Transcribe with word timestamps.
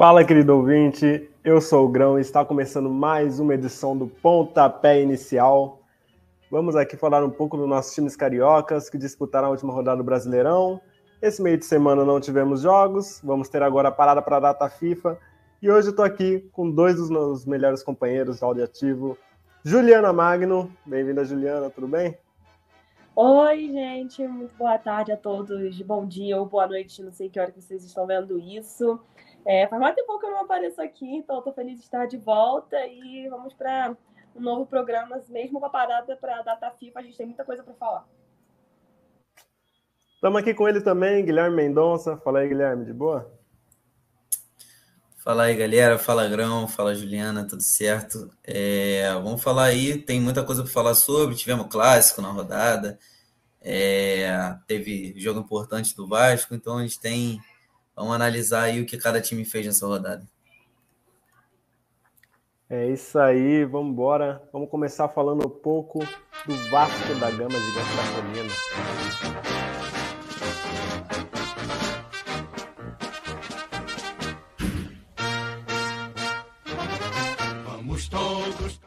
Fala, 0.00 0.24
querido 0.24 0.56
ouvinte. 0.56 1.30
Eu 1.44 1.60
sou 1.60 1.84
o 1.84 1.88
Grão 1.90 2.16
e 2.16 2.22
está 2.22 2.42
começando 2.42 2.88
mais 2.88 3.38
uma 3.38 3.52
edição 3.52 3.94
do 3.94 4.06
Pontapé 4.06 5.02
Inicial. 5.02 5.82
Vamos 6.50 6.74
aqui 6.74 6.96
falar 6.96 7.22
um 7.22 7.28
pouco 7.28 7.54
dos 7.58 7.68
nossos 7.68 7.94
times 7.94 8.16
cariocas 8.16 8.88
que 8.88 8.96
disputaram 8.96 9.48
a 9.48 9.50
última 9.50 9.74
rodada 9.74 9.98
do 9.98 10.02
Brasileirão. 10.02 10.80
Esse 11.22 11.42
meio 11.42 11.58
de 11.58 11.66
semana 11.66 12.02
não 12.02 12.18
tivemos 12.18 12.62
jogos, 12.62 13.20
vamos 13.22 13.46
ter 13.50 13.62
agora 13.62 13.88
a 13.88 13.92
parada 13.92 14.22
para 14.22 14.38
a 14.38 14.40
data 14.40 14.66
FIFA. 14.70 15.18
E 15.60 15.70
hoje 15.70 15.88
eu 15.88 15.90
estou 15.90 16.02
aqui 16.02 16.48
com 16.50 16.70
dois 16.70 16.96
dos 16.96 17.10
meus 17.10 17.44
melhores 17.44 17.82
companheiros 17.82 18.38
de 18.38 18.44
áudio 18.44 18.64
ativo. 18.64 19.18
Juliana 19.62 20.14
Magno. 20.14 20.74
Bem-vinda, 20.86 21.22
Juliana, 21.22 21.68
tudo 21.68 21.86
bem? 21.86 22.16
Oi, 23.14 23.68
gente, 23.68 24.26
muito 24.26 24.56
boa 24.56 24.78
tarde 24.78 25.12
a 25.12 25.16
todos. 25.16 25.82
Bom 25.82 26.06
dia 26.06 26.38
ou 26.38 26.46
boa 26.46 26.66
noite, 26.66 27.02
não 27.02 27.12
sei 27.12 27.28
que 27.28 27.38
hora 27.38 27.50
que 27.50 27.60
vocês 27.60 27.84
estão 27.84 28.06
vendo 28.06 28.38
isso. 28.38 28.98
É, 29.44 29.68
faz 29.68 29.78
muito 29.78 29.96
tempo 29.96 30.18
que 30.18 30.24
eu 30.24 30.30
não 30.30 30.40
apareço 30.40 30.80
aqui, 30.80 31.16
então 31.16 31.36
estou 31.36 31.52
feliz 31.52 31.76
de 31.76 31.84
estar 31.84 32.06
de 32.06 32.16
volta 32.16 32.78
e 32.86 33.28
vamos 33.28 33.52
para 33.52 33.94
um 34.34 34.40
novo 34.40 34.64
programa, 34.64 35.20
mesmo 35.28 35.60
com 35.60 35.66
a 35.66 35.70
parada 35.70 36.16
para 36.16 36.38
a 36.38 36.42
data 36.42 36.70
FIFA, 36.70 37.00
a 37.00 37.02
gente 37.02 37.18
tem 37.18 37.26
muita 37.26 37.44
coisa 37.44 37.62
para 37.62 37.74
falar. 37.74 38.06
Estamos 40.20 40.38
aqui 40.38 40.52
com 40.52 40.68
ele 40.68 40.82
também, 40.82 41.24
Guilherme 41.24 41.56
Mendonça. 41.56 42.14
Fala 42.18 42.40
aí, 42.40 42.48
Guilherme, 42.48 42.84
de 42.84 42.92
boa? 42.92 43.32
Fala 45.24 45.44
aí, 45.44 45.56
galera. 45.56 45.98
Fala, 45.98 46.28
Grão. 46.28 46.68
Fala, 46.68 46.94
Juliana. 46.94 47.46
Tudo 47.46 47.62
certo? 47.62 48.30
É, 48.44 49.10
vamos 49.14 49.42
falar 49.42 49.64
aí. 49.64 49.96
Tem 49.96 50.20
muita 50.20 50.44
coisa 50.44 50.62
para 50.62 50.70
falar 50.70 50.94
sobre. 50.94 51.34
Tivemos 51.34 51.68
clássico 51.68 52.20
na 52.20 52.30
rodada. 52.30 52.98
É, 53.62 54.54
teve 54.66 55.14
jogo 55.16 55.40
importante 55.40 55.96
do 55.96 56.06
Vasco. 56.06 56.54
Então, 56.54 56.76
a 56.76 56.82
gente 56.82 57.00
tem 57.00 57.40
Vamos 58.00 58.14
analisar 58.14 58.62
aí 58.62 58.80
o 58.80 58.86
que 58.86 58.96
cada 58.96 59.20
time 59.20 59.44
fez 59.44 59.66
nessa 59.66 59.86
rodada. 59.86 60.26
É 62.70 62.86
isso 62.86 63.18
aí, 63.18 63.62
vamos 63.66 63.92
embora. 63.92 64.42
Vamos 64.52 64.70
começar 64.70 65.06
falando 65.08 65.46
um 65.46 65.50
pouco 65.50 65.98
do 66.46 66.54
Vasco 66.70 67.14
da 67.20 67.30
Gama 67.30 67.58
Gigante 67.58 67.96
da 69.44 69.59
Vamos 77.90 78.08
todos. 78.08 78.80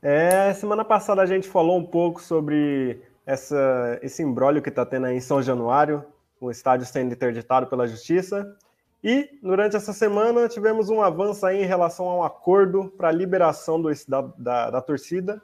É, 0.00 0.54
semana 0.54 0.84
passada 0.84 1.20
a 1.20 1.26
gente 1.26 1.48
falou 1.48 1.76
um 1.76 1.84
pouco 1.84 2.22
sobre 2.22 3.02
essa, 3.26 3.98
esse 4.00 4.22
embrólio 4.22 4.62
que 4.62 4.68
está 4.68 4.86
tendo 4.86 5.06
aí 5.06 5.16
em 5.16 5.20
São 5.20 5.42
Januário, 5.42 6.04
o 6.40 6.52
estádio 6.52 6.86
sendo 6.86 7.12
interditado 7.12 7.66
pela 7.66 7.88
justiça. 7.88 8.56
E 9.02 9.28
durante 9.42 9.74
essa 9.74 9.92
semana 9.92 10.48
tivemos 10.48 10.88
um 10.88 11.02
avanço 11.02 11.44
aí 11.44 11.64
em 11.64 11.66
relação 11.66 12.08
a 12.08 12.16
um 12.18 12.22
acordo 12.22 12.88
para 12.96 13.08
a 13.08 13.12
liberação 13.12 13.82
do, 13.82 13.90
da, 14.06 14.20
da, 14.38 14.70
da 14.70 14.80
torcida, 14.80 15.42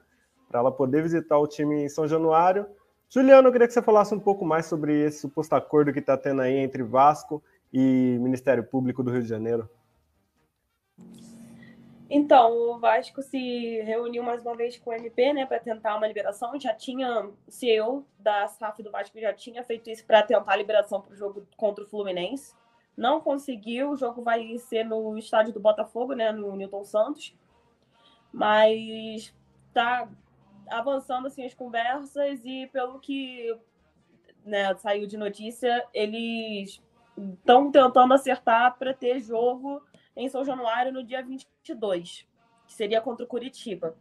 para 0.49 0.61
ela 0.61 0.71
poder 0.71 1.03
visitar 1.03 1.37
o 1.37 1.49
time 1.49 1.83
em 1.83 1.89
São 1.89 2.07
Januário. 2.07 2.65
Juliano, 3.11 3.49
eu 3.49 3.53
queria 3.53 3.67
que 3.67 3.75
você 3.75 3.83
falasse 3.83 4.15
um 4.15 4.21
pouco 4.21 4.45
mais 4.45 4.67
sobre 4.67 5.05
esse 5.05 5.19
suposto 5.19 5.57
acordo 5.57 5.93
que 5.93 5.99
está 5.99 6.17
tendo 6.17 6.43
aí 6.43 6.59
entre 6.59 6.85
Vasco 6.85 7.43
e 7.73 8.17
Ministério 8.21 8.63
Público 8.63 9.03
do 9.03 9.11
Rio 9.11 9.23
de 9.23 9.29
Janeiro. 9.29 9.69
Então, 12.09 12.53
o 12.53 12.79
Vasco 12.79 13.21
se 13.21 13.83
reuniu 13.83 14.23
mais 14.23 14.41
uma 14.43 14.55
vez 14.55 14.79
com 14.79 14.91
o 14.91 14.93
MP, 14.93 15.33
né, 15.33 15.45
para 15.45 15.59
tentar 15.59 15.97
uma 15.97 16.07
liberação. 16.07 16.59
Já 16.59 16.73
tinha, 16.73 17.27
o 17.27 17.51
CEO 17.51 18.07
da 18.19 18.47
SAF 18.47 18.83
do 18.83 18.93
Vasco 18.93 19.19
já 19.19 19.33
tinha 19.33 19.65
feito 19.65 19.91
isso 19.91 20.07
para 20.07 20.23
tentar 20.23 20.53
a 20.53 20.57
liberação 20.57 21.01
para 21.01 21.13
o 21.13 21.17
jogo 21.17 21.47
contra 21.57 21.83
o 21.83 21.87
Fluminense. 21.87 22.55
Não 22.97 23.21
conseguiu, 23.21 23.91
o 23.91 23.97
jogo 23.97 24.23
vai 24.23 24.57
ser 24.59 24.85
no 24.85 25.19
estádio 25.19 25.53
do 25.53 25.61
Botafogo, 25.61 26.15
né, 26.15 26.31
no 26.31 26.55
Newton 26.55 26.85
Santos. 26.85 27.37
Mas 28.33 29.35
tá 29.75 30.09
avançando 30.69 31.27
assim 31.27 31.45
as 31.45 31.55
conversas 31.55 32.41
e 32.45 32.69
pelo 32.69 33.01
que 33.01 33.57
né, 34.45 34.75
saiu 34.77 35.07
de 35.07 35.17
notícia, 35.17 35.85
eles 35.93 36.81
estão 37.17 37.71
tentando 37.71 38.15
acertar 38.15 38.77
para 38.79 38.95
ter 38.95 39.21
jogo 39.21 39.83
em 40.17 40.29
São 40.29 40.45
Januário 40.45 40.93
no 40.93 41.05
dia 41.05 41.23
22, 41.23 42.27
que 42.67 42.73
seria 42.73 43.01
contra 43.01 43.25
o 43.25 43.29
Curitiba. 43.29 43.97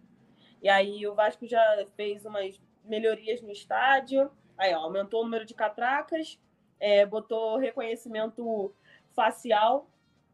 E 0.61 0.69
aí 0.69 1.05
o 1.05 1.13
Vasco 1.13 1.45
já 1.45 1.85
fez 1.95 2.25
umas 2.25 2.59
melhorias 2.83 3.41
no 3.41 3.51
estádio, 3.51 4.31
aí 4.57 4.73
ó, 4.73 4.79
aumentou 4.79 5.21
o 5.21 5.23
número 5.23 5.45
de 5.45 5.53
catracas, 5.53 6.39
é, 6.79 7.05
botou 7.05 7.57
reconhecimento 7.57 8.73
facial 9.13 9.89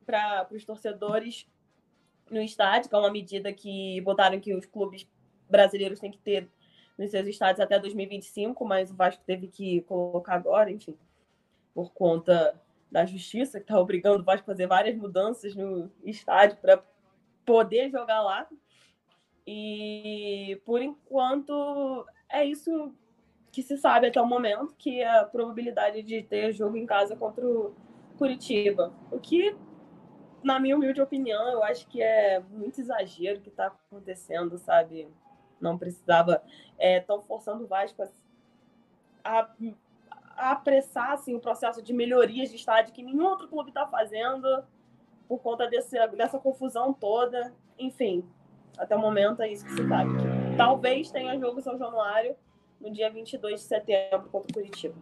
para 0.05 0.47
os 0.51 0.63
torcedores 0.63 1.47
no 2.29 2.41
estádio, 2.41 2.89
que 2.89 2.95
é 2.95 2.99
uma 2.99 3.11
medida 3.11 3.51
que 3.51 3.99
botaram 4.01 4.39
que 4.39 4.53
os 4.53 4.65
clubes 4.65 5.07
brasileiros 5.49 5.99
têm 5.99 6.11
que 6.11 6.17
ter 6.17 6.49
nos 6.97 7.11
seus 7.11 7.27
estádios 7.27 7.59
até 7.59 7.79
2025, 7.79 8.63
mas 8.65 8.91
o 8.91 8.95
Vasco 8.95 9.23
teve 9.25 9.47
que 9.47 9.81
colocar 9.81 10.35
agora, 10.35 10.71
enfim, 10.71 10.95
por 11.73 11.91
conta 11.91 12.59
da 12.91 13.05
Justiça, 13.05 13.59
que 13.59 13.63
está 13.63 13.79
obrigando 13.79 14.21
o 14.21 14.25
Vasco 14.25 14.43
a 14.43 14.53
fazer 14.53 14.67
várias 14.67 14.97
mudanças 14.97 15.55
no 15.55 15.89
estádio 16.03 16.57
para 16.57 16.83
poder 17.45 17.89
jogar 17.89 18.21
lá. 18.21 18.47
E 19.47 20.61
por 20.65 20.81
enquanto 20.81 22.05
é 22.29 22.43
isso 22.43 22.93
que 23.51 23.63
se 23.63 23.77
sabe 23.77 24.07
até 24.07 24.21
o 24.21 24.25
momento, 24.25 24.75
que 24.77 25.01
é 25.01 25.19
a 25.19 25.25
probabilidade 25.25 26.03
de 26.03 26.21
ter 26.23 26.51
jogo 26.53 26.77
em 26.77 26.85
casa 26.85 27.15
contra 27.15 27.45
o 27.45 27.75
Curitiba. 28.17 28.93
O 29.09 29.19
que, 29.19 29.55
na 30.43 30.59
minha 30.59 30.75
humilde 30.75 31.01
opinião, 31.01 31.49
eu 31.49 31.63
acho 31.63 31.87
que 31.87 32.01
é 32.01 32.39
muito 32.39 32.79
exagero 32.79 33.41
que 33.41 33.49
está 33.49 33.67
acontecendo, 33.67 34.57
sabe? 34.57 35.07
Não 35.59 35.77
precisava. 35.77 36.41
Estão 36.79 37.19
é, 37.19 37.21
forçando 37.21 37.63
o 37.63 37.67
Vasco 37.67 38.03
a, 39.23 39.39
a 39.39 39.49
apressar 40.41 41.11
assim, 41.11 41.35
o 41.35 41.39
processo 41.39 41.81
de 41.81 41.93
melhorias 41.93 42.49
de 42.49 42.55
estádio 42.55 42.93
que 42.93 43.03
nenhum 43.03 43.25
outro 43.25 43.47
clube 43.47 43.69
está 43.69 43.85
fazendo 43.85 44.63
por 45.27 45.39
conta 45.39 45.67
desse, 45.69 45.95
dessa 46.15 46.39
confusão 46.39 46.91
toda. 46.91 47.53
Enfim, 47.77 48.25
até 48.77 48.95
o 48.95 48.99
momento 48.99 49.41
é 49.41 49.51
isso 49.51 49.65
que 49.65 49.73
se 49.73 49.87
sabe. 49.87 50.11
Talvez 50.57 51.11
tenha 51.11 51.39
jogo 51.39 51.61
São 51.61 51.77
Januário 51.77 52.35
no 52.79 52.91
dia 52.91 53.09
22 53.09 53.61
de 53.61 53.67
setembro 53.67 54.29
contra 54.29 54.49
o 54.49 54.53
Curitiba. 54.53 54.95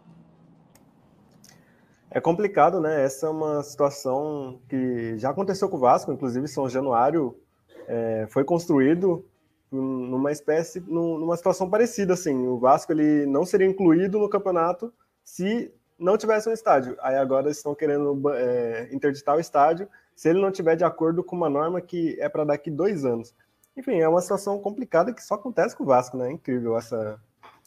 É 2.11 2.19
complicado, 2.19 2.81
né? 2.81 3.03
Essa 3.03 3.27
é 3.27 3.29
uma 3.29 3.61
situação 3.63 4.59
que 4.67 5.17
já 5.17 5.29
aconteceu 5.29 5.69
com 5.69 5.77
o 5.77 5.79
Vasco, 5.79 6.11
inclusive 6.11 6.47
São 6.47 6.67
Januário 6.67 7.39
é, 7.87 8.27
foi 8.29 8.43
construído 8.43 9.25
numa 9.71 10.31
espécie, 10.31 10.79
numa 10.79 11.37
situação 11.37 11.69
parecida, 11.69 12.13
assim. 12.13 12.47
O 12.47 12.57
Vasco 12.57 12.91
ele 12.91 13.25
não 13.25 13.45
seria 13.45 13.67
incluído 13.67 14.17
no 14.17 14.27
campeonato 14.27 14.91
se 15.29 15.71
não 15.97 16.17
tivesse 16.17 16.49
um 16.49 16.51
estádio. 16.51 16.97
Aí 17.01 17.15
agora 17.15 17.51
estão 17.51 17.75
querendo 17.75 18.19
é, 18.33 18.89
interditar 18.91 19.35
o 19.35 19.39
estádio 19.39 19.87
se 20.15 20.27
ele 20.27 20.41
não 20.41 20.51
tiver 20.51 20.75
de 20.75 20.83
acordo 20.83 21.23
com 21.23 21.35
uma 21.35 21.49
norma 21.49 21.79
que 21.79 22.19
é 22.19 22.27
para 22.27 22.43
daqui 22.43 22.71
dois 22.71 23.05
anos. 23.05 23.33
Enfim, 23.77 23.99
é 23.99 24.09
uma 24.09 24.21
situação 24.21 24.59
complicada 24.59 25.13
que 25.13 25.23
só 25.23 25.35
acontece 25.35 25.75
com 25.75 25.83
o 25.83 25.85
Vasco, 25.85 26.17
né? 26.17 26.29
É 26.29 26.31
incrível 26.31 26.75
essa, 26.75 27.21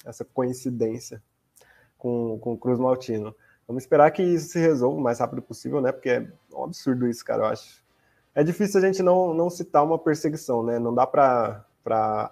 essa 0.05 0.25
coincidência 0.25 1.23
com, 1.97 2.37
com 2.41 2.55
o 2.55 2.59
Cruz 2.59 2.81
Maltino. 2.81 3.35
Vamos 3.67 3.85
esperar 3.85 4.11
que 4.11 4.23
isso 4.25 4.49
se 4.49 4.59
resolva 4.59 4.99
o 4.99 5.01
mais 5.01 5.21
rápido 5.21 5.41
possível, 5.41 5.81
né? 5.81 5.93
Porque 5.93 6.11
é 6.11 6.29
um 6.53 6.65
absurdo 6.65 7.07
isso, 7.07 7.25
cara, 7.25 7.43
eu 7.45 7.47
acho. 7.47 7.83
É 8.35 8.43
difícil 8.43 8.81
a 8.81 8.85
gente 8.85 9.05
não, 9.05 9.33
não 9.33 9.49
citar 9.49 9.85
uma 9.85 9.99
perseguição, 9.99 10.65
né? 10.65 10.81
Não 10.81 10.93
dá 10.93 11.07
para 11.07 11.65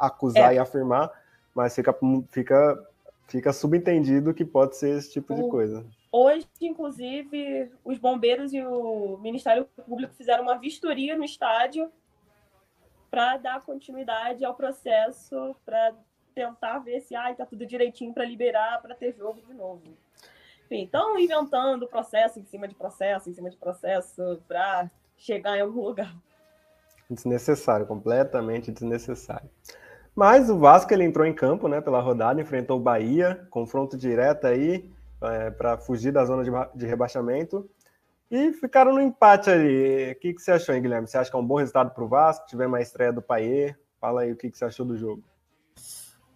acusar 0.00 0.52
é. 0.52 0.56
e 0.56 0.58
afirmar, 0.58 1.08
mas 1.54 1.72
fica, 1.74 1.94
fica 2.32 2.89
fica 3.30 3.52
subentendido 3.52 4.34
que 4.34 4.44
pode 4.44 4.76
ser 4.76 4.98
esse 4.98 5.12
tipo 5.12 5.32
o, 5.32 5.36
de 5.36 5.48
coisa. 5.48 5.86
Hoje, 6.10 6.46
inclusive, 6.60 7.70
os 7.84 7.96
bombeiros 7.96 8.52
e 8.52 8.60
o 8.60 9.16
Ministério 9.18 9.64
Público 9.86 10.12
fizeram 10.14 10.42
uma 10.42 10.58
vistoria 10.58 11.16
no 11.16 11.24
estádio 11.24 11.90
para 13.08 13.36
dar 13.36 13.62
continuidade 13.62 14.44
ao 14.44 14.54
processo, 14.54 15.54
para 15.64 15.94
tentar 16.34 16.80
ver 16.80 17.00
se 17.00 17.14
ah, 17.14 17.30
está 17.30 17.46
tudo 17.46 17.64
direitinho 17.64 18.12
para 18.12 18.24
liberar, 18.24 18.82
para 18.82 18.94
ter 18.94 19.14
jogo 19.16 19.40
de 19.40 19.54
novo. 19.54 19.82
Enfim, 20.64 20.84
estão 20.84 21.18
inventando 21.18 21.86
processo 21.86 22.38
em 22.38 22.44
cima 22.44 22.66
de 22.66 22.74
processo, 22.74 23.30
em 23.30 23.32
cima 23.32 23.50
de 23.50 23.56
processo, 23.56 24.40
para 24.46 24.90
chegar 25.16 25.56
em 25.56 25.60
algum 25.60 25.82
lugar. 25.82 26.14
Desnecessário, 27.08 27.86
completamente 27.86 28.70
desnecessário. 28.70 29.50
Mas 30.14 30.50
o 30.50 30.58
Vasco 30.58 30.92
ele 30.92 31.04
entrou 31.04 31.26
em 31.26 31.32
campo, 31.32 31.68
né, 31.68 31.80
pela 31.80 32.00
rodada, 32.00 32.40
enfrentou 32.40 32.78
o 32.78 32.82
Bahia, 32.82 33.46
confronto 33.50 33.96
direto 33.96 34.46
aí 34.46 34.90
é, 35.22 35.50
para 35.50 35.78
fugir 35.78 36.12
da 36.12 36.24
zona 36.24 36.42
de, 36.42 36.50
de, 36.74 36.86
rebaixamento. 36.86 37.68
E 38.30 38.52
ficaram 38.52 38.92
no 38.92 39.00
empate 39.00 39.50
ali. 39.50 40.12
O 40.12 40.20
que, 40.20 40.34
que 40.34 40.40
você 40.40 40.52
achou, 40.52 40.74
hein, 40.74 40.82
Guilherme? 40.82 41.08
Você 41.08 41.18
acha 41.18 41.30
que 41.30 41.36
é 41.36 41.38
um 41.38 41.46
bom 41.46 41.56
resultado 41.56 41.90
para 41.92 42.04
o 42.04 42.08
Vasco? 42.08 42.46
Tiver 42.46 42.66
uma 42.66 42.80
estreia 42.80 43.12
do 43.12 43.20
Paier? 43.20 43.78
Fala 44.00 44.22
aí 44.22 44.32
o 44.32 44.36
que, 44.36 44.50
que 44.50 44.56
você 44.56 44.64
achou 44.64 44.86
do 44.86 44.96
jogo. 44.96 45.22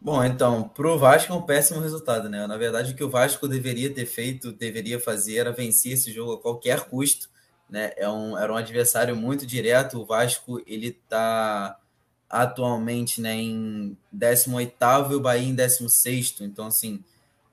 Bom, 0.00 0.22
então, 0.22 0.68
pro 0.68 0.98
Vasco 0.98 1.32
é 1.32 1.36
um 1.36 1.42
péssimo 1.42 1.80
resultado, 1.80 2.28
né? 2.28 2.46
Na 2.46 2.58
verdade, 2.58 2.92
o 2.92 2.96
que 2.96 3.04
o 3.04 3.08
Vasco 3.08 3.48
deveria 3.48 3.94
ter 3.94 4.04
feito, 4.04 4.52
deveria 4.52 5.00
fazer, 5.00 5.38
era 5.38 5.52
vencer 5.52 5.92
esse 5.92 6.12
jogo 6.12 6.34
a 6.34 6.42
qualquer 6.42 6.80
custo, 6.90 7.30
né? 7.70 7.92
É 7.96 8.08
um, 8.08 8.36
era 8.36 8.52
um 8.52 8.56
adversário 8.56 9.16
muito 9.16 9.46
direto. 9.46 9.98
O 9.98 10.04
Vasco, 10.04 10.60
ele 10.66 10.92
tá 11.08 11.78
atualmente 12.28 13.20
né, 13.20 13.34
em 13.34 13.96
18º 14.14 15.12
e 15.12 15.14
o 15.14 15.20
Bahia 15.20 15.48
em 15.48 15.54
16º. 15.54 16.42
Então, 16.42 16.66
assim, 16.66 17.02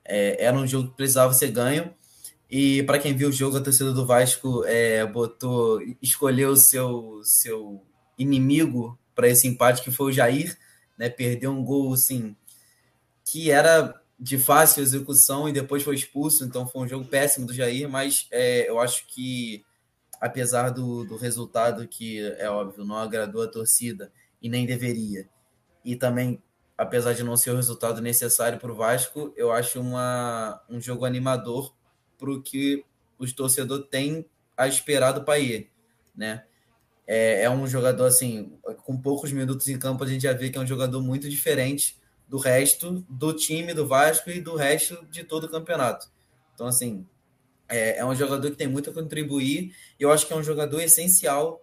é, 0.04 0.44
era 0.44 0.56
um 0.56 0.66
jogo 0.66 0.88
que 0.88 0.96
precisava 0.96 1.32
ser 1.32 1.50
ganho. 1.50 1.94
E 2.50 2.82
para 2.82 2.98
quem 2.98 3.16
viu 3.16 3.28
o 3.28 3.32
jogo, 3.32 3.56
a 3.56 3.60
torcida 3.60 3.92
do 3.92 4.04
Vasco 4.04 4.64
é, 4.66 5.06
botou, 5.06 5.80
escolheu 6.02 6.50
o 6.50 6.56
seu, 6.56 7.20
seu 7.24 7.82
inimigo 8.18 8.98
para 9.14 9.28
esse 9.28 9.46
empate, 9.46 9.82
que 9.82 9.90
foi 9.90 10.10
o 10.10 10.12
Jair, 10.12 10.56
né? 10.98 11.08
Perdeu 11.08 11.50
um 11.50 11.64
gol 11.64 11.94
assim 11.94 12.36
que 13.24 13.50
era 13.50 13.98
de 14.18 14.38
fácil 14.38 14.82
execução 14.82 15.48
e 15.48 15.52
depois 15.52 15.82
foi 15.82 15.94
expulso, 15.94 16.44
então 16.44 16.66
foi 16.66 16.82
um 16.82 16.88
jogo 16.88 17.06
péssimo 17.06 17.46
do 17.46 17.54
Jair, 17.54 17.88
mas 17.88 18.26
é, 18.30 18.68
eu 18.68 18.78
acho 18.78 19.06
que 19.06 19.64
apesar 20.20 20.70
do, 20.70 21.04
do 21.04 21.16
resultado 21.16 21.88
que 21.88 22.20
é 22.38 22.48
óbvio 22.48 22.84
não 22.84 22.96
agradou 22.96 23.42
a 23.42 23.48
torcida 23.48 24.12
e 24.42 24.48
nem 24.48 24.66
deveria, 24.66 25.28
e 25.84 25.96
também 25.96 26.42
apesar 26.76 27.12
de 27.12 27.22
não 27.22 27.36
ser 27.36 27.50
o 27.50 27.56
resultado 27.56 28.00
necessário 28.00 28.58
para 28.58 28.72
o 28.72 28.74
Vasco, 28.74 29.32
eu 29.36 29.52
acho 29.52 29.80
uma, 29.80 30.60
um 30.68 30.80
jogo 30.80 31.04
animador 31.04 31.72
para 32.18 32.30
o 32.30 32.42
que 32.42 32.84
os 33.18 33.32
torcedores 33.32 33.86
têm 33.88 34.26
a 34.56 34.66
esperar 34.66 35.12
do 35.12 35.24
Paier, 35.24 35.68
né? 36.14 36.44
É, 37.06 37.42
é, 37.42 37.50
um 37.50 37.66
jogador 37.66 38.06
assim, 38.06 38.58
com 38.84 39.00
poucos 39.00 39.32
minutos 39.32 39.68
em 39.68 39.78
campo, 39.78 40.04
a 40.04 40.06
gente 40.06 40.22
já 40.22 40.32
vê 40.32 40.50
que 40.50 40.58
é 40.58 40.60
um 40.60 40.66
jogador 40.66 41.02
muito 41.02 41.28
diferente 41.28 41.96
do 42.28 42.38
resto 42.38 43.04
do 43.08 43.32
time 43.32 43.74
do 43.74 43.86
Vasco 43.86 44.30
e 44.30 44.40
do 44.40 44.56
resto 44.56 45.04
de 45.10 45.22
todo 45.24 45.44
o 45.44 45.48
campeonato. 45.48 46.10
Então, 46.54 46.66
assim, 46.66 47.06
é, 47.72 47.98
é 47.98 48.04
um 48.04 48.14
jogador 48.14 48.50
que 48.50 48.56
tem 48.56 48.68
muito 48.68 48.90
a 48.90 48.92
contribuir 48.92 49.74
e 49.98 50.02
eu 50.02 50.12
acho 50.12 50.26
que 50.26 50.32
é 50.32 50.36
um 50.36 50.42
jogador 50.42 50.80
essencial 50.80 51.62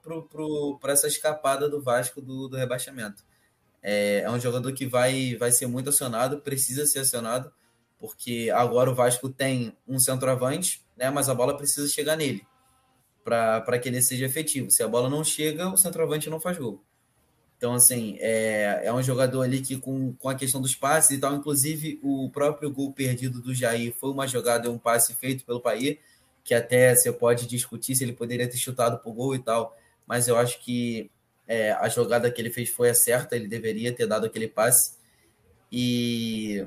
para 0.81 0.91
essa 0.91 1.07
escapada 1.07 1.69
do 1.69 1.81
Vasco 1.81 2.19
do, 2.19 2.47
do 2.47 2.57
rebaixamento. 2.57 3.23
É, 3.81 4.21
é, 4.21 4.31
um 4.31 4.39
jogador 4.39 4.73
que 4.73 4.85
vai, 4.85 5.35
vai 5.35 5.51
ser 5.51 5.67
muito 5.67 5.89
acionado, 5.89 6.41
precisa 6.41 6.85
ser 6.85 6.99
acionado, 6.99 7.51
porque 7.97 8.49
agora 8.53 8.89
o 8.89 8.95
Vasco 8.95 9.29
tem 9.29 9.77
um 9.87 9.99
centroavante, 9.99 10.83
né, 10.97 11.09
mas 11.09 11.29
a 11.29 11.35
bola 11.35 11.55
precisa 11.55 11.87
chegar 11.87 12.17
nele 12.17 12.45
para 13.23 13.77
que 13.77 13.87
ele 13.87 14.01
seja 14.01 14.25
efetivo. 14.25 14.71
Se 14.71 14.81
a 14.81 14.87
bola 14.87 15.09
não 15.09 15.23
chega, 15.23 15.69
o 15.69 15.77
centroavante 15.77 16.29
não 16.29 16.39
faz 16.39 16.57
gol. 16.57 16.83
Então, 17.59 17.73
assim, 17.73 18.15
é, 18.21 18.83
é 18.85 18.93
um 18.93 19.03
jogador 19.03 19.41
ali 19.41 19.59
que, 19.59 19.75
com, 19.75 20.13
com 20.13 20.29
a 20.29 20.33
questão 20.33 20.61
dos 20.61 20.75
passes 20.75 21.11
e 21.11 21.19
tal, 21.19 21.35
inclusive 21.35 21.99
o 22.01 22.29
próprio 22.29 22.71
gol 22.71 22.93
perdido 22.93 23.41
do 23.41 23.53
Jair 23.53 23.93
foi 23.93 24.11
uma 24.11 24.25
jogada 24.25 24.65
e 24.65 24.71
um 24.71 24.77
passe 24.77 25.13
feito 25.15 25.43
pelo 25.43 25.59
Paí, 25.59 25.99
que 26.41 26.53
até 26.53 26.95
você 26.95 27.11
pode 27.11 27.45
discutir 27.47 27.97
se 27.97 28.03
ele 28.05 28.13
poderia 28.13 28.49
ter 28.49 28.55
chutado 28.55 28.99
pro 28.99 29.11
gol 29.11 29.35
e 29.35 29.39
tal, 29.39 29.77
mas 30.07 30.29
eu 30.29 30.37
acho 30.37 30.57
que 30.61 31.11
é, 31.45 31.73
a 31.73 31.89
jogada 31.89 32.31
que 32.31 32.41
ele 32.41 32.49
fez 32.49 32.69
foi 32.69 32.91
a 32.91 32.93
certa, 32.93 33.35
ele 33.35 33.49
deveria 33.49 33.91
ter 33.93 34.07
dado 34.07 34.25
aquele 34.25 34.47
passe. 34.47 34.93
E, 35.69 36.65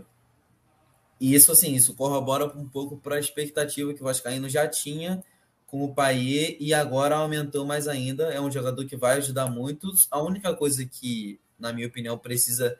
e 1.19 1.35
isso, 1.35 1.51
assim, 1.53 1.75
isso 1.75 1.95
corrobora 1.95 2.45
um 2.55 2.69
pouco 2.69 2.99
para 2.99 3.17
a 3.17 3.19
expectativa 3.19 3.95
que 3.95 4.03
o 4.03 4.05
Vascaíno 4.05 4.47
já 4.47 4.69
tinha 4.69 5.25
com 5.73 5.85
o 5.85 5.95
Paier 5.95 6.55
e 6.61 6.75
agora 6.75 7.17
aumentou 7.17 7.65
mais 7.65 7.89
ainda. 7.89 8.25
É 8.25 8.39
um 8.39 8.51
jogador 8.51 8.85
que 8.85 8.95
vai 8.95 9.17
ajudar 9.17 9.47
muito. 9.47 9.91
A 10.11 10.23
única 10.23 10.55
coisa 10.55 10.85
que, 10.85 11.41
na 11.59 11.73
minha 11.73 11.87
opinião, 11.87 12.19
precisa 12.19 12.79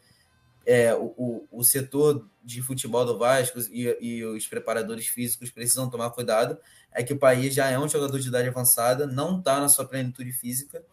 é 0.67 0.95
o, 0.95 1.49
o, 1.51 1.65
setor 1.65 2.29
de 2.45 2.61
futebol 2.61 3.05
do 3.05 3.19
Vasco 3.19 3.59
e, 3.73 3.97
e, 3.99 4.25
os 4.25 4.47
preparadores 4.47 5.07
físicos 5.07 5.51
precisam 5.51 5.89
tomar 5.89 6.11
cuidado. 6.11 6.59
É 6.93 7.03
que 7.03 7.15
o 7.15 7.19
Paier 7.19 7.51
já 7.51 7.69
é 7.71 7.79
um 7.79 7.89
jogador 7.89 8.21
de 8.21 8.29
idade 8.29 8.49
avançada, 8.49 9.07
não 9.07 9.39
está 9.39 9.59
na 9.59 9.71
sua 9.71 9.87
plenitude 9.87 10.31
física. 10.31 10.85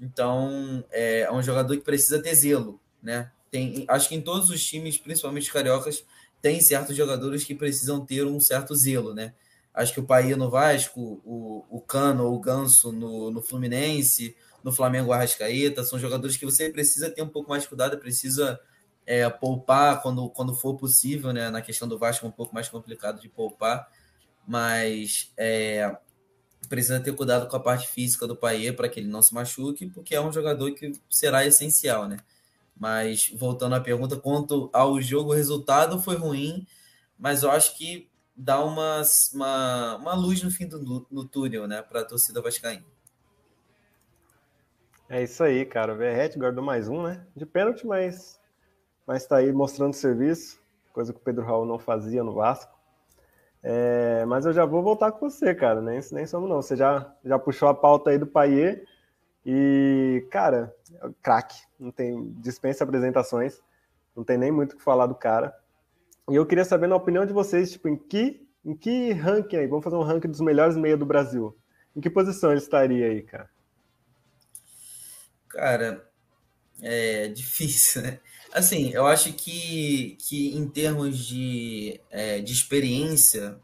Então, 0.00 0.84
é, 0.90 1.20
é, 1.20 1.32
um 1.32 1.42
jogador 1.42 1.76
que 1.76 1.84
precisa 1.84 2.20
ter 2.20 2.34
zelo, 2.34 2.80
né? 3.00 3.30
Tem, 3.52 3.84
acho 3.88 4.08
que 4.08 4.16
em 4.16 4.20
todos 4.20 4.50
os 4.50 4.62
times, 4.62 4.98
principalmente 4.98 5.44
os 5.44 5.52
cariocas, 5.52 6.04
tem 6.42 6.60
certos 6.60 6.96
jogadores 6.96 7.44
que 7.44 7.54
precisam 7.54 8.04
ter 8.04 8.26
um 8.26 8.40
certo 8.40 8.74
zelo, 8.74 9.14
né? 9.14 9.32
Acho 9.76 9.92
que 9.92 10.00
o 10.00 10.02
Bahia 10.02 10.38
no 10.38 10.48
Vasco, 10.48 11.20
o, 11.22 11.66
o 11.68 11.82
Cano 11.82 12.24
ou 12.24 12.34
o 12.34 12.40
Ganso 12.40 12.90
no, 12.90 13.30
no 13.30 13.42
Fluminense, 13.42 14.34
no 14.64 14.72
Flamengo 14.72 15.12
Arrascaeta, 15.12 15.84
são 15.84 15.98
jogadores 15.98 16.38
que 16.38 16.46
você 16.46 16.70
precisa 16.70 17.10
ter 17.10 17.20
um 17.20 17.28
pouco 17.28 17.50
mais 17.50 17.64
de 17.64 17.68
cuidado, 17.68 17.98
precisa 17.98 18.58
é, 19.04 19.28
poupar 19.28 20.00
quando, 20.00 20.30
quando 20.30 20.54
for 20.54 20.78
possível, 20.78 21.30
né? 21.30 21.50
Na 21.50 21.60
questão 21.60 21.86
do 21.86 21.98
Vasco 21.98 22.24
é 22.24 22.28
um 22.28 22.32
pouco 22.32 22.54
mais 22.54 22.70
complicado 22.70 23.20
de 23.20 23.28
poupar, 23.28 23.86
mas 24.48 25.30
é, 25.36 25.94
precisa 26.70 26.98
ter 26.98 27.14
cuidado 27.14 27.46
com 27.46 27.56
a 27.56 27.60
parte 27.60 27.86
física 27.86 28.26
do 28.26 28.34
Paier 28.34 28.74
para 28.74 28.88
que 28.88 28.98
ele 28.98 29.08
não 29.08 29.20
se 29.20 29.34
machuque, 29.34 29.90
porque 29.90 30.14
é 30.14 30.20
um 30.22 30.32
jogador 30.32 30.72
que 30.72 30.92
será 31.10 31.44
essencial, 31.44 32.08
né? 32.08 32.16
Mas 32.74 33.30
voltando 33.34 33.74
à 33.74 33.80
pergunta, 33.80 34.16
quanto 34.16 34.70
ao 34.72 35.00
jogo, 35.02 35.32
o 35.32 35.34
resultado 35.34 36.00
foi 36.00 36.16
ruim, 36.16 36.66
mas 37.18 37.42
eu 37.42 37.50
acho 37.50 37.76
que 37.76 38.08
dá 38.36 38.62
uma, 38.62 39.02
uma, 39.32 39.96
uma 39.96 40.14
luz 40.14 40.42
no 40.42 40.50
fim 40.50 40.66
do 40.66 41.06
no 41.10 41.24
túnel, 41.24 41.66
né, 41.66 41.82
para 41.82 42.00
a 42.00 42.04
torcida 42.04 42.42
vascaína. 42.42 42.84
É 45.08 45.22
isso 45.22 45.42
aí, 45.42 45.64
cara. 45.64 45.94
O 45.94 45.96
Verrete 45.96 46.38
guardou 46.38 46.64
mais 46.64 46.88
um, 46.88 47.02
né? 47.02 47.24
De 47.34 47.46
pênalti, 47.46 47.86
mas, 47.86 48.40
mas 49.06 49.24
tá 49.24 49.36
aí 49.36 49.52
mostrando 49.52 49.94
serviço, 49.94 50.60
coisa 50.92 51.12
que 51.12 51.20
o 51.20 51.22
Pedro 51.22 51.44
Raul 51.44 51.64
não 51.64 51.78
fazia 51.78 52.24
no 52.24 52.34
Vasco. 52.34 52.76
É, 53.62 54.24
mas 54.26 54.46
eu 54.46 54.52
já 54.52 54.64
vou 54.64 54.82
voltar 54.82 55.12
com 55.12 55.30
você, 55.30 55.54
cara. 55.54 55.80
Nem, 55.80 56.00
nem 56.12 56.26
somos 56.26 56.48
não. 56.48 56.62
Você 56.62 56.76
já, 56.76 57.12
já 57.24 57.38
puxou 57.38 57.68
a 57.68 57.74
pauta 57.74 58.10
aí 58.10 58.18
do 58.18 58.26
Paier 58.26 58.84
e, 59.44 60.26
cara, 60.30 60.74
craque. 61.22 61.56
Não 61.78 61.92
tem 61.92 62.32
dispensa 62.38 62.82
apresentações. 62.82 63.60
Não 64.14 64.24
tem 64.24 64.36
nem 64.36 64.50
muito 64.50 64.72
o 64.72 64.76
que 64.76 64.82
falar 64.82 65.06
do 65.06 65.14
cara. 65.14 65.56
E 66.28 66.34
eu 66.34 66.44
queria 66.44 66.64
saber, 66.64 66.88
na 66.88 66.96
opinião 66.96 67.24
de 67.24 67.32
vocês, 67.32 67.70
tipo, 67.70 67.88
em 67.88 67.96
que, 67.96 68.44
em 68.64 68.76
que 68.76 69.12
ranking 69.12 69.56
aí? 69.56 69.66
Vamos 69.66 69.84
fazer 69.84 69.96
um 69.96 70.02
ranking 70.02 70.28
dos 70.28 70.40
melhores 70.40 70.76
meia 70.76 70.96
do 70.96 71.06
Brasil. 71.06 71.56
Em 71.94 72.00
que 72.00 72.10
posição 72.10 72.50
ele 72.50 72.60
estaria 72.60 73.06
aí, 73.06 73.22
cara? 73.22 73.48
Cara, 75.48 76.10
é 76.82 77.28
difícil, 77.28 78.02
né? 78.02 78.18
Assim, 78.52 78.90
eu 78.90 79.06
acho 79.06 79.32
que, 79.34 80.16
que 80.20 80.56
em 80.56 80.68
termos 80.68 81.18
de, 81.18 82.00
é, 82.10 82.40
de 82.40 82.52
experiência 82.52 83.60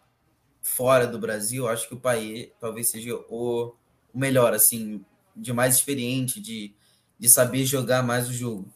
fora 0.61 1.07
do 1.07 1.19
Brasil, 1.19 1.66
acho 1.66 1.88
que 1.88 1.95
o 1.95 2.00
país 2.00 2.49
talvez 2.61 2.90
seja 2.90 3.14
o, 3.28 3.75
o 4.12 4.19
melhor, 4.19 4.54
assim, 4.54 5.04
de 5.35 5.52
mais 5.52 5.75
experiente, 5.75 6.40
de, 6.40 6.73
de 7.19 7.28
saber 7.28 7.64
jogar 7.64 8.02
mais 8.04 8.28
o 8.28 8.33
jogo 8.33 8.73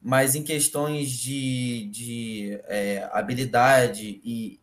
mas 0.00 0.34
em 0.34 0.42
questões 0.42 1.10
de, 1.10 1.88
de 1.90 2.60
é, 2.64 3.08
habilidade 3.12 4.20
e, 4.24 4.60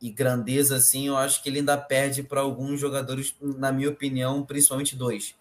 e, 0.00 0.10
grandeza, 0.10 0.76
assim, 0.76 1.08
eu 1.08 1.16
acho 1.16 1.42
que 1.42 1.48
ele 1.48 1.58
ainda 1.58 1.76
perde 1.76 2.22
para 2.22 2.40
alguns 2.40 2.80
jogadores, 2.80 3.34
na 3.40 3.72
minha 3.72 3.90
opinião, 3.90 4.44
principalmente 4.44 4.96
dois, 4.96 5.34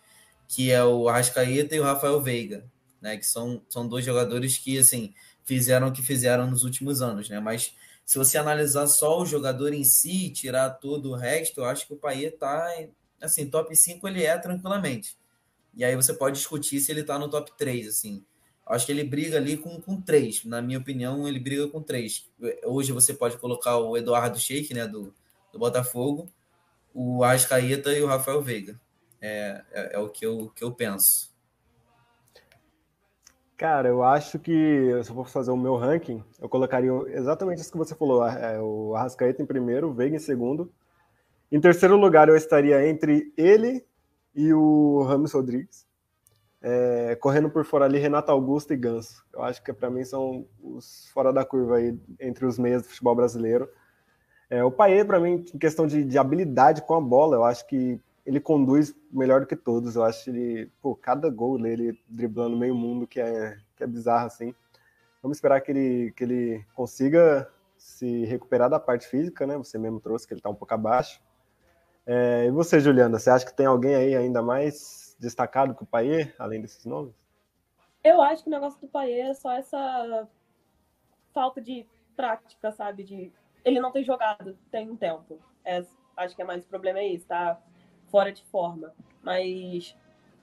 que 0.47 0.71
é 0.71 0.83
o 0.83 1.07
Arrascaeta 1.07 1.75
e 1.75 1.79
o 1.79 1.83
Rafael 1.83 2.21
Veiga, 2.21 2.65
né, 3.01 3.17
que 3.17 3.25
são, 3.25 3.61
são 3.69 3.87
dois 3.87 4.05
jogadores 4.05 4.57
que, 4.57 4.77
assim, 4.77 5.13
fizeram 5.43 5.87
o 5.87 5.91
que 5.91 6.01
fizeram 6.01 6.49
nos 6.49 6.63
últimos 6.63 7.01
anos, 7.01 7.29
né, 7.29 7.39
mas 7.39 7.73
se 8.05 8.17
você 8.17 8.37
analisar 8.37 8.87
só 8.87 9.21
o 9.21 9.25
jogador 9.25 9.73
em 9.73 9.83
si, 9.83 10.29
tirar 10.29 10.69
todo 10.71 11.11
o 11.11 11.15
resto, 11.15 11.61
eu 11.61 11.65
acho 11.65 11.87
que 11.87 11.93
o 11.93 11.97
Paê 11.97 12.29
tá, 12.29 12.67
assim, 13.21 13.49
top 13.49 13.75
5 13.75 14.07
ele 14.07 14.23
é 14.23 14.37
tranquilamente. 14.37 15.15
E 15.73 15.85
aí 15.85 15.95
você 15.95 16.13
pode 16.13 16.37
discutir 16.37 16.81
se 16.81 16.91
ele 16.91 17.03
tá 17.03 17.17
no 17.17 17.29
top 17.29 17.53
3, 17.57 17.87
assim, 17.87 18.23
Acho 18.65 18.85
que 18.85 18.91
ele 18.91 19.03
briga 19.03 19.37
ali 19.37 19.57
com, 19.57 19.81
com 19.81 19.99
três. 19.99 20.45
Na 20.45 20.61
minha 20.61 20.79
opinião, 20.79 21.27
ele 21.27 21.39
briga 21.39 21.67
com 21.67 21.81
três. 21.81 22.29
Hoje 22.65 22.91
você 22.91 23.13
pode 23.13 23.37
colocar 23.37 23.77
o 23.77 23.97
Eduardo 23.97 24.39
Sheik, 24.39 24.73
né, 24.73 24.87
do, 24.87 25.13
do 25.51 25.59
Botafogo, 25.59 26.29
o 26.93 27.23
Ascaeta 27.23 27.91
e 27.91 28.01
o 28.01 28.07
Rafael 28.07 28.41
Veiga. 28.41 28.79
É, 29.19 29.61
é, 29.71 29.95
é, 29.95 29.99
o 29.99 30.09
que 30.09 30.25
eu, 30.25 30.51
que 30.55 30.63
eu 30.63 30.71
penso. 30.71 31.31
Cara, 33.55 33.89
eu 33.89 34.01
acho 34.01 34.39
que 34.39 34.89
se 35.03 35.11
eu 35.11 35.15
for 35.15 35.27
fazer 35.27 35.51
o 35.51 35.57
meu 35.57 35.75
ranking, 35.75 36.23
eu 36.39 36.49
colocaria 36.49 36.91
exatamente 37.09 37.61
isso 37.61 37.71
que 37.71 37.77
você 37.77 37.93
falou: 37.93 38.25
é, 38.25 38.59
o 38.59 38.95
Arrascaeta 38.95 39.41
em 39.41 39.45
primeiro, 39.45 39.89
o 39.89 39.93
Veiga 39.93 40.15
em 40.15 40.19
segundo. 40.19 40.71
Em 41.51 41.59
terceiro 41.59 41.95
lugar, 41.97 42.29
eu 42.29 42.35
estaria 42.35 42.87
entre 42.87 43.31
ele 43.37 43.85
e 44.33 44.53
o 44.53 45.03
Ramos 45.03 45.33
Rodrigues. 45.33 45.85
É, 46.63 47.15
correndo 47.15 47.49
por 47.49 47.65
fora 47.65 47.85
ali, 47.85 47.97
Renato 47.97 48.31
Augusto 48.31 48.71
e 48.71 48.77
Ganso. 48.77 49.25
Eu 49.33 49.43
acho 49.43 49.63
que 49.63 49.73
para 49.73 49.89
mim 49.89 50.05
são 50.05 50.45
os 50.61 51.09
fora 51.09 51.33
da 51.33 51.43
curva 51.43 51.77
aí 51.77 51.97
entre 52.19 52.45
os 52.45 52.59
meias 52.59 52.83
do 52.83 52.89
futebol 52.89 53.15
brasileiro. 53.15 53.67
É, 54.49 54.63
o 54.63 54.69
Paê, 54.69 55.03
para 55.03 55.19
mim, 55.19 55.45
em 55.53 55.57
questão 55.57 55.87
de, 55.87 56.03
de, 56.03 56.17
habilidade 56.17 56.81
com 56.81 56.93
a 56.93 57.01
bola, 57.01 57.37
eu 57.37 57.43
acho 57.43 57.65
que 57.67 57.99
ele 58.25 58.39
conduz 58.39 58.93
melhor 59.11 59.39
do 59.39 59.47
que 59.47 59.55
todos. 59.55 59.95
Eu 59.95 60.03
acho 60.03 60.29
ele, 60.29 60.69
pô, 60.81 60.95
cada 60.95 61.29
gol 61.29 61.57
dele 61.57 61.97
driblando 62.07 62.57
meio 62.57 62.75
mundo 62.75 63.07
que 63.07 63.19
é, 63.19 63.57
que 63.75 63.83
é 63.83 63.87
bizarro 63.87 64.27
assim. 64.27 64.53
Vamos 65.23 65.37
esperar 65.37 65.61
que 65.61 65.71
ele, 65.71 66.11
que 66.15 66.23
ele 66.23 66.65
consiga 66.75 67.49
se 67.77 68.25
recuperar 68.25 68.69
da 68.69 68.79
parte 68.79 69.07
física, 69.07 69.47
né? 69.47 69.57
Você 69.57 69.77
mesmo 69.77 69.99
trouxe 69.99 70.27
que 70.27 70.33
ele 70.33 70.39
está 70.39 70.49
um 70.49 70.55
pouco 70.55 70.73
abaixo. 70.73 71.21
É, 72.05 72.45
e 72.45 72.51
você, 72.51 72.79
Juliana, 72.79 73.17
você 73.17 73.29
acha 73.29 73.45
que 73.45 73.55
tem 73.55 73.65
alguém 73.65 73.95
aí 73.95 74.15
ainda 74.15 74.41
mais 74.41 75.10
destacado 75.21 75.75
que 75.75 75.83
o 75.83 75.85
Paier, 75.85 76.35
além 76.39 76.59
desses 76.59 76.83
nomes? 76.83 77.13
Eu 78.03 78.19
acho 78.21 78.43
que 78.43 78.49
o 78.49 78.51
negócio 78.51 78.81
do 78.81 78.87
Paier 78.87 79.27
é 79.27 79.33
só 79.35 79.51
essa 79.51 80.27
falta 81.31 81.61
de 81.61 81.85
prática, 82.15 82.71
sabe? 82.71 83.03
De 83.03 83.31
ele 83.63 83.79
não 83.79 83.91
tem 83.91 84.03
jogado 84.03 84.57
tem 84.71 84.89
um 84.89 84.97
tempo. 84.97 85.39
É, 85.63 85.85
acho 86.17 86.35
que 86.35 86.41
é 86.41 86.45
mais 86.45 86.65
o 86.65 86.67
problema 86.67 86.99
é 86.99 87.07
isso, 87.07 87.27
tá 87.27 87.61
fora 88.09 88.31
de 88.31 88.43
forma. 88.45 88.93
Mas 89.21 89.95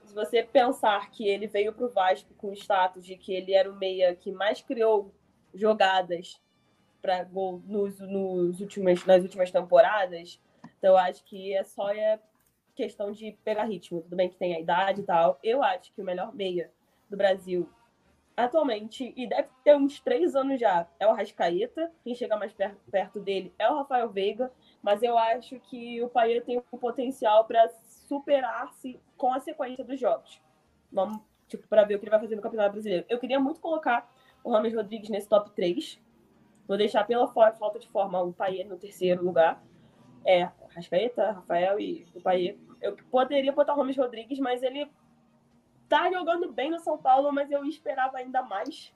se 0.05 0.15
você 0.15 0.45
pensar 0.45 1.11
que 1.11 1.27
ele 1.29 1.49
veio 1.49 1.73
para 1.73 1.85
o 1.85 1.91
Vasco 1.91 2.33
com 2.35 2.51
o 2.51 2.55
status 2.55 3.05
de 3.05 3.17
que 3.17 3.35
ele 3.35 3.53
era 3.53 3.71
o 3.71 3.77
meia 3.77 4.15
que 4.15 4.31
mais 4.31 4.63
criou 4.63 5.13
jogadas 5.53 6.41
para 7.03 7.25
gol 7.25 7.61
nos, 7.67 7.99
nos 7.99 8.61
últimas, 8.61 9.05
nas 9.05 9.23
últimas 9.23 9.51
temporadas, 9.51 10.41
então 10.79 10.97
acho 10.97 11.25
que 11.25 11.53
é 11.53 11.65
só 11.65 11.91
é 11.91 12.21
questão 12.79 13.11
de 13.11 13.37
pegar 13.45 13.65
ritmo. 13.65 14.01
Tudo 14.01 14.17
bem 14.17 14.29
que 14.29 14.37
tem 14.37 14.55
a 14.55 14.61
idade 14.61 15.01
e 15.01 15.05
tal. 15.05 15.39
Eu 15.43 15.63
acho 15.63 15.93
que 15.93 16.01
o 16.01 16.05
melhor 16.05 16.35
meia 16.35 16.71
do 17.11 17.17
Brasil 17.17 17.69
atualmente, 18.37 19.13
e 19.17 19.27
deve 19.27 19.49
ter 19.65 19.77
uns 19.77 19.99
três 19.99 20.37
anos 20.37 20.61
já, 20.61 20.87
é 21.01 21.07
o 21.09 21.13
Rascaeta. 21.13 21.91
Quem 22.05 22.15
chega 22.15 22.37
mais 22.37 22.55
perto 22.89 23.19
dele 23.19 23.53
é 23.59 23.69
o 23.69 23.79
Rafael 23.79 24.09
Veiga. 24.09 24.53
Mas 24.81 25.03
eu 25.03 25.19
acho 25.19 25.59
que 25.59 26.01
o 26.01 26.09
Paier 26.09 26.45
tem 26.45 26.63
um 26.73 26.79
potencial 26.79 27.45
para 27.47 27.69
superar-se 28.07 29.01
com 29.17 29.33
a 29.35 29.41
sequência 29.41 29.85
dos 29.85 29.99
jogos. 29.99 30.41
Vamos, 30.93 31.21
tipo, 31.49 31.67
para 31.67 31.83
ver 31.83 31.97
o 31.97 31.99
que 31.99 32.05
ele 32.05 32.13
vai 32.13 32.21
fazer 32.21 32.37
no 32.37 32.43
Campeonato 32.43 32.75
Brasileiro. 32.75 33.05
Eu 33.09 33.19
queria 33.19 33.41
muito 33.41 33.61
colocar 33.61 34.09
o 34.45 34.53
Rames 34.53 34.73
Rodrigues 34.73 35.11
nesse 35.11 35.29
top 35.29 35.51
3. 35.51 36.01
Vou 36.69 36.77
deixar 36.77 37.05
pela 37.05 37.27
falta 37.27 37.81
de 37.81 37.89
forma 37.89 38.23
o 38.23 38.33
Paier 38.33 38.69
no 38.69 38.77
terceiro 38.77 39.25
lugar. 39.25 39.61
É, 40.25 40.51
Rascaeta, 40.75 41.33
Rafael 41.33 41.81
e 41.81 42.07
o 42.15 42.21
Paier. 42.21 42.59
Eu 42.81 42.97
poderia 43.11 43.53
botar 43.53 43.75
o 43.75 43.77
Rames 43.77 43.97
Rodrigues, 43.97 44.39
mas 44.39 44.63
ele 44.63 44.91
tá 45.89 46.11
jogando 46.11 46.53
bem 46.53 46.71
no 46.71 46.79
São 46.79 46.99
Paulo, 46.99 47.33
mas 47.33 47.51
eu 47.51 47.65
esperava 47.65 48.19
ainda 48.19 48.43
mais, 48.43 48.95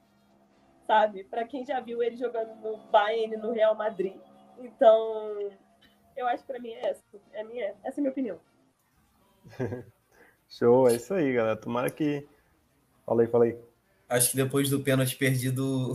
sabe? 0.85 1.23
Para 1.25 1.45
quem 1.45 1.65
já 1.65 1.79
viu 1.79 2.03
ele 2.03 2.15
jogando 2.15 2.55
no 2.61 2.77
Bayern, 2.89 3.35
no 3.37 3.51
Real 3.51 3.75
Madrid. 3.75 4.15
Então, 4.59 5.51
eu 6.15 6.27
acho 6.27 6.43
que 6.43 6.51
para 6.51 6.61
mim 6.61 6.69
é 6.69 6.89
essa. 6.89 7.03
É 7.33 7.43
minha, 7.43 7.75
essa 7.83 7.99
é 7.99 7.99
a 7.99 8.01
minha 8.01 8.11
opinião. 8.11 8.39
Show, 10.47 10.87
é 10.87 10.95
isso 10.95 11.13
aí, 11.13 11.33
galera. 11.33 11.57
Tomara 11.57 11.89
que. 11.89 12.27
Falei, 13.05 13.27
falei. 13.27 13.59
Acho 14.07 14.31
que 14.31 14.37
depois 14.37 14.69
do 14.69 14.81
pênalti 14.81 15.15
perdido, 15.15 15.93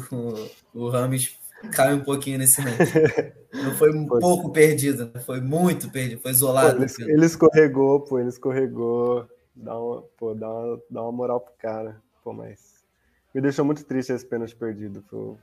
o, 0.74 0.74
o 0.86 0.88
Rames 0.88 1.37
cai 1.74 1.94
um 1.94 2.00
pouquinho 2.00 2.38
nesse. 2.38 2.60
Não 3.52 3.74
foi 3.74 3.94
um 3.94 4.06
foi. 4.06 4.20
pouco 4.20 4.50
perdido, 4.50 5.10
foi 5.24 5.40
muito 5.40 5.90
perdido, 5.90 6.20
foi 6.20 6.32
isolado. 6.32 6.76
Pô, 6.76 6.84
ele, 7.02 7.12
ele, 7.12 7.26
escorregou, 7.26 8.00
pô, 8.00 8.18
ele 8.18 8.28
escorregou 8.28 9.26
dá 9.58 9.78
uma, 9.78 10.02
pô, 10.16 10.34
dá 10.34 10.48
uma, 10.48 10.82
dá 10.90 11.02
uma 11.02 11.12
moral 11.12 11.40
pro 11.40 11.52
cara. 11.58 12.00
Pô, 12.22 12.32
mas 12.32 12.84
me 13.34 13.40
deixou 13.40 13.64
muito 13.64 13.84
triste 13.84 14.12
esse 14.12 14.24
pênalti 14.24 14.56
perdido. 14.56 15.02
Pô. 15.10 15.36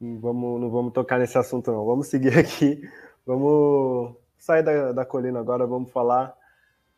Não 0.00 0.18
vamos, 0.18 0.60
não 0.60 0.70
vamos 0.70 0.92
tocar 0.92 1.18
nesse 1.18 1.38
assunto, 1.38 1.70
não. 1.70 1.84
Vamos 1.84 2.08
seguir 2.08 2.36
aqui. 2.38 2.88
Vamos 3.24 4.14
sair 4.38 4.62
da, 4.62 4.92
da 4.92 5.04
colina 5.04 5.40
agora. 5.40 5.66
Vamos 5.66 5.90
falar 5.90 6.34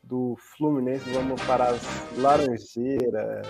do 0.03 0.37
Fluminense. 0.57 1.09
Vamos 1.11 1.41
para 1.43 1.71
as 1.71 1.83
Laranjeiras. 2.17 3.47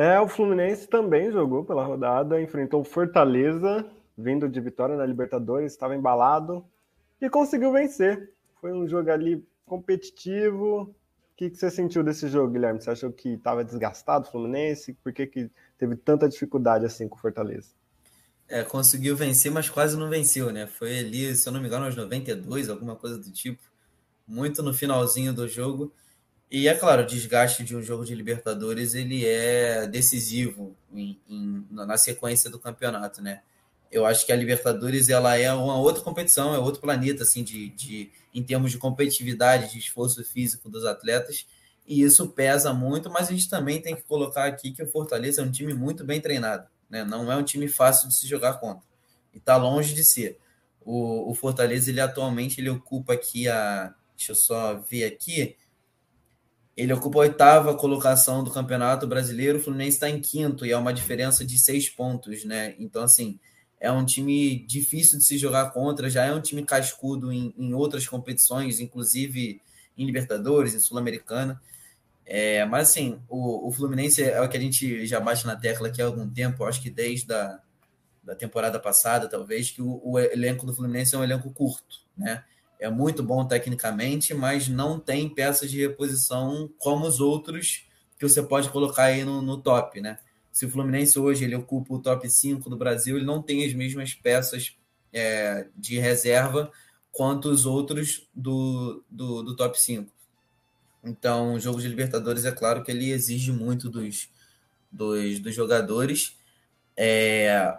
É, 0.00 0.18
o 0.18 0.26
Fluminense 0.26 0.88
também 0.88 1.30
jogou 1.30 1.62
pela 1.62 1.84
rodada, 1.84 2.40
enfrentou 2.40 2.80
o 2.80 2.84
Fortaleza, 2.84 3.84
vindo 4.16 4.48
de 4.48 4.58
vitória 4.58 4.96
na 4.96 5.04
Libertadores, 5.04 5.72
estava 5.72 5.94
embalado 5.94 6.64
e 7.20 7.28
conseguiu 7.28 7.70
vencer. 7.70 8.32
Foi 8.62 8.72
um 8.72 8.88
jogo 8.88 9.10
ali 9.10 9.46
competitivo. 9.66 10.84
O 10.84 10.94
que, 11.36 11.50
que 11.50 11.56
você 11.58 11.70
sentiu 11.70 12.02
desse 12.02 12.28
jogo, 12.28 12.50
Guilherme? 12.50 12.80
Você 12.80 12.88
achou 12.88 13.12
que 13.12 13.34
estava 13.34 13.62
desgastado 13.62 14.26
o 14.26 14.30
Fluminense? 14.30 14.94
Por 15.04 15.12
que, 15.12 15.26
que 15.26 15.50
teve 15.76 15.94
tanta 15.96 16.26
dificuldade 16.26 16.86
assim 16.86 17.06
com 17.06 17.16
o 17.16 17.20
Fortaleza? 17.20 17.68
É, 18.48 18.62
conseguiu 18.62 19.14
vencer, 19.14 19.52
mas 19.52 19.68
quase 19.68 19.98
não 19.98 20.08
venceu, 20.08 20.50
né? 20.50 20.66
Foi 20.66 20.98
ali, 20.98 21.36
se 21.36 21.46
eu 21.46 21.52
não 21.52 21.60
me 21.60 21.66
engano, 21.66 21.84
aos 21.84 21.94
92, 21.94 22.70
alguma 22.70 22.96
coisa 22.96 23.18
do 23.18 23.30
tipo. 23.30 23.62
Muito 24.26 24.62
no 24.62 24.72
finalzinho 24.72 25.34
do 25.34 25.46
jogo. 25.46 25.92
E 26.50 26.66
é 26.66 26.74
claro, 26.74 27.02
o 27.02 27.06
desgaste 27.06 27.62
de 27.62 27.76
um 27.76 27.82
jogo 27.82 28.04
de 28.04 28.12
Libertadores 28.12 28.94
ele 28.94 29.24
é 29.24 29.86
decisivo 29.86 30.76
em, 30.92 31.16
em, 31.28 31.64
na 31.70 31.96
sequência 31.96 32.50
do 32.50 32.58
campeonato, 32.58 33.22
né? 33.22 33.42
Eu 33.90 34.04
acho 34.04 34.26
que 34.26 34.32
a 34.32 34.36
Libertadores 34.36 35.08
ela 35.08 35.36
é 35.36 35.52
uma 35.52 35.78
outra 35.78 36.02
competição, 36.02 36.52
é 36.52 36.58
outro 36.58 36.80
planeta 36.80 37.22
assim 37.22 37.44
de, 37.44 37.68
de 37.70 38.10
em 38.34 38.42
termos 38.42 38.72
de 38.72 38.78
competitividade, 38.78 39.70
de 39.70 39.78
esforço 39.78 40.24
físico 40.24 40.68
dos 40.68 40.84
atletas, 40.84 41.46
e 41.86 42.02
isso 42.02 42.28
pesa 42.28 42.72
muito, 42.72 43.08
mas 43.10 43.28
a 43.28 43.32
gente 43.32 43.48
também 43.48 43.80
tem 43.80 43.94
que 43.94 44.02
colocar 44.02 44.44
aqui 44.44 44.72
que 44.72 44.82
o 44.82 44.88
Fortaleza 44.88 45.42
é 45.42 45.44
um 45.44 45.50
time 45.50 45.74
muito 45.74 46.04
bem 46.04 46.20
treinado, 46.20 46.68
né? 46.88 47.04
Não 47.04 47.30
é 47.30 47.36
um 47.36 47.44
time 47.44 47.68
fácil 47.68 48.08
de 48.08 48.16
se 48.16 48.26
jogar 48.26 48.54
contra. 48.54 48.84
E 49.32 49.38
está 49.38 49.56
longe 49.56 49.94
de 49.94 50.04
ser. 50.04 50.38
O, 50.80 51.30
o 51.30 51.34
Fortaleza 51.34 51.90
ele 51.90 52.00
atualmente 52.00 52.60
ele 52.60 52.70
ocupa 52.70 53.12
aqui 53.12 53.48
a 53.48 53.94
deixa 54.16 54.32
eu 54.32 54.36
só 54.36 54.74
ver 54.74 55.04
aqui, 55.04 55.56
ele 56.80 56.92
ocupa 56.94 57.18
a 57.18 57.22
oitava 57.22 57.74
colocação 57.74 58.42
do 58.42 58.50
Campeonato 58.50 59.06
Brasileiro, 59.06 59.58
o 59.58 59.60
Fluminense 59.60 59.96
está 59.96 60.08
em 60.08 60.20
quinto 60.20 60.64
e 60.64 60.72
é 60.72 60.76
uma 60.76 60.94
diferença 60.94 61.44
de 61.44 61.58
seis 61.58 61.90
pontos, 61.90 62.44
né? 62.44 62.74
Então, 62.78 63.02
assim, 63.02 63.38
é 63.78 63.92
um 63.92 64.04
time 64.04 64.64
difícil 64.66 65.18
de 65.18 65.24
se 65.24 65.36
jogar 65.36 65.70
contra, 65.72 66.08
já 66.08 66.24
é 66.24 66.32
um 66.32 66.40
time 66.40 66.64
cascudo 66.64 67.30
em, 67.30 67.54
em 67.58 67.74
outras 67.74 68.08
competições, 68.08 68.80
inclusive 68.80 69.60
em 69.96 70.06
Libertadores, 70.06 70.74
em 70.74 70.80
Sul-Americana. 70.80 71.60
É, 72.24 72.64
mas, 72.64 72.88
assim, 72.88 73.20
o, 73.28 73.68
o, 73.68 73.72
Fluminense 73.72 74.22
é 74.22 74.40
o 74.40 74.48
que 74.48 74.56
a 74.56 74.60
gente 74.60 75.04
já 75.06 75.20
bate 75.20 75.46
na 75.46 75.56
tecla 75.56 75.88
aqui 75.88 76.00
há 76.00 76.06
algum 76.06 76.28
tempo, 76.28 76.64
acho 76.64 76.80
que 76.80 76.88
desde 76.88 77.32
a 77.34 77.60
da 78.22 78.34
temporada 78.34 78.78
passada, 78.78 79.28
talvez, 79.28 79.70
que 79.70 79.82
o, 79.82 80.00
o 80.04 80.18
elenco 80.18 80.66
do 80.66 80.74
Fluminense 80.74 81.14
é 81.14 81.18
um 81.18 81.24
elenco 81.24 81.50
curto, 81.50 81.96
né? 82.16 82.44
É 82.80 82.90
muito 82.90 83.22
bom 83.22 83.46
tecnicamente, 83.46 84.32
mas 84.32 84.68
não 84.68 84.98
tem 84.98 85.28
peças 85.28 85.70
de 85.70 85.78
reposição 85.78 86.68
como 86.78 87.06
os 87.06 87.20
outros 87.20 87.86
que 88.18 88.26
você 88.26 88.42
pode 88.42 88.70
colocar 88.70 89.04
aí 89.04 89.24
no, 89.24 89.42
no 89.42 89.58
top, 89.60 90.00
né? 90.00 90.18
Se 90.50 90.66
o 90.66 90.70
Fluminense 90.70 91.18
hoje 91.18 91.44
ele 91.44 91.54
ocupa 91.54 91.94
o 91.94 92.00
top 92.00 92.28
5 92.28 92.68
do 92.68 92.76
Brasil, 92.76 93.16
ele 93.16 93.26
não 93.26 93.42
tem 93.42 93.64
as 93.64 93.72
mesmas 93.74 94.14
peças 94.14 94.76
é, 95.12 95.68
de 95.76 95.98
reserva 95.98 96.72
quanto 97.12 97.50
os 97.50 97.66
outros 97.66 98.28
do, 98.34 99.04
do, 99.10 99.42
do 99.42 99.54
top 99.54 99.80
5. 99.80 100.10
Então, 101.04 101.54
o 101.54 101.60
jogo 101.60 101.80
de 101.80 101.88
Libertadores, 101.88 102.44
é 102.44 102.52
claro 102.52 102.82
que 102.82 102.90
ele 102.90 103.10
exige 103.10 103.52
muito 103.52 103.88
dos, 103.88 104.28
dos, 104.90 105.38
dos 105.38 105.54
jogadores. 105.54 106.36
É, 106.96 107.78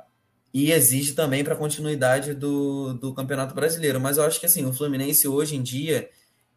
e 0.54 0.72
exige 0.72 1.14
também 1.14 1.44
para 1.44 1.54
a 1.54 1.58
continuidade 1.58 2.34
do, 2.34 2.94
do 2.94 3.14
Campeonato 3.14 3.56
Brasileiro. 3.56 4.00
Mas 4.00 4.18
eu 4.18 4.24
acho 4.24 4.40
que 4.40 4.46
assim, 4.46 4.66
o 4.66 4.74
Fluminense 4.74 5.28
hoje 5.28 5.56
em 5.56 5.64
dia 5.64 6.10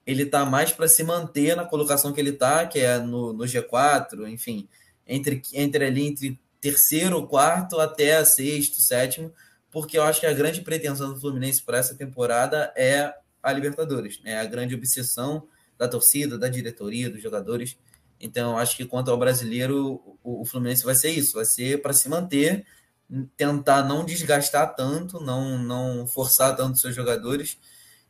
ele 0.06 0.24
está 0.24 0.44
mais 0.44 0.72
para 0.72 0.88
se 0.88 1.02
manter 1.02 1.56
na 1.56 1.64
colocação 1.64 2.12
que 2.12 2.20
ele 2.20 2.30
está, 2.30 2.66
que 2.66 2.80
é 2.80 2.98
no, 2.98 3.32
no, 3.32 3.44
G4, 3.44 4.28
enfim, 4.28 4.68
entre, 5.06 5.40
entre 5.54 5.84
ali 5.84 6.06
entre 6.06 6.38
terceiro, 6.60 7.26
quarto 7.26 7.78
até 7.78 8.22
sexto, 8.24 8.82
sétimo, 8.82 9.32
porque 9.70 9.96
eu 9.96 10.02
acho 10.02 10.20
que 10.20 10.26
a 10.26 10.32
grande 10.32 10.60
pretensão 10.60 11.12
do 11.12 11.20
Fluminense 11.20 11.62
para 11.62 11.78
essa 11.78 11.94
temporada 11.94 12.72
é 12.76 13.12
a 13.42 13.52
Libertadores, 13.52 14.20
é 14.24 14.30
né? 14.30 14.40
a 14.40 14.44
grande 14.44 14.74
obsessão 14.74 15.46
da 15.78 15.88
torcida, 15.88 16.38
da 16.38 16.48
diretoria, 16.48 17.10
dos 17.10 17.22
jogadores. 17.22 17.76
Então, 18.20 18.56
acho 18.56 18.76
que 18.76 18.84
quanto 18.84 19.10
ao 19.10 19.18
brasileiro, 19.18 20.00
o, 20.22 20.42
o 20.42 20.44
Fluminense 20.44 20.84
vai 20.84 20.94
ser 20.94 21.10
isso, 21.10 21.34
vai 21.34 21.44
ser 21.44 21.82
para 21.82 21.92
se 21.92 22.08
manter 22.08 22.64
tentar 23.36 23.84
não 23.84 24.04
desgastar 24.04 24.74
tanto, 24.74 25.20
não, 25.20 25.58
não 25.58 26.06
forçar 26.06 26.56
tanto 26.56 26.78
seus 26.78 26.94
jogadores 26.94 27.58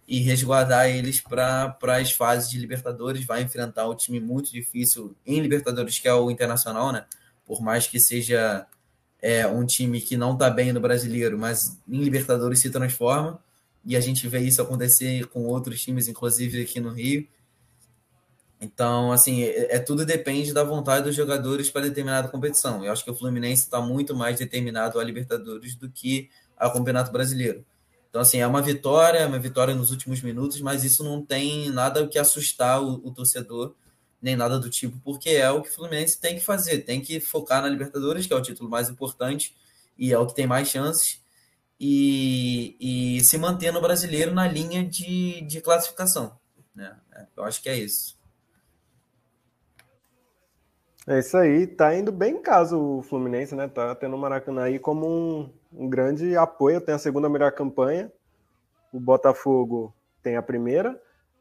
e 0.06 0.20
resguardar 0.20 0.88
eles 0.88 1.20
para 1.20 1.76
as 1.82 2.12
fases 2.12 2.50
de 2.50 2.58
Libertadores. 2.58 3.25
Vai 3.25 3.42
enfrentar 3.42 3.87
o 3.87 3.94
time 3.94 4.20
muito 4.20 4.52
difícil 4.52 5.16
em 5.26 5.40
Libertadores, 5.40 5.99
que 5.99 6.08
é 6.08 6.14
o 6.14 6.30
Internacional, 6.30 6.92
né? 6.92 7.04
Por 7.46 7.61
mais 7.62 7.87
que 7.87 7.99
seja 7.99 8.66
é, 9.20 9.46
um 9.46 9.64
time 9.64 10.00
que 10.00 10.16
não 10.16 10.34
está 10.34 10.50
bem 10.50 10.73
no 10.73 10.80
brasileiro, 10.80 11.38
mas 11.38 11.78
em 11.88 12.02
Libertadores 12.02 12.61
se 12.61 12.70
transforma. 12.70 13.40
e 13.87 13.96
a 13.96 14.00
gente 14.00 14.26
vê 14.28 14.40
isso 14.40 14.62
acontecer 14.62 15.26
com 15.26 15.44
outros 15.44 15.80
times, 15.82 16.08
inclusive 16.08 16.62
aqui 16.62 16.80
no 16.80 16.90
Rio. 16.90 17.26
Então, 18.61 19.12
assim, 19.12 19.42
é, 19.42 19.76
é 19.76 19.78
tudo 19.78 20.04
depende 20.04 20.52
da 20.52 20.64
vontade 20.64 21.04
dos 21.04 21.14
jogadores 21.14 21.70
para 21.70 21.82
determinada 21.82 22.28
competição. 22.28 22.84
Eu 22.84 22.92
acho 22.92 23.04
que 23.04 23.11
o 23.11 23.14
Fluminense 23.14 23.64
está 23.64 23.80
muito 23.80 24.14
mais 24.14 24.38
determinado 24.38 24.99
a 24.99 25.04
Libertadores 25.04 25.75
do 25.75 25.90
que 25.90 26.30
ao 26.56 26.73
Campeonato 26.73 27.12
Brasileiro. 27.12 27.64
Então, 28.08 28.23
assim, 28.23 28.38
é 28.38 28.46
uma 28.46 28.62
vitória, 28.62 29.18
é 29.18 29.26
uma 29.26 29.40
vitória 29.40 29.75
nos 29.75 29.90
últimos 29.90 30.23
minutos, 30.23 30.61
mas 30.61 30.84
isso 30.84 31.02
não 31.02 31.20
tem 31.20 31.68
nada 31.70 32.06
que 32.06 32.18
assustar 32.18 32.80
o, 32.80 33.00
o 33.04 33.12
torcedor, 33.12 33.75
nem 34.23 34.37
nada 34.37 34.58
do 34.58 34.70
tipo, 34.70 34.99
porque 35.04 35.30
é 35.30 35.50
o 35.50 35.61
que 35.61 35.68
o 35.68 35.73
Fluminense 35.73 36.18
tem 36.20 36.37
que 36.37 36.40
fazer, 36.40 36.78
tem 36.78 37.00
que 37.00 37.20
focar 37.20 37.61
na 37.61 37.68
Libertadores, 37.68 38.26
que 38.26 38.32
é 38.32 38.37
o 38.37 38.40
título 38.40 38.70
mais 38.70 38.88
importante 38.88 39.54
e 39.99 40.12
é 40.12 40.18
o 40.18 40.26
que 40.26 40.34
tem 40.34 40.46
mais 40.46 40.68
chances, 40.68 41.20
e, 41.78 42.76
e 42.80 43.20
se 43.25 43.37
manter 43.37 43.73
no 43.73 43.80
brasileiro 43.80 44.32
na 44.32 44.46
linha 44.46 44.84
de, 44.84 45.40
de 45.42 45.61
classificação. 45.61 46.38
Né? 46.75 46.96
É, 47.14 47.26
eu 47.37 47.44
acho 47.44 47.61
que 47.61 47.68
é 47.68 47.76
isso. 47.76 48.13
É 51.06 51.18
isso 51.18 51.37
aí, 51.37 51.66
tá 51.66 51.94
indo 51.94 52.11
bem 52.11 52.37
em 52.37 52.40
casa 52.40 52.78
o 52.78 53.02
Fluminense, 53.02 53.54
né? 53.54 53.68
Tá 53.68 53.94
tendo 53.94 54.16
o 54.16 54.18
Maracanã 54.18 54.62
aí 54.62 54.78
como 54.78 55.06
um, 55.06 55.50
um 55.70 55.87
grande 55.87 56.34
apoio. 56.34 56.80
Tem 56.80 56.94
a 56.94 56.99
segunda 56.99 57.28
melhor 57.28 57.52
campanha, 57.52 58.11
o 58.90 58.99
Botafogo 58.99 59.94
tem 60.23 60.37
a 60.37 60.42
primeira, 60.42 60.99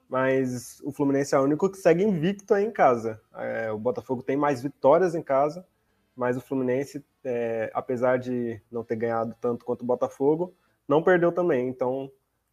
mas 0.10 0.82
o 0.84 0.92
Fluminense 0.92 1.34
é 1.34 1.40
o 1.40 1.44
único 1.44 1.70
que 1.70 1.78
segue 1.78 2.04
invicto 2.04 2.54
aí 2.54 2.66
em 2.66 2.72
casa. 2.72 3.22
É, 3.36 3.72
o 3.72 3.78
Botafogo 3.78 4.22
tem 4.22 4.36
mais 4.36 4.62
vitórias 4.62 5.16
em 5.16 5.22
casa, 5.24 5.66
mas 6.14 6.36
o 6.36 6.42
Fluminense, 6.42 7.02
é, 7.24 7.72
apesar 7.74 8.20
de 8.20 8.62
não 8.70 8.84
ter 8.84 8.98
ganhado 8.98 9.34
tanto 9.40 9.64
quanto 9.64 9.84
o 9.84 9.86
Botafogo, 9.86 10.54
não 10.86 11.02
perdeu 11.02 11.32
também. 11.32 11.70
Então, 11.70 12.12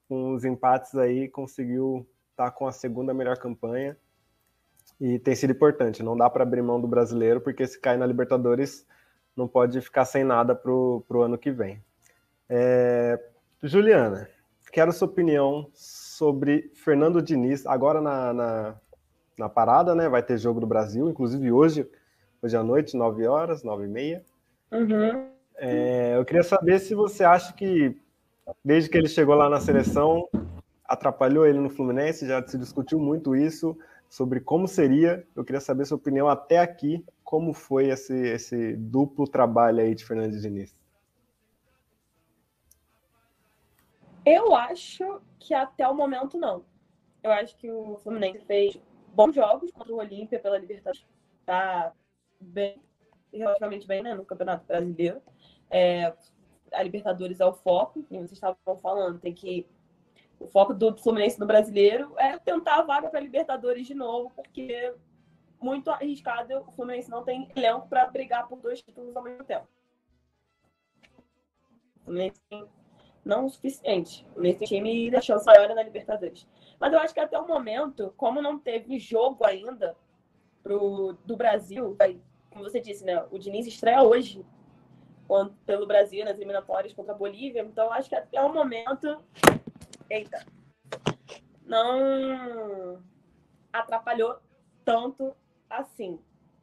com 0.08 0.32
os 0.32 0.44
empates 0.44 0.94
aí, 0.94 1.28
conseguiu 1.28 2.06
estar 2.30 2.44
tá 2.44 2.50
com 2.52 2.68
a 2.68 2.72
segunda 2.72 3.12
melhor 3.12 3.36
campanha 3.36 3.96
e 5.00 5.18
tem 5.18 5.34
sido 5.34 5.52
importante. 5.52 6.02
Não 6.02 6.16
dá 6.16 6.28
para 6.28 6.42
abrir 6.42 6.62
mão 6.62 6.80
do 6.80 6.86
brasileiro, 6.86 7.40
porque 7.40 7.66
se 7.66 7.80
cair 7.80 7.96
na 7.96 8.06
Libertadores, 8.06 8.86
não 9.34 9.48
pode 9.48 9.80
ficar 9.80 10.04
sem 10.04 10.22
nada 10.22 10.54
para 10.54 10.70
o 10.70 11.22
ano 11.22 11.38
que 11.38 11.50
vem. 11.50 11.82
É... 12.48 13.18
Juliana, 13.62 14.28
quero 14.70 14.92
sua 14.92 15.08
opinião 15.08 15.70
sobre 15.72 16.70
Fernando 16.74 17.22
Diniz, 17.22 17.66
agora 17.66 18.00
na, 18.00 18.32
na, 18.32 18.74
na, 19.38 19.48
parada, 19.48 19.94
né? 19.94 20.08
Vai 20.08 20.22
ter 20.22 20.36
jogo 20.36 20.60
do 20.60 20.66
Brasil, 20.66 21.08
inclusive 21.08 21.50
hoje, 21.50 21.88
hoje 22.42 22.56
à 22.56 22.62
noite, 22.62 22.96
9 22.96 23.26
horas, 23.26 23.62
9 23.62 23.84
e 23.84 23.88
meia. 23.88 24.24
Uhum. 24.70 25.28
É, 25.56 26.16
eu 26.16 26.24
queria 26.24 26.42
saber 26.42 26.78
se 26.78 26.94
você 26.94 27.24
acha 27.24 27.52
que, 27.52 27.96
desde 28.64 28.88
que 28.90 28.98
ele 28.98 29.08
chegou 29.08 29.34
lá 29.34 29.48
na 29.48 29.60
seleção, 29.60 30.28
atrapalhou 30.84 31.46
ele 31.46 31.58
no 31.58 31.70
Fluminense, 31.70 32.26
já 32.26 32.46
se 32.46 32.58
discutiu 32.58 32.98
muito 32.98 33.36
isso 33.36 33.76
sobre 34.10 34.40
como 34.40 34.66
seria. 34.66 35.24
Eu 35.36 35.44
queria 35.44 35.60
saber 35.60 35.86
sua 35.86 35.96
opinião 35.96 36.28
até 36.28 36.58
aqui, 36.58 37.02
como 37.22 37.54
foi 37.54 37.88
esse, 37.88 38.12
esse 38.12 38.76
duplo 38.76 39.26
trabalho 39.26 39.80
aí 39.80 39.94
de 39.94 40.04
Fernando 40.04 40.38
Diniz. 40.38 40.78
Eu 44.26 44.54
acho 44.54 45.22
que 45.38 45.54
até 45.54 45.88
o 45.88 45.94
momento 45.94 46.36
não. 46.36 46.64
Eu 47.22 47.30
acho 47.30 47.56
que 47.56 47.70
o 47.70 47.96
Fluminense 47.98 48.44
fez 48.44 48.78
bons 49.14 49.34
jogos 49.34 49.70
contra 49.70 49.92
o 49.92 49.98
Olímpia 49.98 50.40
pela 50.40 50.58
Libertadores. 50.58 51.06
Tá 51.46 51.92
bem, 52.40 52.82
relativamente 53.32 53.86
bem, 53.86 54.02
né, 54.02 54.14
no 54.14 54.24
Campeonato 54.24 54.66
Brasileiro. 54.66 55.22
É, 55.70 56.12
a 56.72 56.82
Libertadores 56.82 57.38
é 57.38 57.46
o 57.46 57.52
foco, 57.52 58.04
e 58.10 58.16
vocês 58.18 58.32
estavam 58.32 58.78
falando, 58.82 59.20
tem 59.20 59.32
que 59.32 59.66
o 60.40 60.46
foco 60.46 60.72
do 60.72 60.96
Fluminense 60.96 61.38
no 61.38 61.46
brasileiro 61.46 62.14
é 62.18 62.38
tentar 62.38 62.76
a 62.76 62.82
vaga 62.82 63.10
para 63.10 63.20
Libertadores 63.20 63.86
de 63.86 63.94
novo, 63.94 64.32
porque 64.34 64.92
muito 65.60 65.90
arriscado 65.90 66.64
o 66.66 66.72
Fluminense 66.72 67.10
não 67.10 67.22
tem 67.22 67.50
elenco 67.54 67.86
para 67.88 68.06
brigar 68.06 68.48
por 68.48 68.58
dois 68.58 68.80
títulos 68.80 69.14
ao 69.14 69.22
mesmo 69.22 69.44
tempo. 69.44 69.68
O 72.00 72.04
Fluminense 72.04 72.40
não 73.22 73.44
o 73.44 73.50
suficiente. 73.50 74.26
O 74.30 74.32
Fluminense 74.32 74.58
tem 74.60 74.68
time 74.68 75.10
da 75.10 75.20
chance 75.20 75.44
maior 75.44 75.68
na 75.74 75.82
Libertadores. 75.82 76.48
Mas 76.80 76.92
eu 76.94 76.98
acho 76.98 77.12
que 77.12 77.20
até 77.20 77.38
o 77.38 77.46
momento, 77.46 78.14
como 78.16 78.40
não 78.40 78.58
teve 78.58 78.98
jogo 78.98 79.44
ainda 79.44 79.94
pro, 80.62 81.12
do 81.26 81.36
Brasil, 81.36 81.94
como 82.50 82.64
você 82.64 82.80
disse, 82.80 83.04
né? 83.04 83.22
O 83.30 83.38
Diniz 83.38 83.66
estreia 83.66 84.02
hoje 84.02 84.44
pelo 85.66 85.86
Brasil 85.86 86.24
nas 86.24 86.36
eliminatórias 86.36 86.94
contra 86.94 87.12
a 87.12 87.16
Bolívia. 87.16 87.60
Então, 87.60 87.92
acho 87.92 88.08
que 88.08 88.16
até 88.16 88.40
o 88.40 88.52
momento 88.52 89.22
eita, 90.10 90.44
não 91.64 93.02
atrapalhou 93.72 94.38
tanto 94.84 95.34
assim. 95.68 96.18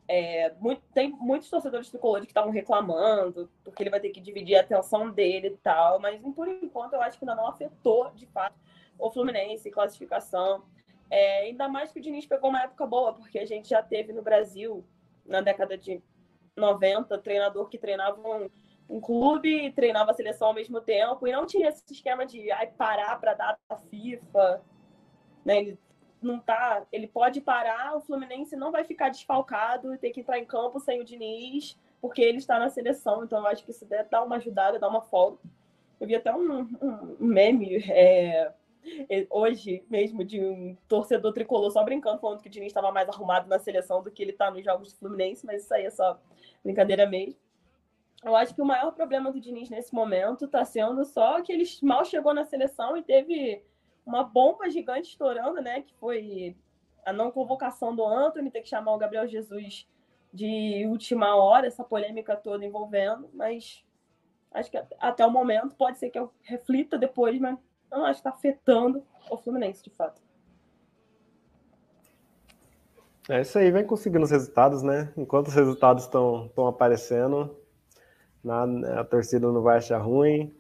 É, 0.10 0.54
muito, 0.60 0.82
tem 0.94 1.10
muitos 1.10 1.50
torcedores 1.50 1.90
tricolores 1.90 2.26
que 2.26 2.32
estavam 2.32 2.52
reclamando, 2.52 3.50
porque 3.64 3.84
ele 3.84 3.90
vai 3.90 4.00
ter 4.00 4.10
que 4.10 4.22
dividir 4.22 4.56
a 4.56 4.62
atenção 4.62 5.10
dele 5.10 5.48
e 5.48 5.58
tal, 5.58 6.00
mas 6.00 6.22
por 6.34 6.48
enquanto 6.48 6.94
eu 6.94 7.02
acho 7.02 7.18
que 7.18 7.26
ainda 7.26 7.36
não 7.36 7.48
afetou 7.48 8.12
de 8.12 8.26
fato 8.28 8.56
o 8.98 9.12
Fluminense, 9.12 9.70
classificação. 9.70 10.64
É, 11.10 11.42
ainda 11.42 11.68
mais 11.68 11.92
que 11.92 12.00
o 12.00 12.02
Diniz 12.02 12.26
pegou 12.26 12.50
uma 12.50 12.64
época 12.64 12.86
boa, 12.86 13.14
porque 13.14 13.40
a 13.40 13.46
gente 13.46 13.70
já 13.70 13.82
teve 13.82 14.14
no 14.14 14.22
Brasil, 14.22 14.86
na 15.26 15.42
década 15.42 15.78
de 15.78 16.02
90, 16.56 17.18
treinador 17.20 17.70
que 17.70 17.78
treinava 17.78 18.20
um 18.20 18.50
um 18.90 19.02
clube 19.02 19.72
treinava 19.74 20.12
a 20.12 20.14
seleção 20.14 20.50
ao 20.50 20.54
mesmo 20.54 20.80
tempo 20.80 21.28
e 21.28 21.32
não 21.32 21.46
tinha 21.46 21.70
esse 21.70 21.84
esquema 21.92 22.26
de 22.26 22.50
ai, 22.52 22.68
parar 22.68 23.20
para 23.20 23.34
dar 23.34 23.60
a 23.70 23.76
FIFA. 23.76 24.62
Né? 25.44 25.60
Ele 25.60 25.80
não 26.22 26.40
tá, 26.40 26.86
ele 26.92 27.08
pode 27.08 27.42
parar, 27.42 27.96
o 27.96 28.02
Fluminense 28.02 28.56
não 28.56 28.72
vai 28.72 28.84
ficar 28.84 29.10
desfalcado 29.10 29.94
e 29.94 29.98
ter 29.98 30.12
que 30.12 30.22
entrar 30.22 30.40
em 30.40 30.46
campo 30.46 30.80
sem 30.80 31.00
o 31.00 31.06
Diniz, 31.06 31.78
porque 32.02 32.22
ele 32.22 32.38
está 32.38 32.58
na 32.58 32.70
seleção, 32.70 33.24
então 33.24 33.40
eu 33.40 33.48
acho 33.48 33.64
que 33.64 33.72
isso 33.72 33.86
deve 33.86 34.10
dar 34.10 34.24
uma 34.24 34.38
ajudada, 34.38 34.80
dar 34.80 34.88
uma 34.88 35.02
folga. 35.02 35.38
Eu 36.00 36.08
vi 36.08 36.16
até 36.16 36.34
um, 36.34 36.62
um, 36.82 37.18
meme 37.20 37.84
é, 37.90 38.52
hoje 39.30 39.84
mesmo 39.90 40.24
de 40.24 40.40
um 40.40 40.78
torcedor 40.88 41.34
tricolor 41.34 41.72
só 41.72 41.84
brincando, 41.84 42.20
falando 42.20 42.42
que 42.42 42.48
o 42.48 42.52
Diniz 42.52 42.68
estava 42.68 42.92
mais 42.92 43.10
arrumado 43.10 43.48
na 43.48 43.60
seleção 43.60 44.02
do 44.02 44.12
que 44.12 44.22
ele 44.22 44.32
está 44.32 44.52
nos 44.52 44.64
jogos 44.64 44.94
do 44.94 45.00
Fluminense, 45.00 45.46
mas 45.46 45.64
isso 45.64 45.74
aí 45.74 45.86
é 45.86 45.92
só 45.92 46.20
brincadeira 46.64 47.06
mesmo. 47.08 47.40
Eu 48.24 48.36
acho 48.36 48.54
que 48.54 48.62
o 48.62 48.66
maior 48.66 48.92
problema 48.92 49.32
do 49.32 49.40
Diniz 49.40 49.70
nesse 49.70 49.94
momento 49.94 50.46
está 50.46 50.66
sendo 50.66 51.06
só 51.06 51.42
que 51.42 51.54
ele 51.54 51.64
mal 51.84 52.04
chegou 52.04 52.34
na 52.34 52.46
seleção 52.46 52.98
e 52.98 53.04
teve 53.04 53.64
uma 54.06 54.24
bomba 54.24 54.70
gigante 54.70 55.10
estourando, 55.10 55.62
né? 55.62 55.82
Que 55.82 55.94
foi 55.96 56.56
a 57.06 57.14
não 57.14 57.32
convocação 57.32 57.96
do 57.96 58.06
Anthony, 58.06 58.52
ter 58.52 58.62
que 58.62 58.70
chamar 58.70 58.94
o 58.94 58.98
Gabriel 58.98 59.28
Jesus 59.28 59.88
de 60.34 60.86
última 60.88 61.36
hora, 61.36 61.68
essa 61.68 61.84
polêmica 61.84 62.36
toda 62.36 62.66
envolvendo, 62.66 63.30
mas 63.34 63.84
acho 64.52 64.70
que 64.70 64.78
até 65.00 65.26
o 65.26 65.32
momento 65.32 65.76
pode 65.76 65.98
ser 65.98 66.10
que 66.10 66.20
eu 66.20 66.34
reflita 66.42 66.98
depois, 66.98 67.40
mas 67.40 67.58
não 67.90 68.04
acho 68.04 68.22
que 68.22 68.28
está 68.28 68.32
afetando 68.32 69.04
o 69.30 69.38
Fluminense 69.38 69.84
de 69.84 69.90
fato. 69.90 70.22
É 73.30 73.42
isso 73.42 73.58
aí, 73.58 73.72
vem 73.72 73.86
conseguindo 73.86 74.24
os 74.24 74.32
resultados, 74.32 74.82
né? 74.84 75.14
Enquanto 75.18 75.48
os 75.48 75.54
resultados 75.54 76.04
estão 76.04 76.68
aparecendo, 76.68 77.58
Nada, 78.44 79.00
a 79.00 79.04
torcida 79.04 79.52
não 79.52 79.62
vai 79.62 79.78
achar 79.78 80.00
ruim. 80.00 80.56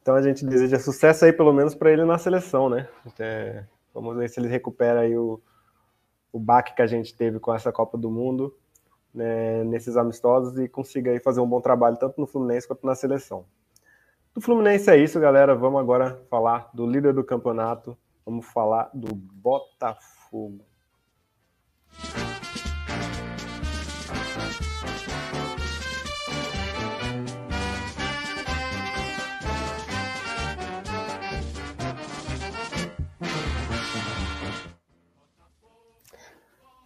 Então 0.00 0.14
a 0.14 0.22
gente 0.22 0.44
deseja 0.44 0.78
sucesso 0.78 1.24
aí, 1.24 1.32
pelo 1.32 1.52
menos, 1.52 1.74
para 1.74 1.92
ele 1.92 2.04
na 2.04 2.18
seleção, 2.18 2.68
né? 2.68 2.88
Vamos 3.94 4.16
ver 4.16 4.28
se 4.28 4.40
ele 4.40 4.48
recupera 4.48 5.00
aí 5.00 5.16
o, 5.16 5.40
o 6.32 6.40
baque 6.40 6.74
que 6.74 6.82
a 6.82 6.86
gente 6.86 7.14
teve 7.14 7.38
com 7.38 7.54
essa 7.54 7.70
Copa 7.70 7.96
do 7.96 8.10
Mundo 8.10 8.56
né, 9.14 9.62
nesses 9.64 9.96
amistosos 9.96 10.58
e 10.58 10.68
consiga 10.68 11.10
aí 11.10 11.20
fazer 11.20 11.40
um 11.40 11.48
bom 11.48 11.60
trabalho 11.60 11.96
tanto 11.96 12.20
no 12.20 12.26
Fluminense 12.26 12.66
quanto 12.66 12.86
na 12.86 12.94
seleção. 12.94 13.44
Do 14.34 14.40
Fluminense 14.40 14.90
é 14.90 14.96
isso, 14.96 15.20
galera. 15.20 15.54
Vamos 15.54 15.80
agora 15.80 16.20
falar 16.30 16.70
do 16.72 16.86
líder 16.86 17.12
do 17.12 17.22
campeonato. 17.22 17.96
Vamos 18.24 18.46
falar 18.46 18.90
do 18.94 19.14
Botafogo. 19.14 20.64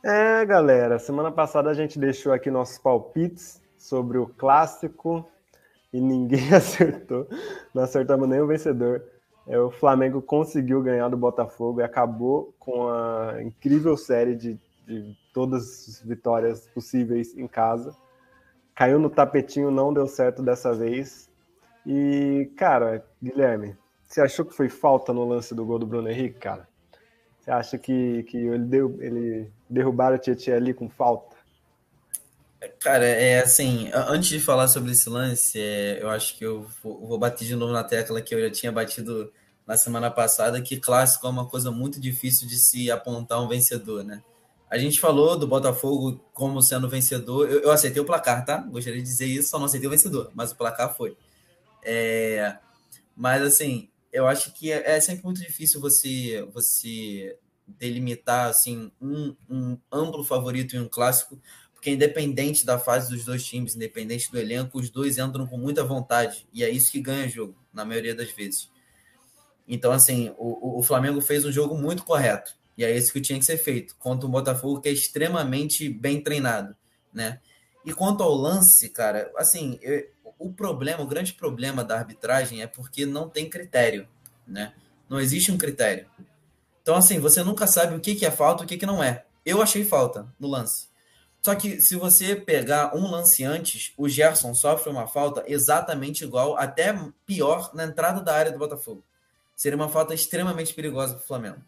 É, 0.08 0.46
galera, 0.46 1.00
semana 1.00 1.32
passada 1.32 1.68
a 1.68 1.74
gente 1.74 1.98
deixou 1.98 2.32
aqui 2.32 2.48
nossos 2.48 2.78
palpites 2.78 3.60
sobre 3.76 4.16
o 4.18 4.28
clássico 4.28 5.28
e 5.92 6.00
ninguém 6.00 6.46
acertou. 6.54 7.26
Não 7.74 7.82
acertamos 7.82 8.28
nem 8.28 8.40
o 8.40 8.46
vencedor. 8.46 9.02
É, 9.48 9.58
o 9.58 9.68
Flamengo 9.68 10.22
conseguiu 10.22 10.80
ganhar 10.80 11.08
do 11.08 11.16
Botafogo 11.16 11.80
e 11.80 11.82
acabou 11.82 12.54
com 12.56 12.88
a 12.88 13.42
incrível 13.42 13.96
série 13.96 14.36
de, 14.36 14.56
de 14.86 15.18
todas 15.34 15.88
as 15.88 16.00
vitórias 16.02 16.68
possíveis 16.68 17.36
em 17.36 17.48
casa. 17.48 17.92
Caiu 18.76 19.00
no 19.00 19.10
tapetinho, 19.10 19.72
não 19.72 19.92
deu 19.92 20.06
certo 20.06 20.40
dessa 20.40 20.72
vez. 20.72 21.28
E, 21.84 22.48
cara, 22.56 23.04
Guilherme, 23.20 23.76
você 24.04 24.20
achou 24.20 24.44
que 24.44 24.54
foi 24.54 24.68
falta 24.68 25.12
no 25.12 25.28
lance 25.28 25.52
do 25.52 25.66
gol 25.66 25.80
do 25.80 25.86
Bruno 25.86 26.08
Henrique, 26.08 26.38
cara? 26.38 26.68
Você 27.40 27.50
acha 27.50 27.76
que, 27.76 28.22
que 28.22 28.36
ele, 28.36 28.66
deu, 28.66 28.96
ele 29.00 29.55
derrubaram 29.68 30.16
o 30.16 30.18
Tietchan 30.18 30.57
ali 30.57 30.74
com 30.74 30.88
falta? 30.88 31.37
Cara, 32.81 33.05
é 33.05 33.40
assim, 33.40 33.90
antes 33.92 34.29
de 34.29 34.40
falar 34.40 34.68
sobre 34.68 34.92
esse 34.92 35.09
lance, 35.09 35.59
é, 35.61 36.02
eu 36.02 36.09
acho 36.09 36.37
que 36.37 36.44
eu 36.44 36.66
vou, 36.83 37.07
vou, 37.07 37.18
bater 37.18 37.44
de 37.44 37.55
novo 37.55 37.72
na 37.72 37.85
tecla 37.85 38.20
que 38.22 38.35
eu 38.35 38.40
já 38.40 38.50
tinha 38.50 38.72
batido 38.72 39.33
na 39.66 39.76
semana 39.76 40.11
passada, 40.11 40.61
que 40.62 40.79
clássico 40.79 41.26
é 41.26 41.31
uma 41.31 41.46
coisa 41.46 41.70
muito 41.70 42.00
difícil 42.00 42.48
de 42.48 42.57
se 42.57 42.90
apontar 42.90 43.42
um 43.42 43.48
vencedor, 43.48 44.05
né? 44.05 44.22
A 44.70 44.79
gente 44.79 44.98
falou 44.98 45.38
do 45.38 45.46
Botafogo 45.46 46.20
como 46.33 46.61
sendo 46.61 46.88
vencedor. 46.88 47.48
Eu, 47.48 47.61
eu 47.61 47.70
aceitei 47.70 48.02
o 48.02 48.07
placar, 48.07 48.44
tá? 48.44 48.59
Gostaria 48.59 49.00
de 49.00 49.07
dizer 49.07 49.26
isso, 49.26 49.48
só 49.48 49.59
não 49.59 49.66
aceitei 49.66 49.87
o 49.87 49.90
vencedor, 49.90 50.31
mas 50.35 50.50
o 50.52 50.57
placar 50.57 50.94
foi. 50.96 51.16
É, 51.85 52.57
mas 53.14 53.42
assim, 53.42 53.88
eu 54.12 54.26
acho 54.26 54.52
que 54.52 54.72
é, 54.72 54.96
é 54.96 55.00
sempre 55.00 55.24
muito 55.24 55.40
difícil 55.40 55.81
você 55.81 56.46
você 56.52 57.38
delimitar 57.66 58.48
assim 58.48 58.90
um, 59.00 59.35
um 59.48 59.79
amplo 59.90 60.24
favorito 60.24 60.76
em 60.76 60.81
um 60.81 60.88
clássico, 60.88 61.40
porque 61.72 61.90
independente 61.90 62.64
da 62.64 62.79
fase 62.79 63.11
dos 63.11 63.24
dois 63.24 63.44
times, 63.44 63.74
independente 63.74 64.31
do 64.31 64.38
elenco, 64.38 64.79
os 64.79 64.90
dois 64.90 65.18
entram 65.18 65.46
com 65.46 65.59
muita 65.59 65.85
vontade 65.85 66.46
e 66.52 66.64
é 66.64 66.70
isso 66.70 66.90
que 66.90 67.00
ganha 67.00 67.29
jogo 67.29 67.57
na 67.72 67.85
maioria 67.85 68.14
das 68.14 68.31
vezes. 68.31 68.70
Então 69.66 69.92
assim, 69.92 70.35
o, 70.38 70.79
o 70.79 70.83
Flamengo 70.83 71.20
fez 71.20 71.44
um 71.44 71.52
jogo 71.52 71.76
muito 71.76 72.05
correto 72.05 72.55
e 72.76 72.85
é 72.85 72.96
isso 72.96 73.12
que 73.12 73.20
tinha 73.20 73.38
que 73.38 73.44
ser 73.44 73.57
feito 73.57 73.96
contra 73.96 74.26
um 74.26 74.31
Botafogo 74.31 74.81
que 74.81 74.88
é 74.88 74.92
extremamente 74.92 75.88
bem 75.88 76.22
treinado, 76.22 76.76
né? 77.12 77.40
E 77.85 77.92
quanto 77.92 78.22
ao 78.22 78.35
lance, 78.35 78.88
cara, 78.88 79.31
assim, 79.37 79.79
eu, 79.81 80.09
o 80.38 80.52
problema, 80.52 81.02
o 81.02 81.07
grande 81.07 81.33
problema 81.33 81.85
da 81.85 81.98
arbitragem 81.98 82.62
é 82.62 82.66
porque 82.66 83.07
não 83.07 83.29
tem 83.29 83.48
critério, 83.48 84.09
né? 84.46 84.74
Não 85.09 85.20
existe 85.20 85.50
um 85.50 85.59
critério. 85.59 86.07
Então, 86.87 86.94
assim, 86.94 87.18
você 87.18 87.42
nunca 87.42 87.66
sabe 87.66 87.96
o 87.96 88.01
que, 88.01 88.14
que 88.14 88.25
é 88.25 88.31
falta 88.31 88.62
e 88.62 88.64
o 88.64 88.68
que, 88.68 88.77
que 88.77 88.87
não 88.87 89.03
é. 89.03 89.25
Eu 89.44 89.61
achei 89.61 89.85
falta 89.85 90.33
no 90.38 90.46
lance. 90.46 90.87
Só 91.42 91.53
que 91.57 91.81
se 91.81 91.96
você 91.96 92.37
pegar 92.37 92.94
um 92.94 93.11
lance 93.11 93.42
antes, 93.42 93.92
o 93.96 94.09
Gerson 94.09 94.55
sofre 94.55 94.88
uma 94.88 95.09
falta 95.09 95.42
exatamente 95.49 96.22
igual, 96.22 96.57
até 96.57 96.96
pior, 97.27 97.75
na 97.75 97.83
entrada 97.83 98.20
da 98.20 98.33
área 98.33 98.53
do 98.53 98.59
Botafogo. 98.61 99.03
Seria 99.57 99.75
uma 99.75 99.88
falta 99.88 100.14
extremamente 100.14 100.72
perigosa 100.75 101.14
para 101.14 101.25
o 101.25 101.27
Flamengo. 101.27 101.61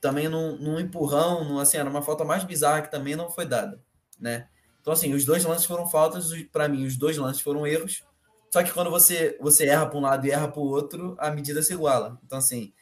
Também 0.00 0.28
num, 0.28 0.56
num 0.56 0.78
empurrão, 0.78 1.42
num, 1.42 1.58
assim, 1.58 1.78
era 1.78 1.90
uma 1.90 2.02
falta 2.02 2.24
mais 2.24 2.44
bizarra 2.44 2.82
que 2.82 2.92
também 2.92 3.16
não 3.16 3.28
foi 3.28 3.46
dada, 3.46 3.80
né? 4.20 4.46
Então, 4.80 4.92
assim, 4.92 5.12
os 5.14 5.24
dois 5.24 5.44
lances 5.44 5.66
foram 5.66 5.88
faltas, 5.90 6.30
para 6.52 6.68
mim, 6.68 6.86
os 6.86 6.96
dois 6.96 7.16
lances 7.16 7.42
foram 7.42 7.66
erros. 7.66 8.04
Só 8.52 8.62
que 8.62 8.70
quando 8.70 8.88
você, 8.88 9.36
você 9.40 9.66
erra 9.66 9.86
para 9.86 9.98
um 9.98 10.02
lado 10.02 10.24
e 10.24 10.30
erra 10.30 10.46
para 10.46 10.60
o 10.60 10.68
outro, 10.68 11.16
a 11.18 11.28
medida 11.32 11.60
se 11.60 11.72
iguala. 11.72 12.20
Então, 12.24 12.38
assim, 12.38 12.72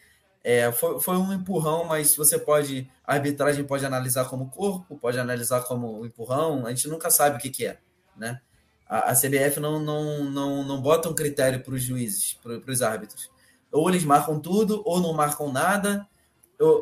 é, 0.45 0.71
foi, 0.73 1.01
foi 1.01 1.17
um 1.17 1.33
empurrão, 1.33 1.85
mas 1.85 2.17
você 2.17 2.39
pode. 2.39 2.91
A 3.07 3.15
arbitragem 3.15 3.65
pode 3.65 3.87
analisar 3.87 4.25
como 4.25 4.51
corpo, 4.51 4.97
pode 4.99 5.19
analisar 5.19 5.63
como 5.63 6.05
empurrão, 6.05 6.67
a 6.67 6.71
gente 6.71 6.89
nunca 6.89 7.11
sabe 7.11 7.37
o 7.37 7.41
que, 7.41 7.51
que 7.51 7.67
é, 7.67 7.79
né? 8.17 8.41
A, 8.89 9.11
a 9.11 9.15
CBF 9.15 9.61
não, 9.61 9.79
não, 9.79 10.25
não, 10.25 10.65
não 10.65 10.83
bota 10.83 11.09
um 11.09 11.15
critério 11.15 11.63
para 11.63 11.75
os 11.75 11.83
juízes, 11.83 12.35
para 12.43 12.71
os 12.71 12.83
árbitros. 12.83 13.31
Ou 13.71 13.89
eles 13.89 14.05
marcam 14.05 14.39
tudo, 14.39 14.83
ou 14.85 15.01
não 15.01 15.15
marcam 15.15 15.51
nada, 15.51 16.07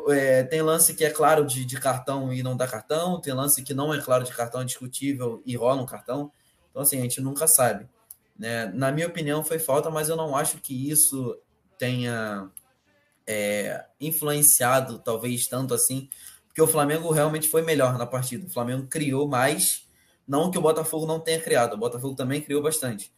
é, 0.09 0.43
tem 0.43 0.61
lance 0.61 0.93
que 0.93 1.05
é 1.05 1.09
claro 1.09 1.45
de, 1.45 1.65
de, 1.65 1.79
cartão 1.79 2.33
e 2.33 2.43
não 2.43 2.55
dá 2.55 2.67
cartão, 2.67 3.19
tem 3.19 3.33
lance 3.33 3.63
que 3.63 3.73
não 3.73 3.93
é 3.93 4.01
claro 4.01 4.23
de 4.23 4.31
cartão, 4.31 4.61
é 4.61 4.65
discutível 4.65 5.41
e 5.45 5.55
rola 5.55 5.81
um 5.81 5.85
cartão. 5.85 6.31
Então, 6.69 6.81
assim, 6.81 6.99
a 6.99 7.01
gente 7.01 7.21
nunca 7.21 7.47
sabe. 7.47 7.87
Né? 8.37 8.65
Na 8.73 8.91
minha 8.91 9.07
opinião, 9.07 9.43
foi 9.43 9.59
falta, 9.59 9.89
mas 9.89 10.09
eu 10.09 10.15
não 10.15 10.35
acho 10.35 10.57
que 10.57 10.89
isso 10.89 11.37
tenha 11.77 12.49
é, 13.27 13.85
influenciado, 13.99 14.99
talvez 14.99 15.47
tanto 15.47 15.73
assim, 15.73 16.09
porque 16.47 16.61
o 16.61 16.67
Flamengo 16.67 17.11
realmente 17.11 17.47
foi 17.47 17.61
melhor 17.61 17.97
na 17.97 18.05
partida. 18.05 18.45
O 18.45 18.49
Flamengo 18.49 18.87
criou 18.87 19.27
mais, 19.27 19.87
não 20.27 20.51
que 20.51 20.57
o 20.57 20.61
Botafogo 20.61 21.05
não 21.05 21.19
tenha 21.19 21.39
criado, 21.39 21.73
o 21.73 21.77
Botafogo 21.77 22.15
também 22.15 22.41
criou 22.41 22.61
bastante. 22.61 23.11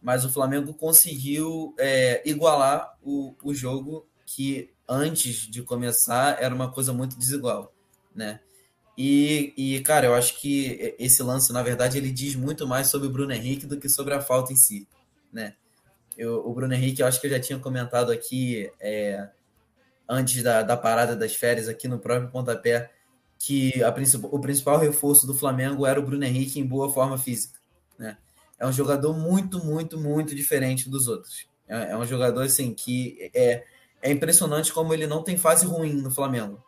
Mas 0.00 0.24
o 0.24 0.30
Flamengo 0.30 0.74
conseguiu 0.74 1.74
é, 1.78 2.22
igualar 2.28 2.96
o, 3.02 3.34
o 3.42 3.54
jogo 3.54 4.06
que 4.26 4.70
antes 4.88 5.48
de 5.48 5.62
começar 5.62 6.42
era 6.42 6.54
uma 6.54 6.72
coisa 6.72 6.92
muito 6.92 7.16
desigual, 7.16 7.72
né? 8.14 8.40
E, 8.96 9.54
e, 9.56 9.80
cara, 9.80 10.06
eu 10.06 10.14
acho 10.14 10.38
que 10.38 10.94
esse 10.98 11.22
lance, 11.22 11.52
na 11.52 11.62
verdade, 11.62 11.96
ele 11.96 12.10
diz 12.10 12.34
muito 12.34 12.66
mais 12.66 12.88
sobre 12.88 13.08
o 13.08 13.10
Bruno 13.10 13.32
Henrique 13.32 13.66
do 13.66 13.78
que 13.78 13.88
sobre 13.88 14.12
a 14.12 14.20
falta 14.20 14.52
em 14.52 14.56
si, 14.56 14.86
né? 15.32 15.54
Eu, 16.16 16.46
o 16.46 16.52
Bruno 16.52 16.74
Henrique, 16.74 17.02
eu 17.02 17.06
acho 17.06 17.20
que 17.20 17.26
eu 17.26 17.30
já 17.30 17.40
tinha 17.40 17.58
comentado 17.58 18.12
aqui 18.12 18.70
é, 18.80 19.28
antes 20.08 20.42
da, 20.42 20.62
da 20.62 20.76
parada 20.76 21.16
das 21.16 21.34
férias, 21.34 21.68
aqui 21.68 21.88
no 21.88 21.98
próprio 21.98 22.30
pontapé, 22.30 22.90
que 23.38 23.82
a, 23.82 23.94
o 24.30 24.40
principal 24.40 24.78
reforço 24.78 25.26
do 25.26 25.34
Flamengo 25.34 25.86
era 25.86 25.98
o 25.98 26.02
Bruno 26.02 26.24
Henrique 26.24 26.60
em 26.60 26.66
boa 26.66 26.90
forma 26.90 27.18
física, 27.18 27.58
né? 27.98 28.16
É 28.58 28.66
um 28.66 28.72
jogador 28.72 29.12
muito, 29.12 29.64
muito, 29.64 29.98
muito 29.98 30.34
diferente 30.34 30.88
dos 30.88 31.08
outros. 31.08 31.48
É, 31.66 31.90
é 31.90 31.96
um 31.96 32.06
jogador, 32.06 32.42
assim, 32.42 32.72
que 32.72 33.30
é 33.34 33.64
é 34.02 34.10
impressionante 34.10 34.72
como 34.72 34.92
ele 34.92 35.06
não 35.06 35.22
tem 35.22 35.38
fase 35.38 35.64
ruim 35.64 35.94
no 35.94 36.10
Flamengo. 36.10 36.62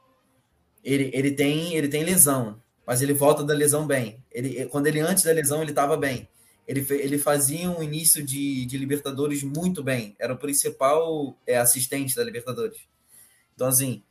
Ele, 0.85 1.11
ele, 1.13 1.33
tem, 1.33 1.75
ele 1.75 1.89
tem 1.89 2.05
lesão, 2.05 2.63
mas 2.87 3.03
ele 3.03 3.13
volta 3.13 3.43
da 3.43 3.53
lesão 3.53 3.87
bem. 3.87 4.23
Ele, 4.31 4.67
quando 4.67 4.87
ele 4.87 5.01
antes 5.01 5.25
da 5.25 5.33
lesão, 5.33 5.61
ele 5.61 5.73
estava 5.73 5.97
bem. 5.97 6.29
Ele, 6.67 6.87
ele 6.91 7.19
fazia 7.19 7.71
um 7.71 7.83
início 7.83 8.23
de, 8.25 8.65
de 8.67 8.79
Libertadores 8.79 9.43
muito 9.43 9.83
bem. 9.83 10.17
Era 10.19 10.33
o 10.33 10.39
principal 10.39 11.37
é, 11.47 11.59
assistente 11.59 12.17
da 12.17 12.25
Libertadores. 12.25 12.79
Então, 13.55 13.67
assim, 13.67 14.03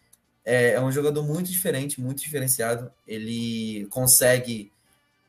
é, 0.46 0.74
é 0.74 0.82
um 0.82 0.92
jogador 0.92 1.24
muito 1.24 1.52
diferente, 1.52 2.00
muito 2.00 2.22
diferenciado. 2.22 2.92
Ele 3.08 3.88
consegue 3.90 4.72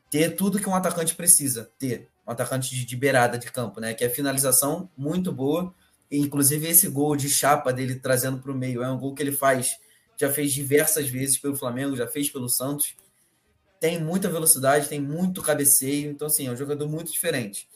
ter 0.09 0.35
tudo 0.35 0.59
que 0.59 0.69
um 0.69 0.75
atacante 0.75 1.15
precisa 1.15 1.69
ter. 1.79 2.07
Um 2.27 2.31
atacante 2.31 2.75
de, 2.75 2.85
de 2.85 2.95
beirada 2.95 3.37
de 3.37 3.51
campo, 3.51 3.79
né? 3.79 3.93
Que 3.93 4.03
é 4.03 4.09
finalização 4.09 4.89
muito 4.97 5.31
boa 5.31 5.73
Inclusive, 6.11 6.67
esse 6.67 6.87
gol 6.87 7.15
de 7.15 7.29
chapa 7.29 7.73
dele 7.73 7.95
trazendo 7.95 8.39
para 8.39 8.51
o 8.51 8.55
meio 8.55 8.83
é 8.83 8.91
um 8.91 8.97
gol 8.97 9.13
que 9.13 9.23
ele 9.23 9.31
faz, 9.31 9.77
já 10.17 10.31
fez 10.31 10.53
diversas 10.53 11.09
vezes 11.09 11.37
pelo 11.37 11.55
Flamengo, 11.55 11.95
já 11.95 12.07
fez 12.07 12.29
pelo 12.29 12.47
Santos. 12.47 12.95
Tem 13.79 13.99
muita 13.99 14.29
velocidade, 14.29 14.89
tem 14.89 14.99
muito 14.99 15.41
cabeceio, 15.41 16.11
então, 16.11 16.27
assim, 16.27 16.47
é 16.47 16.51
um 16.51 16.55
jogador 16.55 16.87
muito 16.87 17.11
diferente. 17.11 17.67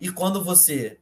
E 0.00 0.10
quando 0.10 0.42
você 0.42 0.98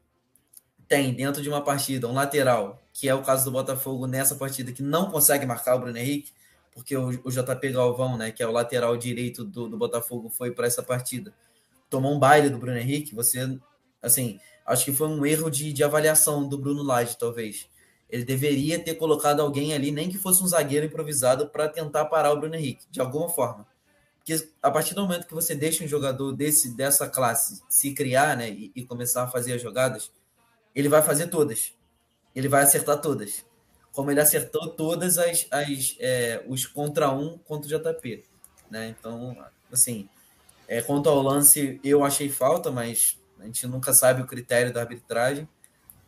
tem 0.89 1.15
dentro 1.15 1.43
de 1.43 1.49
uma 1.49 1.63
partida 1.63 2.09
um 2.09 2.13
lateral, 2.13 2.83
que 2.93 3.09
é 3.09 3.15
o 3.15 3.23
caso 3.23 3.45
do 3.45 3.53
Botafogo 3.53 4.07
nessa 4.07 4.35
partida, 4.35 4.73
que 4.73 4.83
não 4.83 5.11
consegue 5.11 5.47
marcar 5.47 5.77
o 5.77 5.81
Bruno 5.81 5.97
Henrique, 5.97 6.33
porque 6.73 6.97
o, 6.97 7.31
JP 7.31 7.71
Galvão, 7.73 8.17
né, 8.17 8.31
que 8.31 8.43
é 8.43 8.47
o 8.47 8.53
lateral 8.53 8.97
direito 8.97 9.45
do, 9.45 9.69
do 9.69 9.77
Botafogo, 9.77 10.29
foi 10.29 10.51
para 10.51 10.67
essa 10.67 10.83
partida, 10.83 11.33
tomou 11.89 12.15
um 12.15 12.19
baile 12.19 12.51
do 12.51 12.59
Bruno 12.59 12.79
Henrique, 12.79 13.15
você, 13.15 13.59
assim, 14.03 14.41
Acho 14.71 14.85
que 14.85 14.93
foi 14.93 15.09
um 15.09 15.27
erro 15.27 15.51
de, 15.51 15.73
de 15.73 15.83
avaliação 15.83 16.49
do 16.49 16.57
Bruno 16.57 16.85
Lage, 16.85 17.19
talvez. 17.19 17.69
Ele 18.09 18.25
deveria 18.25 18.79
ter 18.79 18.95
colocado 18.95 19.41
alguém 19.41 19.75
ali, 19.75 19.91
nem 19.91 20.09
que 20.09 20.17
fosse 20.17 20.45
um 20.45 20.47
zagueiro 20.47 20.87
improvisado, 20.87 21.49
para 21.49 21.69
tentar 21.69 22.05
parar 22.05 22.33
o 22.33 22.39
Bruno 22.39 22.55
Henrique, 22.55 22.87
de 22.89 23.01
alguma 23.01 23.29
forma. 23.29 23.67
Porque 24.31 24.49
a 24.63 24.71
partir 24.71 24.95
do 24.95 25.03
momento 25.03 25.27
que 25.27 25.35
você 25.35 25.57
deixa 25.57 25.83
um 25.83 25.89
jogador 25.89 26.33
desse, 26.33 26.77
dessa 26.77 27.09
classe 27.09 27.63
se 27.69 27.93
criar 27.93 28.37
né, 28.37 28.49
e, 28.49 28.71
e 28.77 28.87
começar 28.87 29.25
a 29.25 29.27
fazer 29.27 29.55
as 29.55 29.63
jogadas, 29.63 30.13
ele 30.73 30.89
vai 30.89 31.03
fazer 31.03 31.27
todas. 31.27 31.73
Ele 32.35 32.47
vai 32.47 32.63
acertar 32.63 33.01
todas. 33.01 33.45
Como 33.93 34.09
ele 34.09 34.21
acertou 34.21 34.69
todas 34.69 35.19
as, 35.19 35.49
as 35.51 35.97
é, 35.99 36.45
os 36.47 36.65
contra 36.65 37.11
um 37.11 37.39
contra 37.39 37.67
o 37.67 37.81
JP. 37.81 38.25
Né? 38.71 38.95
Então, 38.97 39.37
assim, 39.73 40.09
é, 40.69 40.81
quanto 40.81 41.09
ao 41.09 41.21
lance, 41.21 41.81
eu 41.83 42.05
achei 42.05 42.29
falta, 42.29 42.71
mas 42.71 43.19
a 43.41 43.47
gente 43.47 43.67
nunca 43.67 43.93
sabe 43.93 44.23
o 44.23 44.27
critério 44.27 44.73
da 44.73 44.83
arbitragem, 44.83 45.49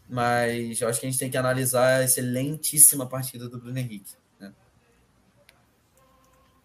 mas 0.09 0.81
eu 0.81 0.89
acho 0.89 1.01
que 1.01 1.07
a 1.07 1.11
gente 1.11 1.19
tem 1.19 1.31
que 1.31 1.37
analisar 1.37 1.99
a 1.99 2.05
excelentíssima 2.05 3.05
partida 3.05 3.49
do 3.49 3.59
Bruno 3.59 3.79
Henrique. 3.79 4.15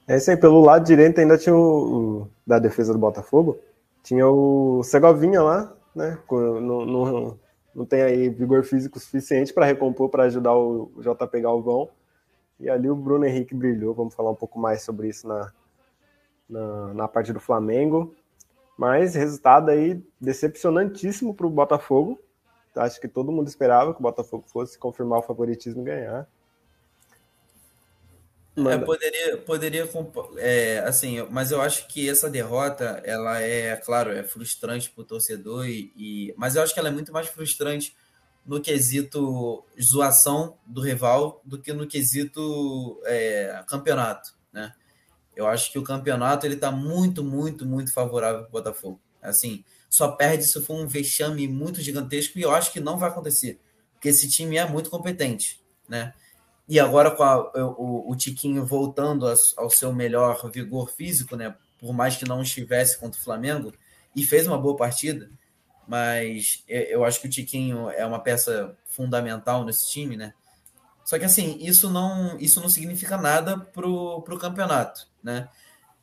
É 0.08 0.16
isso 0.16 0.32
aí, 0.32 0.38
pelo 0.38 0.62
lado 0.62 0.86
direito 0.86 1.20
ainda 1.20 1.38
tinha 1.38 1.56
o, 1.56 2.22
o 2.22 2.30
da 2.46 2.60
defesa 2.60 2.94
do 2.94 3.00
Botafogo, 3.00 3.60
tinha 4.02 4.26
o 4.26 4.82
Segovinha 4.82 5.42
lá, 5.42 5.76
né? 5.94 6.18
Não, 6.32 6.86
não, 6.86 7.40
não 7.76 7.86
tem 7.86 8.02
aí 8.02 8.30
vigor 8.30 8.64
físico 8.64 8.98
suficiente 9.00 9.54
para 9.54 9.66
recompor, 9.66 10.08
para 10.10 10.24
ajudar 10.24 10.56
o, 10.56 10.92
o 10.96 11.02
JP 11.02 11.42
Galvão. 11.42 11.90
E 12.60 12.70
ali 12.70 12.90
o 12.90 12.96
Bruno 12.96 13.26
Henrique 13.26 13.54
brilhou. 13.54 13.94
Vamos 13.94 14.16
falar 14.16 14.32
um 14.32 14.36
pouco 14.36 14.58
mais 14.58 14.82
sobre 14.82 15.10
isso 15.10 15.28
na, 15.28 15.52
na, 16.50 16.94
na 16.94 17.08
parte 17.08 17.34
do 17.34 17.40
Flamengo. 17.40 18.16
Mas 18.78 19.14
resultado 19.14 19.70
aí 19.70 20.02
decepcionantíssimo 20.22 21.34
para 21.34 21.46
o 21.46 21.50
Botafogo. 21.50 22.20
Acho 22.76 23.02
que 23.02 23.08
todo 23.08 23.32
mundo 23.32 23.48
esperava 23.48 23.94
que 23.94 24.00
o 24.00 24.04
Botafogo 24.04 24.46
fosse 24.48 24.78
confirmar 24.80 25.20
o 25.20 25.24
favoritismo 25.24 25.82
e 25.82 25.86
ganhar. 25.86 26.28
É, 28.58 28.78
poderia, 28.80 29.38
poderia 29.38 29.90
é, 30.38 30.80
assim, 30.80 31.22
mas 31.30 31.52
eu 31.52 31.62
acho 31.62 31.88
que 31.88 32.10
essa 32.10 32.28
derrota, 32.28 33.00
ela 33.06 33.40
é, 33.40 33.76
claro, 33.76 34.12
é 34.12 34.24
frustrante 34.24 34.90
para 34.90 35.04
o 35.04 35.06
torcedor, 35.06 35.68
e, 35.68 35.94
e, 35.96 36.34
mas 36.36 36.56
eu 36.56 36.64
acho 36.64 36.74
que 36.74 36.80
ela 36.80 36.90
é 36.90 36.92
muito 36.92 37.14
mais 37.14 37.28
frustrante 37.28 37.96
no 38.44 38.60
quesito 38.60 39.64
zoação 39.80 40.58
do 40.66 40.82
rival 40.82 41.40
do 41.46 41.62
que 41.62 41.72
no 41.72 41.86
quesito 41.86 43.00
é, 43.06 43.64
campeonato, 43.68 44.34
né? 44.52 44.74
Eu 45.36 45.46
acho 45.46 45.72
que 45.72 45.78
o 45.78 45.84
campeonato 45.84 46.48
ele 46.48 46.56
está 46.56 46.72
muito, 46.72 47.24
muito, 47.24 47.64
muito 47.64 47.94
favorável 47.94 48.40
para 48.42 48.50
o 48.50 48.52
Botafogo. 48.52 49.00
Assim, 49.22 49.64
só 49.88 50.14
perde 50.14 50.46
se 50.46 50.60
for 50.64 50.74
um 50.74 50.88
vexame 50.88 51.48
muito 51.48 51.80
gigantesco 51.80 52.40
e 52.40 52.42
eu 52.42 52.50
acho 52.50 52.74
que 52.74 52.80
não 52.80 52.98
vai 52.98 53.10
acontecer, 53.10 53.60
porque 53.94 54.10
esse 54.10 54.28
time 54.28 54.58
é 54.58 54.68
muito 54.68 54.90
competente, 54.90 55.62
né? 55.88 56.12
E 56.68 56.80
agora 56.80 57.12
com 57.12 57.24
a, 57.24 57.52
o, 57.78 58.12
o 58.12 58.16
Tiquinho 58.16 58.66
voltando 58.66 59.26
ao 59.56 59.70
seu 59.70 59.94
melhor 59.94 60.50
vigor 60.52 60.90
físico, 60.90 61.36
né? 61.36 61.56
Por 61.80 61.94
mais 61.94 62.18
que 62.18 62.28
não 62.28 62.42
estivesse 62.42 63.00
contra 63.00 63.20
o 63.20 63.24
Flamengo 63.24 63.72
e 64.16 64.24
fez 64.24 64.48
uma 64.48 64.58
boa 64.58 64.76
partida, 64.76 65.30
mas 65.88 66.64
eu 66.68 67.06
acho 67.06 67.22
que 67.22 67.28
o 67.28 67.30
Tiquinho 67.30 67.90
é 67.92 68.06
uma 68.06 68.20
peça 68.20 68.76
fundamental 68.86 69.64
nesse 69.64 69.90
time, 69.90 70.18
né? 70.18 70.34
Só 71.06 71.18
que 71.18 71.24
assim, 71.24 71.58
isso 71.62 71.90
não, 71.90 72.38
isso 72.38 72.60
não 72.60 72.70
significa 72.70 73.16
nada 73.16 73.58
pro, 73.58 74.22
pro 74.24 74.38
campeonato, 74.38 75.08
né? 75.24 75.48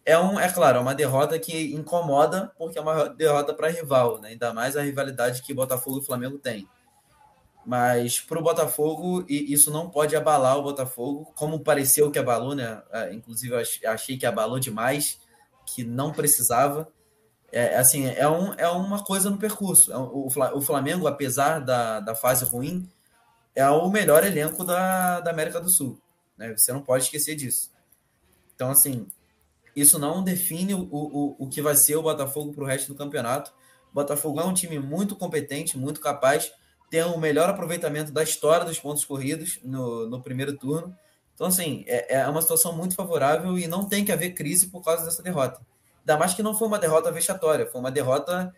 É, 0.07 0.19
um, 0.19 0.39
é 0.39 0.51
claro, 0.51 0.79
é 0.79 0.81
uma 0.81 0.95
derrota 0.95 1.39
que 1.39 1.75
incomoda, 1.75 2.53
porque 2.59 2.79
é 2.79 2.83
uma 2.83 3.09
derrota 3.09 3.55
para 3.55 3.69
rival, 3.69 4.21
né? 4.21 4.31
ainda 4.31 4.53
mais 4.53 4.77
a 4.77 4.83
rivalidade 4.83 5.43
que 5.43 5.55
Botafogo 5.55 6.01
e 6.01 6.05
Flamengo 6.05 6.39
têm. 6.39 6.69
Mas 7.67 8.21
para 8.21 8.39
o 8.39 8.43
Botafogo, 8.43 9.25
isso 9.29 9.71
não 9.71 9.89
pode 9.89 10.15
abalar 10.15 10.59
o 10.59 10.63
Botafogo, 10.63 11.33
como 11.35 11.61
pareceu 11.61 12.11
que 12.11 12.19
abalou, 12.19 12.55
né? 12.55 12.83
É, 12.93 13.15
inclusive, 13.15 13.55
eu 13.55 13.91
achei 13.91 14.19
que 14.19 14.27
abalou 14.27 14.59
demais, 14.59 15.19
que 15.67 15.83
não 15.83 16.13
precisava. 16.13 16.89
É, 17.51 17.77
assim, 17.77 18.07
é, 18.07 18.29
um, 18.29 18.53
é 18.55 18.69
uma 18.69 19.03
coisa 19.03 19.31
no 19.31 19.39
percurso. 19.39 19.93
É 19.93 19.97
o 19.97 20.61
Flamengo, 20.61 21.07
apesar 21.07 21.61
da, 21.61 22.01
da 22.01 22.15
fase 22.15 22.45
ruim, 22.45 22.89
é 23.55 23.69
o 23.69 23.89
melhor 23.89 24.25
elenco 24.25 24.65
da, 24.65 25.21
da 25.21 25.31
América 25.31 25.61
do 25.61 25.71
Sul. 25.71 25.99
Né? 26.37 26.55
Você 26.57 26.73
não 26.73 26.83
pode 26.83 27.05
esquecer 27.05 27.35
disso. 27.35 27.71
Então, 28.55 28.71
assim, 28.71 29.07
isso 29.75 29.99
não 29.99 30.23
define 30.23 30.75
o, 30.75 30.89
o, 30.91 31.37
o 31.39 31.49
que 31.49 31.63
vai 31.63 31.75
ser 31.77 31.97
o 31.97 32.03
Botafogo 32.03 32.53
para 32.53 32.65
o 32.65 32.67
resto 32.67 32.89
do 32.89 32.99
campeonato. 32.99 33.53
O 33.91 33.95
Botafogo 33.95 34.41
é 34.41 34.45
um 34.45 34.55
time 34.55 34.79
muito 34.79 35.17
competente, 35.17 35.79
muito 35.79 36.01
capaz, 36.01 36.53
tem 36.95 37.03
o 37.03 37.19
melhor 37.19 37.51
aproveitamento 37.51 38.13
da 38.13 38.23
história 38.23 38.65
dos 38.65 38.79
pontos 38.79 39.05
corridos 39.05 39.59
no, 39.65 40.09
no 40.09 40.23
primeiro 40.23 40.57
turno. 40.57 40.97
Então, 41.35 41.49
assim, 41.49 41.85
é, 41.89 42.21
é 42.21 42.29
uma 42.29 42.41
situação 42.41 42.73
muito 42.73 42.95
favorável 42.95 43.59
e 43.59 43.67
não 43.67 43.89
tem 43.89 44.05
que 44.05 44.13
haver 44.13 44.33
crise 44.33 44.69
por 44.69 44.81
causa 44.81 45.05
dessa 45.05 45.21
derrota. 45.21 45.61
Ainda 45.99 46.17
mais 46.17 46.35
que 46.35 46.43
não 46.43 46.55
foi 46.55 46.69
uma 46.69 46.79
derrota 46.79 47.11
vexatória, 47.11 47.67
foi 47.67 47.81
uma 47.81 47.91
derrota 47.91 48.55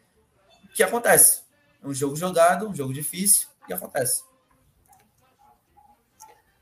que 0.74 0.82
acontece. 0.82 1.44
Um 1.82 1.94
jogo 1.94 2.14
jogado, 2.14 2.68
um 2.68 2.74
jogo 2.74 2.92
difícil, 2.92 3.48
e 3.70 3.72
acontece. 3.72 4.22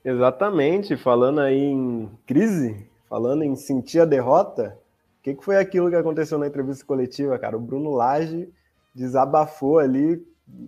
Exatamente, 0.04 0.96
falando 0.96 1.40
aí 1.40 1.58
em 1.58 2.08
crise, 2.24 2.88
falando 3.08 3.42
em 3.42 3.56
sentir 3.56 3.98
a 3.98 4.04
derrota, 4.04 4.78
o 5.18 5.22
que, 5.24 5.34
que 5.34 5.44
foi 5.44 5.56
aquilo 5.56 5.90
que 5.90 5.96
aconteceu 5.96 6.38
na 6.38 6.46
entrevista 6.46 6.84
coletiva, 6.84 7.36
cara? 7.36 7.56
O 7.56 7.60
Bruno 7.60 7.90
Lage 7.90 8.48
desabafou 8.94 9.80
ali, 9.80 10.24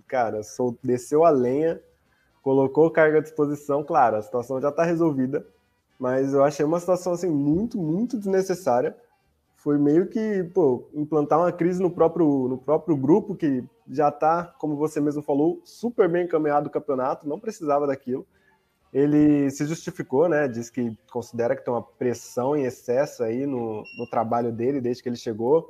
cara, 0.07 0.41
desceu 0.83 1.25
a 1.25 1.31
lenha, 1.31 1.81
colocou 2.43 2.91
carga 2.91 3.19
à 3.19 3.23
disposição, 3.23 3.83
claro, 3.83 4.17
a 4.17 4.23
situação 4.23 4.61
já 4.61 4.69
está 4.69 4.85
resolvida, 4.85 5.47
mas 5.99 6.33
eu 6.33 6.45
achei 6.45 6.65
uma 6.65 6.81
situação 6.81 7.12
assim 7.12 7.29
muito, 7.29 7.79
muito 7.79 8.17
desnecessária 8.17 8.97
foi 9.67 9.79
meio 9.79 10.07
que 10.07 10.45
pô, 10.55 10.89
implantar 10.95 11.41
uma 11.41 11.51
crise 11.51 11.83
no 11.83 11.91
próprio, 11.91 12.47
no 12.47 12.57
próprio 12.57 12.97
grupo, 12.97 13.35
que 13.35 13.65
já 13.91 14.11
está, 14.11 14.45
como 14.61 14.77
você 14.77 15.01
mesmo 15.01 15.23
falou, 15.23 15.61
super 15.65 16.09
bem 16.09 16.25
encaminhado 16.25 16.69
o 16.69 16.71
campeonato, 16.71 17.29
não 17.29 17.41
precisava 17.41 17.85
daquilo. 17.85 18.25
Ele 18.93 19.51
se 19.51 19.67
justificou, 19.67 20.29
né? 20.29 20.47
Diz 20.47 20.71
que 20.71 20.97
considera 21.11 21.57
que 21.57 21.65
tem 21.65 21.75
uma 21.75 21.83
pressão 21.83 22.57
em 22.57 22.62
excesso 22.62 23.25
aí 23.25 23.45
no, 23.45 23.83
no 23.99 24.09
trabalho 24.09 24.53
dele 24.53 24.81
desde 24.81 25.03
que 25.03 25.09
ele 25.09 25.17
chegou. 25.17 25.69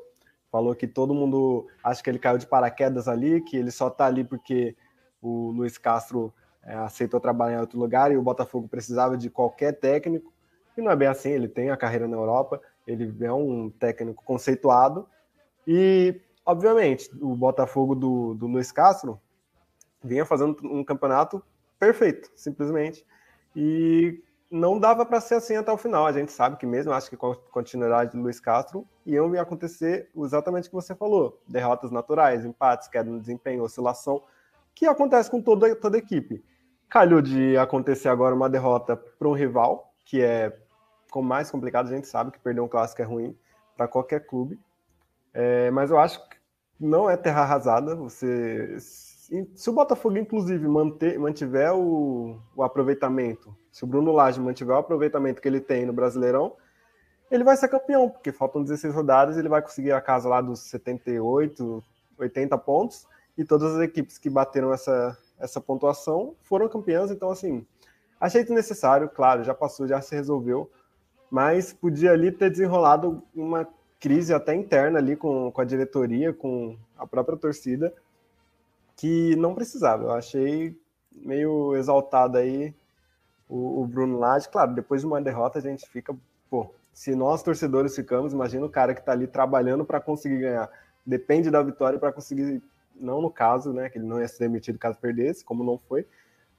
Falou 0.57 0.75
que 0.75 0.87
todo 0.87 1.15
mundo 1.15 1.67
acha 1.85 2.03
que 2.03 2.09
ele 2.09 2.19
caiu 2.19 2.39
de 2.39 2.47
paraquedas 2.47 3.09
ali, 3.09 3.43
que 3.43 3.57
ele 3.57 3.71
só 3.71 3.89
está 3.89 4.07
ali 4.07 4.25
porque 4.25 4.75
o 5.21 5.51
Luiz 5.51 5.77
Castro 5.77 6.33
é, 6.63 6.75
aceitou 6.75 7.21
trabalhar 7.21 7.59
em 7.59 7.61
outro 7.61 7.79
lugar 7.79 8.11
e 8.11 8.17
o 8.17 8.23
Botafogo 8.23 8.67
precisava 8.67 9.19
de 9.19 9.29
qualquer 9.29 9.73
técnico. 9.73 10.33
E 10.77 10.81
não 10.81 10.91
é 10.91 10.97
bem 10.97 11.09
assim, 11.09 11.31
ele 11.31 11.47
tem 11.47 11.71
a 11.71 11.77
carreira 11.77 12.09
na 12.09 12.17
Europa 12.17 12.61
ele 12.87 13.13
é 13.25 13.33
um 13.33 13.69
técnico 13.69 14.23
conceituado. 14.25 15.07
E, 15.67 16.21
obviamente, 16.45 17.11
o 17.21 17.35
Botafogo 17.35 17.95
do, 17.95 18.35
do 18.35 18.47
Luiz 18.47 18.71
Castro 18.71 19.21
vinha 20.03 20.25
fazendo 20.25 20.57
um 20.63 20.85
campeonato 20.85 21.43
perfeito, 21.79 22.31
simplesmente. 22.37 23.05
E 23.55 24.23
não 24.51 24.79
dava 24.79 25.05
para 25.05 25.21
ser 25.21 25.37
assim 25.37 25.57
até 25.57 25.73
o 25.73 25.77
final. 25.77 26.07
A 26.07 26.13
gente 26.13 26.33
sabe 26.33 26.57
que 26.57 26.67
mesmo, 26.67 26.93
acho 26.93 27.11
que 27.11 27.17
com 27.17 27.33
a 27.33 27.37
continuidade 27.51 28.13
do 28.13 28.23
Luiz 28.23 28.41
Castro, 28.41 28.87
iam 29.05 29.33
acontecer 29.39 30.11
exatamente 30.17 30.67
o 30.67 30.71
que 30.71 30.75
você 30.75 30.95
falou. 30.95 31.41
Derrotas 31.49 31.91
naturais, 31.91 32.45
empates, 32.45 32.89
queda 32.89 33.11
no 33.11 33.21
desempenho, 33.21 33.63
oscilação, 33.63 34.23
que 34.75 34.87
acontece 34.87 35.31
com 35.31 35.41
toda, 35.41 35.75
toda 35.75 35.99
equipe. 35.99 36.45
Calhou 36.89 37.21
de 37.21 37.57
acontecer 37.57 38.09
agora 38.09 38.35
uma 38.35 38.49
derrota 38.49 38.97
para 38.97 39.29
um 39.29 39.33
rival, 39.33 39.93
que 40.05 40.23
é 40.23 40.57
ficou 41.07 41.23
mais 41.23 41.51
complicado. 41.51 41.89
A 41.89 41.91
gente 41.91 42.07
sabe 42.07 42.31
que 42.31 42.39
perder 42.39 42.61
um 42.61 42.69
clássico 42.69 43.01
é 43.01 43.05
ruim 43.05 43.37
para 43.77 43.89
qualquer 43.89 44.27
clube. 44.27 44.61
É, 45.33 45.71
mas 45.71 45.91
eu 45.91 45.99
acho 45.99 46.21
que 46.29 46.37
não 46.79 47.09
é 47.09 47.17
terra 47.17 47.43
arrasada. 47.43 47.95
Você, 47.97 48.77
se 49.55 49.71
o 49.71 49.73
Botafogo, 49.73 50.17
inclusive, 50.19 50.67
manter, 50.69 51.19
mantiver 51.19 51.75
o, 51.75 52.41
o 52.55 52.63
aproveitamento, 52.63 53.55
se 53.73 53.83
o 53.83 53.87
Bruno 53.87 54.13
Lage 54.13 54.41
mantiver 54.41 54.77
o 54.77 54.79
aproveitamento 54.79 55.43
que 55.43 55.49
ele 55.49 55.61
tem 55.61 55.85
no 55.85 55.93
Brasileirão, 55.93 56.55
ele 57.31 57.43
vai 57.43 57.57
ser 57.57 57.69
campeão, 57.69 58.09
porque 58.09 58.31
faltam 58.31 58.63
16 58.63 58.95
rodadas, 58.95 59.37
ele 59.37 59.49
vai 59.49 59.61
conseguir 59.61 59.91
a 59.93 60.01
casa 60.01 60.29
lá 60.29 60.41
dos 60.41 60.61
78, 60.71 61.83
80 62.17 62.57
pontos, 62.59 63.07
e 63.37 63.45
todas 63.45 63.75
as 63.75 63.83
equipes 63.83 64.17
que 64.17 64.31
bateram 64.31 64.73
essa, 64.73 65.19
essa 65.39 65.61
pontuação 65.61 66.35
foram 66.43 66.69
campeãs, 66.69 67.11
então 67.11 67.29
assim, 67.29 67.67
achei 68.21 68.43
desnecessário, 68.43 69.09
claro, 69.09 69.43
já 69.43 69.55
passou, 69.55 69.89
já 69.89 70.01
se 70.01 70.15
resolveu, 70.15 70.71
mas 71.29 71.73
podia 71.73 72.13
ali 72.13 72.31
ter 72.31 72.49
desenrolado 72.49 73.21
uma 73.35 73.69
crise 73.99 74.33
até 74.33 74.55
interna 74.55 74.99
ali 74.99 75.17
com, 75.17 75.51
com 75.51 75.61
a 75.61 75.65
diretoria, 75.65 76.33
com 76.33 76.79
a 76.97 77.07
própria 77.07 77.37
torcida, 77.37 77.93
que 78.97 79.37
não 79.37 79.55
precisava. 79.55 80.05
Eu 80.05 80.13
achei 80.13 80.77
meio 81.13 81.77
exaltado 81.77 82.39
aí 82.39 82.75
o, 83.49 83.83
o 83.83 83.87
Bruno 83.87 84.19
Lage. 84.19 84.49
Claro, 84.49 84.75
depois 84.75 85.03
de 85.03 85.07
uma 85.07 85.21
derrota 85.21 85.59
a 85.59 85.63
gente 85.63 85.89
fica, 85.89 86.17
pô, 86.51 86.71
se 86.93 87.15
nós 87.15 87.43
torcedores 87.43 87.95
ficamos, 87.95 88.33
imagina 88.33 88.65
o 88.65 88.71
cara 88.71 88.95
que 88.95 89.01
está 89.01 89.13
ali 89.13 89.27
trabalhando 89.27 89.85
para 89.85 90.01
conseguir 90.01 90.39
ganhar. 90.39 90.71
Depende 91.05 91.51
da 91.51 91.63
vitória 91.63 91.99
para 91.99 92.13
conseguir, 92.13 92.63
não 92.95 93.21
no 93.21 93.31
caso, 93.31 93.73
né, 93.73 93.91
que 93.91 93.99
ele 93.99 94.07
não 94.07 94.21
ia 94.21 94.27
ser 94.27 94.41
demitido 94.41 94.79
caso 94.79 94.99
perdesse, 94.99 95.45
como 95.45 95.63
não 95.63 95.79
foi, 95.79 96.07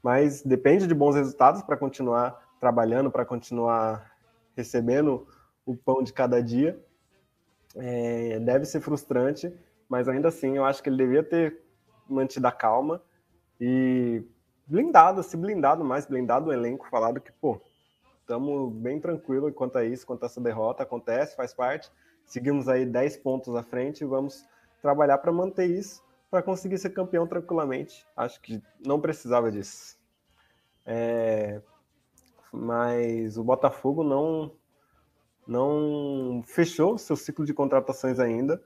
mas 0.01 0.43
depende 0.43 0.87
de 0.87 0.93
bons 0.93 1.15
resultados 1.15 1.61
para 1.63 1.75
continuar 1.75 2.39
trabalhando, 2.59 3.11
para 3.11 3.25
continuar 3.25 4.11
recebendo 4.55 5.27
o 5.65 5.75
pão 5.75 6.03
de 6.03 6.13
cada 6.13 6.41
dia. 6.41 6.79
É, 7.75 8.39
deve 8.39 8.65
ser 8.65 8.79
frustrante, 8.79 9.51
mas 9.89 10.07
ainda 10.07 10.29
assim 10.29 10.55
eu 10.55 10.65
acho 10.65 10.81
que 10.81 10.89
ele 10.89 10.97
devia 10.97 11.23
ter 11.23 11.61
mantido 12.09 12.47
a 12.47 12.51
calma 12.51 13.01
e 13.59 14.23
blindado, 14.65 15.23
se 15.23 15.37
blindado 15.37 15.83
mais, 15.83 16.05
blindado 16.05 16.49
o 16.49 16.53
elenco, 16.53 16.87
falado 16.89 17.21
que, 17.21 17.31
pô, 17.31 17.61
estamos 18.21 18.73
bem 18.73 18.99
tranquilo 18.99 19.51
quanto 19.53 19.77
a 19.77 19.85
isso, 19.85 20.05
quanto 20.05 20.23
a 20.23 20.25
essa 20.25 20.41
derrota 20.41 20.83
acontece, 20.83 21.35
faz 21.35 21.53
parte. 21.53 21.91
Seguimos 22.25 22.67
aí 22.67 22.85
10 22.85 23.17
pontos 23.17 23.55
à 23.55 23.63
frente 23.63 24.01
e 24.01 24.05
vamos 24.05 24.45
trabalhar 24.81 25.17
para 25.19 25.31
manter 25.31 25.65
isso, 25.65 26.03
para 26.29 26.43
conseguir 26.43 26.77
ser 26.77 26.89
campeão 26.89 27.25
tranquilamente. 27.25 28.05
Acho 28.15 28.41
que 28.41 28.61
não 28.85 28.99
precisava 28.99 29.49
disso. 29.49 29.97
É, 30.85 31.61
mas 32.51 33.37
o 33.37 33.43
Botafogo 33.43 34.03
não 34.03 34.51
não 35.47 36.43
fechou 36.45 36.97
seu 36.97 37.15
ciclo 37.15 37.45
de 37.45 37.53
contratações 37.53 38.19
ainda. 38.19 38.61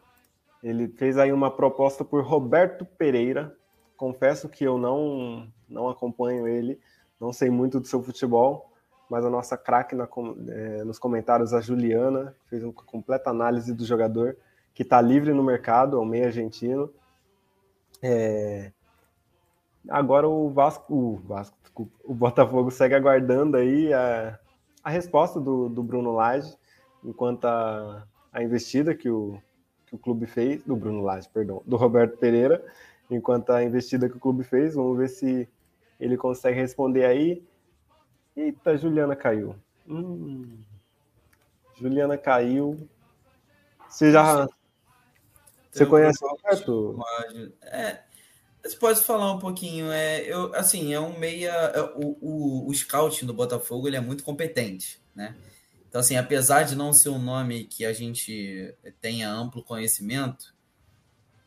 Ele 0.63 0.87
fez 0.87 1.17
aí 1.17 1.31
uma 1.31 1.49
proposta 1.49 2.03
por 2.03 2.23
Roberto 2.23 2.85
Pereira. 2.85 3.55
Confesso 3.97 4.49
que 4.49 4.63
eu 4.63 4.77
não 4.77 5.47
não 5.67 5.89
acompanho 5.89 6.47
ele, 6.47 6.77
não 7.19 7.31
sei 7.31 7.49
muito 7.49 7.79
do 7.79 7.87
seu 7.87 8.03
futebol, 8.03 8.69
mas 9.09 9.23
a 9.23 9.29
nossa 9.29 9.57
craque 9.57 9.95
é, 9.95 10.83
nos 10.83 10.99
comentários, 10.99 11.53
a 11.53 11.61
Juliana, 11.61 12.35
fez 12.47 12.61
uma 12.61 12.73
completa 12.73 13.29
análise 13.29 13.73
do 13.73 13.85
jogador 13.85 14.35
que 14.73 14.83
está 14.83 14.99
livre 14.99 15.33
no 15.33 15.43
mercado, 15.43 15.97
é 15.97 15.99
um 15.99 16.05
meio 16.05 16.25
argentino. 16.25 16.91
É, 18.03 18.71
Agora 19.89 20.27
o 20.27 20.49
Vasco, 20.49 20.93
o 20.93 21.15
Vasco, 21.15 21.57
desculpa, 21.61 21.91
o 22.03 22.13
Botafogo 22.13 22.69
segue 22.69 22.93
aguardando 22.93 23.57
aí 23.57 23.91
a, 23.93 24.37
a 24.83 24.89
resposta 24.89 25.39
do, 25.39 25.69
do 25.69 25.81
Bruno 25.81 26.11
Lage, 26.11 26.55
enquanto 27.03 27.45
a, 27.45 28.03
a 28.31 28.43
investida 28.43 28.93
que 28.93 29.09
o, 29.09 29.41
que 29.91 29.95
o 29.95 29.99
clube 29.99 30.25
fez, 30.25 30.63
do 30.63 30.75
Bruno 30.75 31.01
Lage, 31.01 31.27
perdão, 31.27 31.61
do 31.65 31.75
Roberto 31.75 32.17
Pereira, 32.17 32.63
enquanto 33.09 33.49
a 33.49 33.61
investida 33.61 34.09
que 34.09 34.15
o 34.15 34.19
clube 34.19 34.43
fez. 34.43 34.73
Vamos 34.73 34.97
ver 34.97 35.09
se 35.09 35.49
ele 35.99 36.15
consegue 36.15 36.57
responder 36.57 37.03
aí. 37.03 37.43
Eita, 38.35 38.77
Juliana 38.77 39.15
caiu. 39.17 39.53
Hum. 39.87 40.57
Juliana 41.77 42.17
caiu. 42.17 42.87
Você 43.89 44.11
já. 44.11 44.47
Você 45.69 45.85
conhece 45.85 46.23
o 46.23 46.29
Roberto? 46.29 46.99
É, 47.63 48.01
você 48.63 48.77
pode 48.77 49.01
falar 49.03 49.33
um 49.33 49.39
pouquinho. 49.39 49.91
É, 49.91 50.21
eu, 50.21 50.55
assim, 50.55 50.93
é 50.93 50.99
um 50.99 51.19
meia. 51.19 51.51
É, 51.51 51.81
o, 51.81 52.17
o, 52.21 52.69
o 52.69 52.73
scouting 52.73 53.25
do 53.25 53.33
Botafogo 53.33 53.87
ele 53.87 53.97
é 53.97 54.01
muito 54.01 54.23
competente, 54.23 55.01
né? 55.13 55.35
Então, 55.91 55.99
assim, 55.99 56.15
apesar 56.15 56.63
de 56.63 56.73
não 56.73 56.93
ser 56.93 57.09
um 57.09 57.19
nome 57.19 57.65
que 57.65 57.83
a 57.83 57.91
gente 57.91 58.73
tenha 59.01 59.29
amplo 59.29 59.61
conhecimento, 59.61 60.55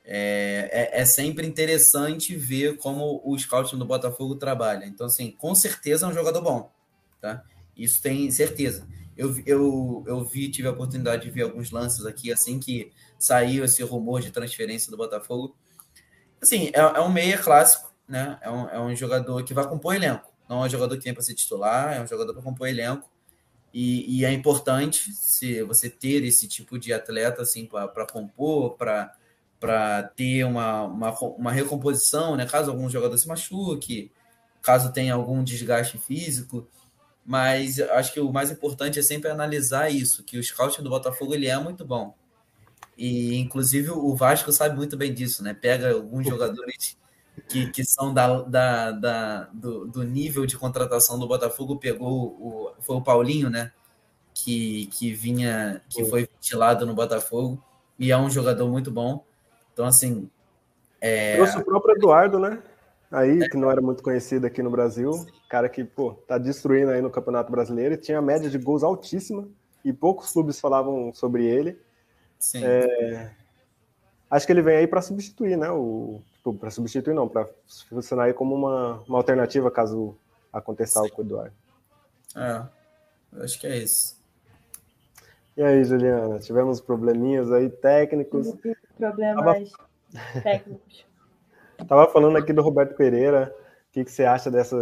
é, 0.05 0.69
é, 0.71 1.01
é, 1.01 1.05
sempre 1.07 1.47
interessante 1.47 2.37
ver 2.37 2.77
como 2.77 3.23
o 3.25 3.39
scouting 3.39 3.79
do 3.79 3.87
Botafogo 3.87 4.35
trabalha. 4.35 4.85
Então, 4.85 5.07
assim, 5.07 5.31
com 5.31 5.55
certeza 5.55 6.05
é 6.05 6.11
um 6.11 6.13
jogador 6.13 6.43
bom, 6.43 6.71
tá? 7.23 7.43
Isso 7.75 8.03
tem 8.03 8.31
certeza. 8.31 8.87
Eu, 9.17 9.35
eu, 9.47 10.05
eu 10.07 10.23
vi, 10.23 10.51
tive 10.51 10.69
a 10.69 10.73
oportunidade 10.73 11.23
de 11.23 11.31
ver 11.31 11.45
alguns 11.45 11.71
lances 11.71 12.05
aqui, 12.05 12.31
assim 12.31 12.61
que 12.61 12.93
saiu 13.19 13.65
esse 13.65 13.83
rumor 13.83 14.21
de 14.21 14.31
transferência 14.31 14.91
do 14.91 14.97
Botafogo. 14.99 15.57
Assim, 16.39 16.71
é, 16.75 16.81
é 16.81 17.01
um 17.01 17.11
meia 17.11 17.39
clássico, 17.39 17.91
né? 18.07 18.39
É 18.43 18.51
um, 18.51 18.69
é 18.69 18.79
um 18.79 18.95
jogador 18.95 19.43
que 19.43 19.55
vai 19.55 19.67
compor 19.67 19.95
elenco. 19.95 20.31
Não 20.47 20.63
é 20.63 20.67
um 20.67 20.69
jogador 20.69 20.99
que 20.99 21.05
vem 21.05 21.15
para 21.15 21.23
ser 21.23 21.33
titular, 21.33 21.95
é 21.95 22.03
um 22.03 22.07
jogador 22.07 22.35
para 22.35 22.43
compor 22.43 22.69
elenco. 22.69 23.11
E, 23.75 24.21
e, 24.21 24.25
é 24.25 24.33
importante 24.33 25.13
se 25.13 25.61
você 25.65 25.91
ter 25.91 26.23
esse 26.23 26.47
tipo 26.47 26.79
de 26.79 26.93
atleta 26.93 27.43
assim 27.43 27.67
para 27.67 28.07
compor, 28.07 28.77
para 28.77 30.03
ter 30.15 30.45
uma, 30.45 30.85
uma, 30.85 31.11
uma, 31.21 31.51
recomposição, 31.51 32.37
né? 32.37 32.47
Caso 32.47 32.71
algum 32.71 32.89
jogador 32.89 33.19
se 33.19 33.27
machuque, 33.27 34.13
caso 34.63 34.93
tenha 34.93 35.15
algum 35.15 35.43
desgaste 35.43 35.99
físico. 35.99 36.69
Mas 37.27 37.81
acho 37.81 38.13
que 38.13 38.21
o 38.21 38.33
mais 38.33 38.53
importante 38.53 39.01
é 39.01 39.03
sempre 39.03 39.29
analisar 39.29 39.91
isso, 39.91 40.23
que 40.23 40.39
o 40.39 40.45
scouting 40.45 40.83
do 40.85 40.91
Botafogo 40.91 41.35
ele 41.35 41.49
é 41.49 41.59
muito 41.59 41.85
bom. 41.85 42.15
E 42.97 43.35
inclusive 43.35 43.91
o 43.91 44.15
Vasco 44.15 44.53
sabe 44.53 44.77
muito 44.77 44.97
bem 44.97 45.13
disso, 45.13 45.43
né? 45.43 45.53
Pega 45.53 45.93
alguns 45.93 46.25
jogadores 46.29 46.97
que, 47.49 47.71
que 47.71 47.85
são 47.85 48.13
da, 48.13 48.43
da, 48.43 48.91
da 48.93 49.41
do, 49.53 49.87
do, 49.87 50.03
nível 50.03 50.47
de 50.47 50.57
contratação 50.57 51.19
do 51.19 51.27
Botafogo, 51.27 51.79
pegou 51.79 52.27
o, 52.27 52.73
foi 52.81 52.97
o 52.97 53.03
Paulinho, 53.03 53.51
né? 53.51 53.73
Que, 54.33 54.87
que 54.87 55.13
vinha, 55.13 55.81
que 55.89 56.05
foi 56.05 56.27
ventilado 56.27 56.85
no 56.87 56.95
Botafogo, 56.95 57.63
e 57.99 58.11
é 58.11 58.19
um 58.19 58.31
jogador 58.31 58.69
muito 58.69 58.91
bom. 58.91 59.25
Então, 59.73 59.85
assim. 59.85 60.29
É... 61.01 61.37
Trouxe 61.37 61.59
o 61.59 61.65
próprio 61.65 61.97
Eduardo, 61.97 62.39
né? 62.39 62.63
Aí, 63.11 63.43
é. 63.43 63.49
que 63.49 63.57
não 63.57 63.71
era 63.71 63.81
muito 63.81 64.03
conhecido 64.03 64.47
aqui 64.47 64.63
no 64.63 64.71
Brasil, 64.71 65.13
Sim. 65.13 65.27
cara 65.49 65.69
que, 65.69 65.85
pô, 65.85 66.15
tá 66.27 66.37
destruindo 66.37 66.91
aí 66.91 67.01
no 67.01 67.11
Campeonato 67.11 67.53
Brasileiro, 67.53 67.97
tinha 67.97 68.21
média 68.21 68.51
de 68.51 68.59
gols 68.59 68.83
altíssima, 68.83 69.47
e 69.85 69.93
poucos 69.93 70.33
clubes 70.33 70.59
falavam 70.59 71.13
sobre 71.13 71.45
ele. 71.45 71.79
Sim. 72.39 72.65
É... 72.65 73.31
Acho 74.35 74.47
que 74.47 74.53
ele 74.53 74.63
vem 74.63 74.77
aí 74.77 74.87
para 74.87 75.03
substituir, 75.03 75.57
né? 75.57 75.71
O, 75.71 76.21
Tipo, 76.45 76.53
para 76.53 76.71
substituir, 76.71 77.15
não, 77.15 77.27
para 77.27 77.49
funcionar 77.89 78.25
aí 78.25 78.35
como 78.35 78.55
uma, 78.55 79.03
uma 79.09 79.17
alternativa 79.17 79.71
caso 79.71 80.15
aconteça 80.53 80.99
algo 80.99 81.11
com 81.11 81.23
o 81.23 81.25
Eduardo. 81.25 81.55
É, 82.37 83.43
acho 83.43 83.59
que 83.59 83.67
é 83.67 83.79
isso. 83.79 84.23
E 85.57 85.63
aí, 85.63 85.83
Juliana, 85.85 86.39
tivemos 86.41 86.83
probleminhas 86.83 87.51
aí 87.51 87.71
técnicos. 87.71 88.55
Problemas 88.99 89.73
Tava... 90.13 90.43
técnicos. 90.43 91.07
Tava 91.89 92.07
falando 92.09 92.37
aqui 92.37 92.53
do 92.53 92.61
Roberto 92.61 92.95
Pereira. 92.95 93.55
O 93.89 93.93
que, 93.95 94.05
que 94.05 94.13
você 94.13 94.25
acha 94.25 94.51
dessa 94.51 94.77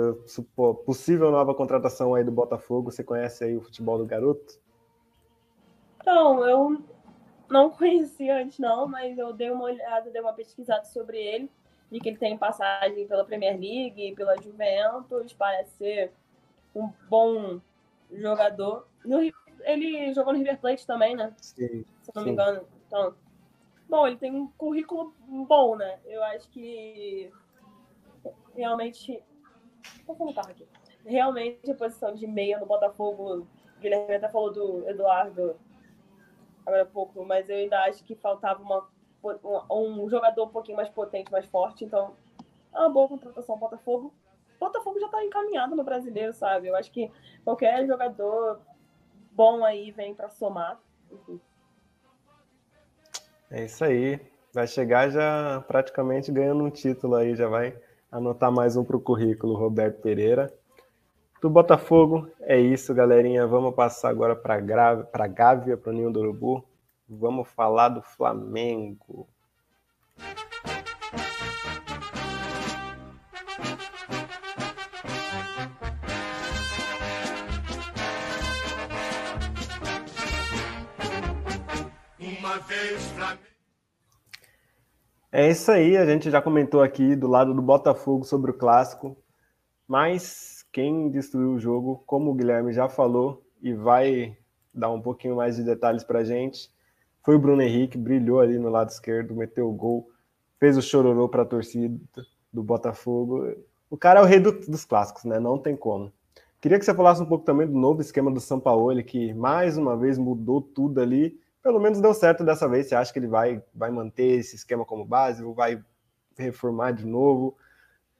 possível 0.84 1.30
nova 1.30 1.54
contratação 1.54 2.16
aí 2.16 2.24
do 2.24 2.32
Botafogo? 2.32 2.90
Você 2.90 3.04
conhece 3.04 3.44
aí 3.44 3.56
o 3.56 3.60
futebol 3.60 3.98
do 3.98 4.06
garoto? 4.06 4.58
Então, 6.00 6.44
eu 6.44 6.82
não 7.52 7.70
conhecia 7.70 8.38
antes, 8.38 8.58
não, 8.58 8.88
mas 8.88 9.18
eu 9.18 9.32
dei 9.32 9.50
uma 9.50 9.64
olhada, 9.64 10.10
dei 10.10 10.20
uma 10.20 10.32
pesquisada 10.32 10.84
sobre 10.84 11.18
ele. 11.18 11.50
Vi 11.90 12.00
que 12.00 12.08
ele 12.08 12.18
tem 12.18 12.38
passagem 12.38 13.06
pela 13.06 13.24
Premier 13.24 13.58
League, 13.58 14.14
pela 14.16 14.40
Juventus, 14.40 15.34
parece 15.34 15.70
ser 15.76 16.12
um 16.74 16.90
bom 17.08 17.60
jogador. 18.10 18.88
No, 19.04 19.20
ele 19.60 20.12
jogou 20.14 20.32
no 20.32 20.38
River 20.38 20.58
Plate 20.58 20.86
também, 20.86 21.14
né? 21.14 21.34
Sim, 21.36 21.84
Se 22.00 22.10
não 22.14 22.22
sim. 22.22 22.28
me 22.28 22.32
engano. 22.32 22.66
Então, 22.86 23.14
bom, 23.88 24.06
ele 24.06 24.16
tem 24.16 24.34
um 24.34 24.48
currículo 24.52 25.14
bom, 25.46 25.76
né? 25.76 25.98
Eu 26.06 26.22
acho 26.24 26.48
que 26.48 27.30
realmente. 28.56 29.22
Tô 30.06 30.14
falando 30.14 30.34
carro 30.34 30.50
aqui. 30.50 30.66
Realmente 31.04 31.70
a 31.70 31.74
posição 31.74 32.14
de 32.14 32.26
meia 32.26 32.58
no 32.58 32.66
Botafogo, 32.66 33.46
Guilherme 33.80 34.14
até 34.14 34.28
falou 34.28 34.52
do 34.52 34.88
Eduardo 34.88 35.56
agora 36.66 36.82
há 36.82 36.86
pouco, 36.86 37.24
mas 37.24 37.48
eu 37.48 37.56
ainda 37.56 37.80
acho 37.84 38.04
que 38.04 38.14
faltava 38.14 38.62
uma, 38.62 38.88
um, 39.70 40.04
um 40.04 40.08
jogador 40.08 40.44
um 40.44 40.48
pouquinho 40.48 40.76
mais 40.76 40.88
potente, 40.88 41.30
mais 41.30 41.46
forte. 41.46 41.84
Então, 41.84 42.14
é 42.74 42.78
uma 42.78 42.90
boa 42.90 43.08
contratação 43.08 43.58
Botafogo. 43.58 44.12
Botafogo 44.58 45.00
já 45.00 45.06
está 45.06 45.24
encaminhado 45.24 45.74
no 45.74 45.82
brasileiro, 45.82 46.32
sabe? 46.32 46.68
Eu 46.68 46.76
acho 46.76 46.90
que 46.90 47.10
qualquer 47.44 47.86
jogador 47.86 48.60
bom 49.32 49.64
aí 49.64 49.90
vem 49.90 50.14
para 50.14 50.28
somar. 50.28 50.80
Enfim. 51.10 51.40
É 53.50 53.64
isso 53.64 53.84
aí. 53.84 54.20
Vai 54.54 54.66
chegar 54.66 55.10
já 55.10 55.64
praticamente 55.66 56.30
ganhando 56.30 56.62
um 56.62 56.70
título 56.70 57.16
aí, 57.16 57.34
já 57.34 57.48
vai 57.48 57.76
anotar 58.10 58.52
mais 58.52 58.76
um 58.76 58.84
para 58.84 58.96
o 58.96 59.00
currículo, 59.00 59.56
Roberto 59.56 60.00
Pereira. 60.00 60.52
Do 61.42 61.50
Botafogo 61.50 62.30
é 62.42 62.56
isso, 62.56 62.94
galerinha. 62.94 63.44
Vamos 63.48 63.74
passar 63.74 64.10
agora 64.10 64.36
para 64.36 64.54
a 64.54 65.26
Gávea, 65.26 65.76
para 65.76 65.90
o 65.90 65.92
Ninho 65.92 66.12
do 66.12 66.20
Urubu. 66.20 66.64
Vamos 67.08 67.48
falar 67.48 67.88
do 67.88 68.00
Flamengo. 68.00 69.28
É 85.32 85.50
isso 85.50 85.72
aí, 85.72 85.96
a 85.96 86.06
gente 86.06 86.30
já 86.30 86.40
comentou 86.40 86.80
aqui 86.80 87.16
do 87.16 87.26
lado 87.26 87.52
do 87.52 87.60
Botafogo 87.60 88.24
sobre 88.24 88.52
o 88.52 88.54
clássico, 88.54 89.16
mas 89.88 90.51
quem 90.72 91.10
destruiu 91.10 91.52
o 91.52 91.58
jogo, 91.58 92.02
como 92.06 92.30
o 92.30 92.34
Guilherme 92.34 92.72
já 92.72 92.88
falou 92.88 93.44
e 93.60 93.74
vai 93.74 94.36
dar 94.72 94.90
um 94.90 95.00
pouquinho 95.00 95.36
mais 95.36 95.56
de 95.56 95.62
detalhes 95.62 96.02
para 96.02 96.20
a 96.20 96.24
gente, 96.24 96.70
foi 97.22 97.36
o 97.36 97.38
Bruno 97.38 97.62
Henrique, 97.62 97.98
brilhou 97.98 98.40
ali 98.40 98.58
no 98.58 98.68
lado 98.68 98.88
esquerdo, 98.88 99.36
meteu 99.36 99.68
o 99.68 99.72
gol, 99.72 100.10
fez 100.58 100.76
o 100.76 100.82
chororô 100.82 101.28
para 101.28 101.42
a 101.42 101.46
torcida 101.46 101.94
do 102.52 102.62
Botafogo. 102.62 103.54
O 103.88 103.96
cara 103.96 104.20
é 104.20 104.22
o 104.22 104.26
rei 104.26 104.40
do, 104.40 104.52
dos 104.52 104.84
clássicos, 104.84 105.24
né? 105.24 105.38
Não 105.38 105.58
tem 105.58 105.76
como. 105.76 106.12
Queria 106.60 106.78
que 106.78 106.84
você 106.84 106.94
falasse 106.94 107.22
um 107.22 107.26
pouco 107.26 107.44
também 107.44 107.66
do 107.66 107.78
novo 107.78 108.00
esquema 108.00 108.30
do 108.30 108.40
São 108.40 108.58
Paulo, 108.58 109.02
que 109.04 109.34
mais 109.34 109.76
uma 109.76 109.96
vez 109.96 110.16
mudou 110.16 110.60
tudo 110.60 111.00
ali. 111.00 111.38
Pelo 111.62 111.78
menos 111.80 112.00
deu 112.00 112.14
certo 112.14 112.44
dessa 112.44 112.68
vez. 112.68 112.88
Você 112.88 112.94
acha 112.94 113.12
que 113.12 113.18
ele 113.18 113.28
vai, 113.28 113.62
vai 113.74 113.90
manter 113.90 114.38
esse 114.38 114.56
esquema 114.56 114.84
como 114.84 115.04
base 115.04 115.44
ou 115.44 115.54
vai 115.54 115.82
reformar 116.36 116.92
de 116.92 117.06
novo? 117.06 117.56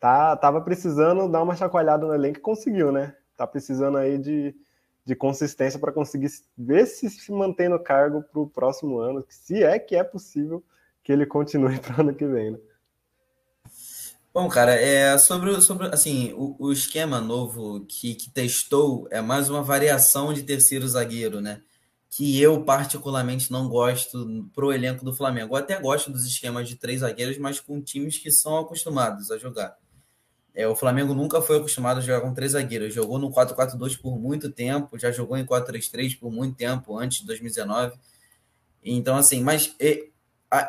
Tá, 0.03 0.37
tava 0.37 0.61
precisando 0.61 1.29
dar 1.29 1.45
uma 1.45 1.55
chacoalhada 1.55 2.05
no 2.05 2.13
elenco 2.13 2.41
e 2.41 2.43
conseguiu, 2.43 2.91
né? 2.91 3.15
Tá 3.37 3.47
precisando 3.47 3.99
aí 3.99 4.19
de, 4.19 4.53
de 5.05 5.15
consistência 5.15 5.79
para 5.79 5.93
conseguir 5.93 6.29
ver 6.59 6.87
se 6.87 7.09
se 7.09 7.31
mantém 7.31 7.69
no 7.69 7.79
cargo 7.79 8.21
para 8.21 8.41
o 8.41 8.49
próximo 8.49 8.99
ano, 8.99 9.25
se 9.29 9.63
é 9.63 9.79
que 9.79 9.95
é 9.95 10.03
possível 10.03 10.61
que 11.05 11.13
ele 11.13 11.25
continue 11.25 11.79
para 11.79 11.99
o 11.99 12.01
ano 12.01 12.15
que 12.17 12.27
vem, 12.27 12.51
né? 12.51 12.59
Bom, 14.35 14.49
cara, 14.49 14.75
é 14.75 15.17
sobre, 15.19 15.61
sobre 15.61 15.87
assim, 15.87 16.33
o, 16.33 16.57
o 16.59 16.73
esquema 16.73 17.21
novo 17.21 17.87
que, 17.87 18.17
que 18.17 18.29
testou 18.29 19.07
é 19.09 19.21
mais 19.21 19.49
uma 19.49 19.63
variação 19.63 20.33
de 20.33 20.43
terceiro 20.43 20.89
zagueiro, 20.89 21.41
né? 21.41 21.63
Que 22.11 22.41
eu 22.41 22.65
particularmente 22.65 23.53
não 23.53 23.69
gosto 23.69 24.51
pro 24.53 24.73
elenco 24.73 25.05
do 25.05 25.15
Flamengo. 25.15 25.55
Eu 25.55 25.59
até 25.61 25.79
gosto 25.79 26.11
dos 26.11 26.27
esquemas 26.27 26.69
de 26.69 26.75
três 26.75 27.01
zagueiros, 27.01 27.39
mas 27.39 27.61
com 27.61 27.81
times 27.81 28.19
que 28.19 28.33
são 28.33 28.59
acostumados 28.59 29.31
a 29.31 29.39
jogar. 29.39 29.81
É, 30.55 30.67
o 30.69 30.77
Flamengo 30.77 31.15
nunca 31.15 31.41
foi 31.41 31.57
acostumado 31.57 31.99
a 31.99 32.01
jogar 32.01 32.21
com 32.21 32.35
três 32.35 32.53
zagueiros. 32.53 32.93
Jogou 32.93 33.19
no 33.19 33.31
4-4-2 33.31 34.01
por 34.01 34.19
muito 34.19 34.51
tempo, 34.51 34.99
já 34.99 35.11
jogou 35.11 35.37
em 35.37 35.47
4-3-3 35.47 36.19
por 36.19 36.31
muito 36.31 36.57
tempo, 36.57 36.99
antes 36.99 37.21
de 37.21 37.27
2019. 37.27 37.97
Então, 38.85 39.17
assim, 39.17 39.43
mas 39.43 39.75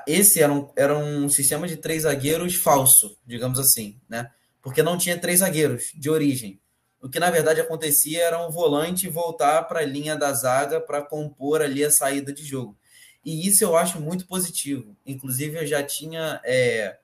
esse 0.07 0.41
era 0.41 0.53
um, 0.53 0.69
era 0.75 0.97
um 0.97 1.27
sistema 1.27 1.67
de 1.67 1.77
três 1.77 2.03
zagueiros 2.03 2.55
falso, 2.55 3.17
digamos 3.25 3.59
assim, 3.59 3.99
né? 4.07 4.31
Porque 4.61 4.81
não 4.81 4.97
tinha 4.97 5.17
três 5.17 5.39
zagueiros 5.39 5.91
de 5.93 6.09
origem. 6.09 6.61
O 7.01 7.09
que 7.09 7.19
na 7.19 7.29
verdade 7.29 7.59
acontecia 7.59 8.23
era 8.23 8.47
um 8.47 8.49
volante 8.49 9.09
voltar 9.09 9.63
para 9.63 9.79
a 9.79 9.85
linha 9.85 10.15
da 10.15 10.31
zaga 10.31 10.79
para 10.79 11.01
compor 11.01 11.61
ali 11.61 11.83
a 11.83 11.91
saída 11.91 12.31
de 12.31 12.45
jogo. 12.45 12.77
E 13.25 13.45
isso 13.45 13.63
eu 13.63 13.75
acho 13.75 13.99
muito 13.99 14.25
positivo. 14.25 14.95
Inclusive, 15.05 15.57
eu 15.57 15.67
já 15.67 15.83
tinha. 15.83 16.39
É, 16.45 16.97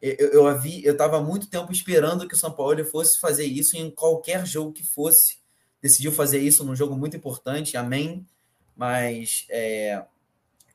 eu, 0.00 0.28
eu, 0.28 0.46
havia, 0.46 0.86
eu 0.86 0.92
estava 0.92 1.20
muito 1.20 1.48
tempo 1.48 1.70
esperando 1.72 2.26
que 2.26 2.34
o 2.34 2.38
São 2.38 2.50
Paulo 2.50 2.84
fosse 2.84 3.20
fazer 3.20 3.44
isso 3.44 3.76
em 3.76 3.90
qualquer 3.90 4.46
jogo 4.46 4.72
que 4.72 4.84
fosse. 4.84 5.38
Decidiu 5.82 6.12
fazer 6.12 6.38
isso 6.38 6.64
num 6.64 6.76
jogo 6.76 6.96
muito 6.96 7.16
importante, 7.16 7.76
amém. 7.76 8.26
Mas 8.74 9.46
é, 9.50 10.02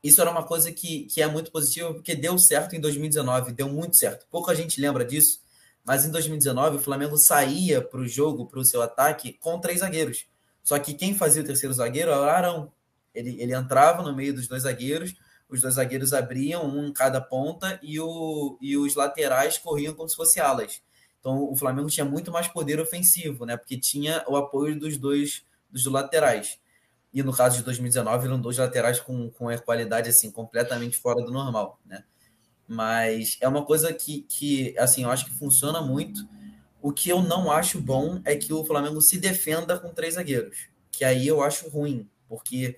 isso 0.02 0.20
era 0.20 0.30
uma 0.30 0.44
coisa 0.44 0.70
que, 0.70 1.06
que 1.06 1.20
é 1.20 1.26
muito 1.26 1.50
positiva, 1.50 1.92
porque 1.92 2.14
deu 2.14 2.38
certo 2.38 2.76
em 2.76 2.80
2019, 2.80 3.52
deu 3.52 3.68
muito 3.68 3.96
certo. 3.96 4.26
Pouca 4.30 4.54
gente 4.54 4.80
lembra 4.80 5.04
disso, 5.04 5.40
mas 5.84 6.04
em 6.04 6.10
2019 6.10 6.76
o 6.76 6.80
Flamengo 6.80 7.16
saía 7.16 7.82
para 7.82 8.00
o 8.00 8.06
jogo, 8.06 8.46
para 8.46 8.60
o 8.60 8.64
seu 8.64 8.82
ataque, 8.82 9.32
com 9.32 9.58
três 9.58 9.80
zagueiros. 9.80 10.26
Só 10.62 10.78
que 10.78 10.94
quem 10.94 11.14
fazia 11.14 11.42
o 11.42 11.46
terceiro 11.46 11.74
zagueiro 11.74 12.10
era 12.10 12.20
o 12.20 12.24
Arão. 12.24 12.72
Ele, 13.12 13.40
ele 13.40 13.54
entrava 13.54 14.02
no 14.02 14.14
meio 14.14 14.34
dos 14.34 14.46
dois 14.46 14.62
zagueiros, 14.62 15.14
os 15.48 15.60
dois 15.60 15.74
zagueiros 15.74 16.12
abriam 16.12 16.66
um 16.66 16.86
em 16.86 16.92
cada 16.92 17.20
ponta 17.20 17.78
e, 17.82 18.00
o, 18.00 18.58
e 18.60 18.76
os 18.76 18.94
laterais 18.94 19.58
corriam 19.58 19.94
como 19.94 20.08
se 20.08 20.16
fossem 20.16 20.42
alas. 20.42 20.82
Então 21.20 21.50
o 21.50 21.56
Flamengo 21.56 21.88
tinha 21.88 22.04
muito 22.04 22.30
mais 22.30 22.48
poder 22.48 22.80
ofensivo, 22.80 23.44
né? 23.44 23.56
Porque 23.56 23.78
tinha 23.78 24.24
o 24.28 24.36
apoio 24.36 24.78
dos 24.78 24.96
dois 24.96 25.44
dos 25.70 25.84
laterais. 25.86 26.58
E 27.12 27.22
no 27.22 27.32
caso 27.32 27.58
de 27.58 27.64
2019 27.64 28.26
eram 28.26 28.40
dois 28.40 28.58
laterais 28.58 29.00
com, 29.00 29.30
com 29.30 29.48
a 29.48 29.58
qualidade 29.58 30.08
assim 30.08 30.30
completamente 30.30 30.96
fora 30.98 31.24
do 31.24 31.32
normal, 31.32 31.80
né? 31.84 32.04
Mas 32.68 33.38
é 33.40 33.48
uma 33.48 33.64
coisa 33.64 33.92
que, 33.92 34.22
que 34.22 34.76
assim, 34.78 35.04
eu 35.04 35.10
acho 35.10 35.26
que 35.26 35.32
funciona 35.32 35.80
muito. 35.80 36.28
O 36.82 36.92
que 36.92 37.08
eu 37.08 37.22
não 37.22 37.50
acho 37.50 37.80
bom 37.80 38.20
é 38.24 38.36
que 38.36 38.52
o 38.52 38.64
Flamengo 38.64 39.00
se 39.00 39.18
defenda 39.18 39.78
com 39.78 39.94
três 39.94 40.14
zagueiros, 40.14 40.68
que 40.90 41.04
aí 41.04 41.26
eu 41.26 41.42
acho 41.42 41.68
ruim, 41.68 42.08
porque 42.28 42.76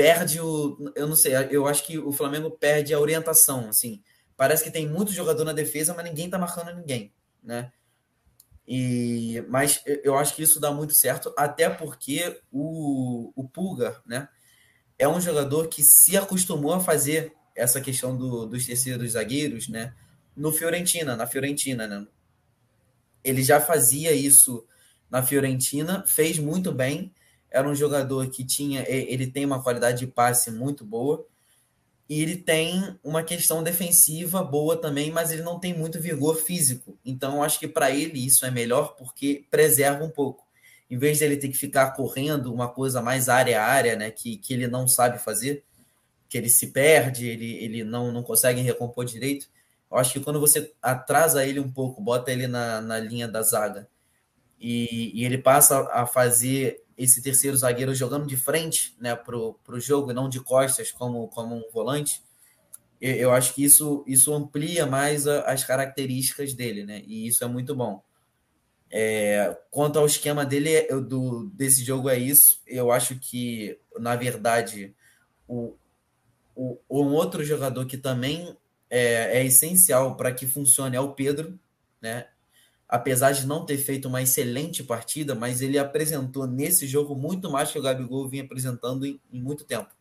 perde 0.00 0.40
o. 0.40 0.92
Eu 0.94 1.06
não 1.06 1.14
sei, 1.14 1.34
eu 1.50 1.66
acho 1.66 1.86
que 1.86 1.98
o 1.98 2.10
Flamengo 2.10 2.50
perde 2.50 2.94
a 2.94 2.98
orientação. 2.98 3.68
Assim, 3.68 4.02
parece 4.34 4.64
que 4.64 4.70
tem 4.70 4.88
muito 4.88 5.12
jogador 5.12 5.44
na 5.44 5.52
defesa, 5.52 5.92
mas 5.92 6.06
ninguém 6.06 6.30
tá 6.30 6.38
marcando 6.38 6.74
ninguém, 6.74 7.12
né? 7.42 7.70
E, 8.66 9.44
mas 9.46 9.82
eu 10.02 10.16
acho 10.16 10.34
que 10.34 10.42
isso 10.42 10.58
dá 10.58 10.72
muito 10.72 10.94
certo, 10.94 11.34
até 11.36 11.68
porque 11.68 12.40
o, 12.50 13.30
o 13.36 13.46
Pulga, 13.46 14.00
né? 14.06 14.26
É 14.98 15.06
um 15.06 15.20
jogador 15.20 15.68
que 15.68 15.82
se 15.82 16.16
acostumou 16.16 16.72
a 16.72 16.80
fazer 16.80 17.34
essa 17.54 17.78
questão 17.78 18.16
do, 18.16 18.46
dos 18.46 18.64
terceiros 18.64 19.12
zagueiros, 19.12 19.68
né? 19.68 19.94
No 20.34 20.50
Fiorentina, 20.50 21.14
na 21.14 21.26
Fiorentina, 21.26 21.86
né? 21.86 22.06
Ele 23.22 23.42
já 23.42 23.60
fazia 23.60 24.12
isso 24.12 24.66
na 25.10 25.22
Fiorentina, 25.22 26.02
fez 26.06 26.38
muito 26.38 26.72
bem 26.72 27.12
era 27.50 27.68
um 27.68 27.74
jogador 27.74 28.28
que 28.30 28.44
tinha, 28.44 28.84
ele 28.88 29.26
tem 29.26 29.44
uma 29.44 29.62
qualidade 29.62 29.98
de 30.00 30.06
passe 30.06 30.50
muito 30.50 30.84
boa 30.84 31.26
e 32.08 32.22
ele 32.22 32.36
tem 32.36 32.98
uma 33.02 33.22
questão 33.22 33.62
defensiva 33.62 34.42
boa 34.42 34.76
também, 34.76 35.10
mas 35.10 35.30
ele 35.30 35.42
não 35.42 35.58
tem 35.58 35.72
muito 35.76 36.00
vigor 36.00 36.36
físico. 36.36 36.98
Então, 37.04 37.42
acho 37.42 37.58
que 37.58 37.68
para 37.68 37.90
ele 37.90 38.24
isso 38.24 38.46
é 38.46 38.50
melhor 38.50 38.94
porque 38.96 39.44
preserva 39.50 40.04
um 40.04 40.10
pouco. 40.10 40.44
Em 40.88 40.98
vez 40.98 41.20
dele 41.20 41.36
ter 41.36 41.48
que 41.48 41.56
ficar 41.56 41.92
correndo 41.92 42.52
uma 42.52 42.68
coisa 42.68 43.00
mais 43.00 43.28
área 43.28 43.62
a 43.62 43.64
área, 43.64 43.96
né, 43.96 44.10
que, 44.10 44.36
que 44.38 44.52
ele 44.52 44.66
não 44.66 44.88
sabe 44.88 45.18
fazer, 45.18 45.64
que 46.28 46.36
ele 46.36 46.48
se 46.48 46.68
perde, 46.68 47.28
ele, 47.28 47.64
ele 47.64 47.84
não, 47.84 48.10
não 48.10 48.22
consegue 48.22 48.60
recompor 48.60 49.04
direito. 49.04 49.48
Eu 49.90 49.98
acho 49.98 50.12
que 50.12 50.20
quando 50.20 50.40
você 50.40 50.72
atrasa 50.82 51.46
ele 51.46 51.60
um 51.60 51.70
pouco, 51.70 52.02
bota 52.02 52.32
ele 52.32 52.46
na, 52.46 52.80
na 52.80 52.98
linha 52.98 53.28
da 53.28 53.42
zaga 53.42 53.88
e, 54.60 55.10
e 55.14 55.24
ele 55.24 55.38
passa 55.38 55.88
a 55.92 56.06
fazer 56.06 56.84
esse 56.96 57.22
terceiro 57.22 57.56
zagueiro 57.56 57.94
jogando 57.94 58.26
de 58.26 58.36
frente 58.36 58.94
né, 59.00 59.16
para 59.16 59.36
o 59.36 59.80
jogo 59.80 60.10
e 60.10 60.14
não 60.14 60.28
de 60.28 60.38
costas 60.38 60.92
como, 60.92 61.28
como 61.28 61.56
um 61.56 61.70
volante, 61.72 62.22
eu, 63.00 63.14
eu 63.14 63.32
acho 63.32 63.54
que 63.54 63.64
isso, 63.64 64.04
isso 64.06 64.34
amplia 64.34 64.84
mais 64.84 65.26
a, 65.26 65.40
as 65.50 65.64
características 65.64 66.52
dele, 66.52 66.84
né? 66.84 67.02
E 67.06 67.26
isso 67.26 67.42
é 67.42 67.46
muito 67.46 67.74
bom. 67.74 68.02
É, 68.90 69.56
quanto 69.70 69.98
ao 69.98 70.04
esquema 70.04 70.44
dele, 70.44 70.86
eu, 70.90 71.00
do, 71.00 71.48
desse 71.54 71.82
jogo 71.82 72.10
é 72.10 72.18
isso. 72.18 72.60
Eu 72.66 72.92
acho 72.92 73.18
que, 73.18 73.78
na 73.98 74.14
verdade, 74.16 74.94
o, 75.48 75.74
o, 76.54 76.78
um 76.90 77.14
outro 77.14 77.42
jogador 77.42 77.86
que 77.86 77.96
também 77.96 78.54
é, 78.90 79.38
é 79.38 79.44
essencial 79.44 80.16
para 80.16 80.32
que 80.32 80.46
funcione 80.46 80.96
é 80.96 81.00
o 81.00 81.14
Pedro, 81.14 81.58
né? 82.02 82.26
Apesar 82.90 83.30
de 83.30 83.46
não 83.46 83.64
ter 83.64 83.78
feito 83.78 84.08
uma 84.08 84.20
excelente 84.20 84.82
partida, 84.82 85.32
mas 85.32 85.62
ele 85.62 85.78
apresentou 85.78 86.44
nesse 86.44 86.88
jogo 86.88 87.14
muito 87.14 87.48
mais 87.48 87.70
que 87.70 87.78
o 87.78 87.82
Gabigol 87.82 88.28
vinha 88.28 88.42
apresentando 88.42 89.06
em, 89.06 89.20
em 89.32 89.40
muito 89.40 89.64
tempo. 89.64 89.94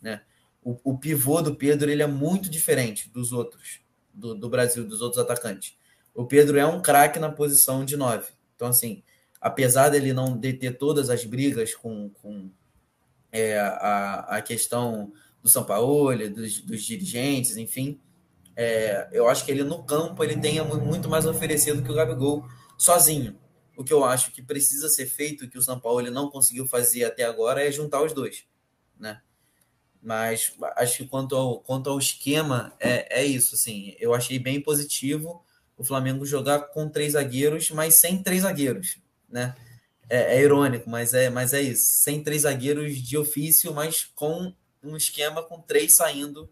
Né? 0.00 0.22
O, 0.62 0.92
o, 0.92 0.96
pivô 0.96 1.42
do 1.42 1.56
Pedro 1.56 1.90
ele 1.90 2.04
é 2.04 2.06
muito 2.06 2.48
diferente 2.48 3.10
dos 3.10 3.32
outros, 3.32 3.80
do, 4.14 4.32
do 4.32 4.48
Brasil, 4.48 4.86
dos 4.86 5.02
outros 5.02 5.20
atacantes. 5.20 5.76
O 6.14 6.24
Pedro 6.24 6.56
é 6.56 6.64
um 6.64 6.80
craque 6.80 7.18
na 7.18 7.32
posição 7.32 7.84
de 7.84 7.96
nove. 7.96 8.28
Então, 8.54 8.68
assim, 8.68 9.02
apesar 9.40 9.88
dele 9.88 10.12
não 10.12 10.38
de 10.38 10.52
ter 10.52 10.78
todas 10.78 11.10
as 11.10 11.24
brigas 11.24 11.74
com, 11.74 12.10
com 12.10 12.48
é, 13.32 13.58
a, 13.58 14.36
a 14.36 14.40
questão 14.40 15.12
do 15.42 15.48
São 15.48 15.64
Paulo, 15.64 16.16
dos, 16.30 16.60
dos 16.60 16.84
dirigentes, 16.84 17.56
enfim, 17.56 18.00
é, 18.56 19.08
eu 19.12 19.28
acho 19.28 19.44
que 19.44 19.50
ele 19.50 19.62
no 19.62 19.84
campo 19.84 20.24
ele 20.24 20.40
tenha 20.40 20.64
muito 20.64 21.10
mais 21.10 21.26
oferecido 21.26 21.82
que 21.82 21.92
o 21.92 21.94
Gabigol 21.94 22.48
sozinho. 22.78 23.38
O 23.76 23.84
que 23.84 23.92
eu 23.92 24.02
acho 24.02 24.32
que 24.32 24.42
precisa 24.42 24.88
ser 24.88 25.04
feito, 25.04 25.48
que 25.48 25.58
o 25.58 25.62
São 25.62 25.78
Paulo 25.78 26.00
ele 26.00 26.10
não 26.10 26.30
conseguiu 26.30 26.66
fazer 26.66 27.04
até 27.04 27.24
agora, 27.24 27.62
é 27.62 27.70
juntar 27.70 28.02
os 28.02 28.14
dois, 28.14 28.46
né? 28.98 29.20
Mas 30.02 30.54
acho 30.76 30.98
que 30.98 31.06
quanto 31.06 31.36
ao, 31.36 31.60
quanto 31.60 31.90
ao 31.90 31.98
esquema, 31.98 32.74
é, 32.80 33.20
é 33.20 33.24
isso, 33.26 33.54
assim. 33.54 33.94
Eu 33.98 34.14
achei 34.14 34.38
bem 34.38 34.62
positivo 34.62 35.44
o 35.76 35.84
Flamengo 35.84 36.24
jogar 36.24 36.60
com 36.68 36.88
três 36.88 37.12
zagueiros, 37.12 37.70
mas 37.70 37.96
sem 37.96 38.22
três 38.22 38.42
zagueiros, 38.42 38.98
né? 39.28 39.54
É, 40.08 40.36
é, 40.36 40.40
irônico, 40.40 40.88
mas 40.88 41.12
é, 41.12 41.28
mas 41.28 41.52
é 41.52 41.60
isso. 41.60 41.84
Sem 41.86 42.22
três 42.22 42.42
zagueiros 42.42 42.96
de 42.96 43.18
ofício, 43.18 43.74
mas 43.74 44.04
com 44.14 44.54
um 44.82 44.96
esquema 44.96 45.42
com 45.42 45.60
três 45.60 45.96
saindo 45.96 46.48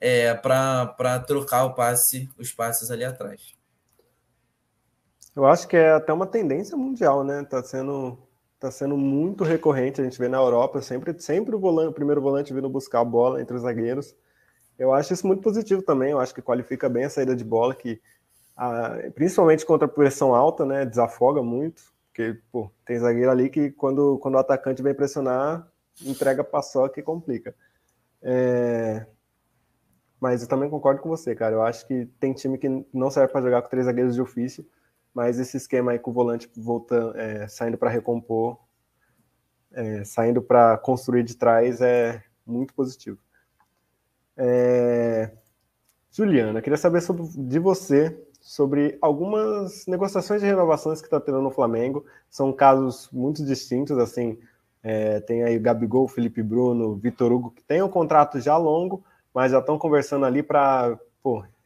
é, 0.00 0.32
para 0.34 1.20
trocar 1.26 1.64
o 1.64 1.74
passe, 1.74 2.28
os 2.38 2.52
passes 2.52 2.90
ali 2.90 3.04
atrás. 3.04 3.54
Eu 5.36 5.46
acho 5.46 5.68
que 5.68 5.76
é 5.76 5.92
até 5.92 6.12
uma 6.12 6.26
tendência 6.26 6.76
mundial, 6.76 7.22
né? 7.22 7.44
Tá 7.44 7.62
sendo, 7.62 8.18
tá 8.58 8.70
sendo 8.70 8.96
muito 8.96 9.44
recorrente. 9.44 10.00
A 10.00 10.04
gente 10.04 10.18
vê 10.18 10.28
na 10.28 10.38
Europa 10.38 10.80
sempre, 10.82 11.18
sempre 11.20 11.54
o, 11.54 11.60
volante, 11.60 11.90
o 11.90 11.92
primeiro 11.92 12.20
volante 12.20 12.52
vindo 12.52 12.68
buscar 12.68 13.00
a 13.00 13.04
bola 13.04 13.40
entre 13.40 13.54
os 13.54 13.62
zagueiros. 13.62 14.14
Eu 14.78 14.92
acho 14.92 15.12
isso 15.12 15.26
muito 15.26 15.42
positivo 15.42 15.82
também. 15.82 16.10
Eu 16.10 16.20
acho 16.20 16.34
que 16.34 16.42
qualifica 16.42 16.88
bem 16.88 17.04
a 17.04 17.10
saída 17.10 17.36
de 17.36 17.44
bola, 17.44 17.74
que 17.74 18.00
a, 18.56 18.96
principalmente 19.14 19.64
contra 19.64 19.86
a 19.86 19.90
pressão 19.90 20.34
alta, 20.34 20.64
né? 20.64 20.84
Desafoga 20.84 21.42
muito. 21.42 21.82
Porque 22.08 22.40
pô, 22.50 22.70
tem 22.84 22.98
zagueiro 22.98 23.30
ali 23.30 23.48
que 23.48 23.70
quando, 23.70 24.18
quando 24.18 24.34
o 24.34 24.38
atacante 24.38 24.82
vem 24.82 24.94
pressionar, 24.94 25.66
entrega 26.02 26.42
paçoca 26.42 26.98
e 26.98 27.02
complica. 27.02 27.54
É, 28.20 29.06
mas 30.20 30.42
eu 30.42 30.48
também 30.48 30.68
concordo 30.68 31.00
com 31.00 31.08
você, 31.08 31.34
cara. 31.34 31.54
Eu 31.54 31.62
acho 31.62 31.86
que 31.86 32.06
tem 32.20 32.32
time 32.32 32.58
que 32.58 32.68
não 32.92 33.10
serve 33.10 33.32
para 33.32 33.42
jogar 33.42 33.62
com 33.62 33.68
três 33.68 33.86
zagueiros 33.86 34.14
de 34.14 34.20
ofício, 34.20 34.66
mas 35.14 35.38
esse 35.38 35.56
esquema 35.56 35.92
aí 35.92 35.98
com 35.98 36.10
o 36.10 36.14
volante 36.14 36.50
voltando, 36.56 37.16
é, 37.16 37.48
saindo 37.48 37.78
para 37.78 37.90
recompor, 37.90 38.58
é, 39.72 40.04
saindo 40.04 40.42
para 40.42 40.76
construir 40.78 41.22
de 41.22 41.36
trás 41.36 41.80
é 41.80 42.22
muito 42.46 42.74
positivo. 42.74 43.18
É... 44.36 45.30
Juliana, 46.10 46.60
queria 46.60 46.76
saber 46.76 47.00
sobre, 47.00 47.26
de 47.28 47.58
você 47.58 48.18
sobre 48.40 48.98
algumas 49.00 49.86
negociações 49.86 50.40
de 50.40 50.46
renovações 50.46 51.00
que 51.00 51.06
está 51.06 51.20
tendo 51.20 51.42
no 51.42 51.50
Flamengo. 51.50 52.04
São 52.28 52.52
casos 52.52 53.08
muito 53.12 53.44
distintos, 53.44 53.98
assim. 53.98 54.38
É, 54.82 55.20
tem 55.20 55.44
aí 55.44 55.56
o 55.56 55.60
Gabigol, 55.60 56.08
Felipe 56.08 56.42
Bruno, 56.42 56.96
Vitor 56.96 57.30
Hugo, 57.30 57.50
que 57.50 57.62
tem 57.62 57.82
um 57.82 57.88
contrato 57.88 58.40
já 58.40 58.56
longo, 58.56 59.04
mas 59.34 59.52
já 59.52 59.58
estão 59.58 59.78
conversando 59.78 60.24
ali 60.24 60.42
para 60.42 60.98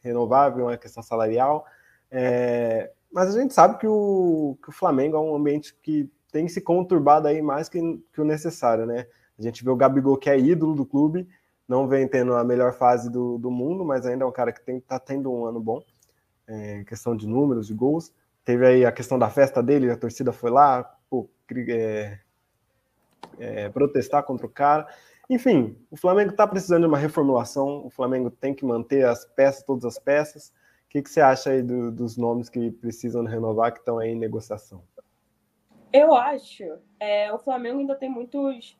renovar, 0.01 0.55
uma 0.57 0.77
questão 0.77 1.01
salarial. 1.01 1.65
É, 2.11 2.91
mas 3.11 3.35
a 3.35 3.39
gente 3.39 3.53
sabe 3.53 3.77
que 3.77 3.87
o, 3.87 4.57
que 4.61 4.69
o 4.69 4.73
Flamengo 4.73 5.17
é 5.17 5.19
um 5.19 5.35
ambiente 5.35 5.75
que 5.81 6.09
tem 6.31 6.47
se 6.47 6.61
conturbado 6.61 7.27
aí 7.27 7.41
mais 7.41 7.69
que, 7.69 7.79
que 8.13 8.21
o 8.21 8.25
necessário, 8.25 8.85
né? 8.85 9.07
A 9.37 9.41
gente 9.41 9.63
vê 9.63 9.69
o 9.69 9.75
Gabigol, 9.75 10.17
que 10.17 10.29
é 10.29 10.39
ídolo 10.39 10.75
do 10.75 10.85
clube, 10.85 11.27
não 11.67 11.87
vem 11.87 12.07
tendo 12.07 12.35
a 12.35 12.43
melhor 12.43 12.73
fase 12.73 13.09
do, 13.09 13.37
do 13.37 13.49
mundo, 13.49 13.83
mas 13.83 14.05
ainda 14.05 14.23
é 14.23 14.27
um 14.27 14.31
cara 14.31 14.51
que 14.51 14.71
está 14.71 14.99
tendo 14.99 15.31
um 15.31 15.45
ano 15.45 15.59
bom, 15.59 15.81
é, 16.47 16.83
questão 16.83 17.15
de 17.15 17.27
números, 17.27 17.67
de 17.67 17.73
gols. 17.73 18.13
Teve 18.43 18.65
aí 18.65 18.85
a 18.85 18.91
questão 18.91 19.17
da 19.17 19.29
festa 19.29 19.63
dele, 19.63 19.89
a 19.89 19.97
torcida 19.97 20.31
foi 20.31 20.51
lá 20.51 20.83
pô, 21.09 21.29
é, 21.69 22.19
é, 23.39 23.69
protestar 23.69 24.23
contra 24.23 24.45
o 24.45 24.49
cara. 24.49 24.87
Enfim, 25.29 25.75
o 25.89 25.97
Flamengo 25.97 26.31
está 26.31 26.47
precisando 26.47 26.81
de 26.81 26.87
uma 26.87 26.97
reformulação, 26.97 27.85
o 27.85 27.89
Flamengo 27.89 28.29
tem 28.29 28.53
que 28.53 28.63
manter 28.63 29.05
as 29.05 29.25
peças, 29.25 29.63
todas 29.63 29.85
as 29.85 29.97
peças. 29.97 30.49
O 30.85 30.89
que, 30.89 31.01
que 31.01 31.09
você 31.09 31.19
acha 31.19 31.49
aí 31.49 31.61
do, 31.61 31.91
dos 31.91 32.15
nomes 32.15 32.49
que 32.49 32.71
precisam 32.71 33.23
renovar, 33.25 33.73
que 33.73 33.79
estão 33.79 33.97
aí 33.97 34.11
em 34.11 34.15
negociação? 34.15 34.83
Eu 35.91 36.13
acho, 36.13 36.63
é, 36.99 37.31
o 37.33 37.39
Flamengo 37.39 37.79
ainda 37.79 37.95
tem 37.95 38.09
muitos 38.09 38.77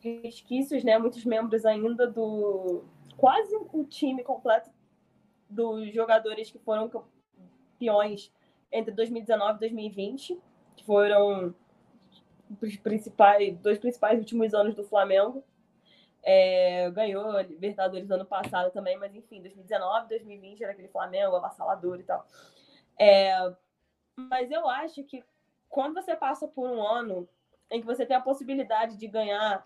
resquícios, 0.00 0.82
né? 0.82 0.98
Muitos 0.98 1.24
membros 1.24 1.64
ainda 1.64 2.06
do 2.06 2.82
quase 3.16 3.54
o 3.72 3.84
time 3.84 4.22
completo 4.22 4.70
dos 5.48 5.92
jogadores 5.94 6.50
que 6.50 6.58
foram 6.58 6.88
campeões 6.88 8.32
entre 8.70 8.92
2019 8.92 9.56
e 9.56 9.60
2020, 9.60 10.38
que 10.76 10.84
foram 10.84 11.54
os 12.60 12.76
principais, 12.76 13.56
dois 13.58 13.78
principais 13.78 14.18
últimos 14.18 14.54
anos 14.54 14.74
do 14.74 14.84
Flamengo. 14.84 15.42
É, 16.28 16.90
ganhou 16.90 17.40
Libertadores 17.42 18.10
ano 18.10 18.26
passado 18.26 18.72
também, 18.72 18.98
mas 18.98 19.14
enfim, 19.14 19.40
2019, 19.40 20.08
2020 20.08 20.64
era 20.64 20.72
aquele 20.72 20.88
Flamengo 20.88 21.36
avassalador 21.36 22.00
e 22.00 22.02
tal. 22.02 22.26
É, 22.98 23.54
mas 24.16 24.50
eu 24.50 24.68
acho 24.68 25.04
que 25.04 25.22
quando 25.68 25.94
você 25.94 26.16
passa 26.16 26.48
por 26.48 26.68
um 26.68 26.84
ano 26.84 27.28
em 27.70 27.80
que 27.80 27.86
você 27.86 28.04
tem 28.04 28.16
a 28.16 28.20
possibilidade 28.20 28.96
de 28.96 29.06
ganhar 29.06 29.64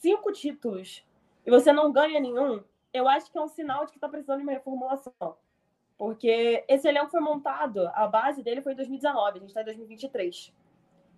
cinco 0.00 0.30
títulos 0.30 1.04
e 1.44 1.50
você 1.50 1.72
não 1.72 1.90
ganha 1.90 2.20
nenhum, 2.20 2.62
eu 2.92 3.08
acho 3.08 3.32
que 3.32 3.38
é 3.38 3.40
um 3.40 3.48
sinal 3.48 3.84
de 3.84 3.90
que 3.90 3.98
está 3.98 4.08
precisando 4.08 4.38
de 4.38 4.44
uma 4.44 4.52
reformulação. 4.52 5.36
Porque 5.96 6.64
esse 6.68 6.86
elenco 6.86 7.10
foi 7.10 7.20
montado, 7.20 7.88
a 7.88 8.06
base 8.06 8.40
dele 8.40 8.62
foi 8.62 8.72
em 8.72 8.76
2019, 8.76 9.38
a 9.38 9.40
gente 9.40 9.48
está 9.48 9.62
em 9.62 9.64
2023. 9.64 10.54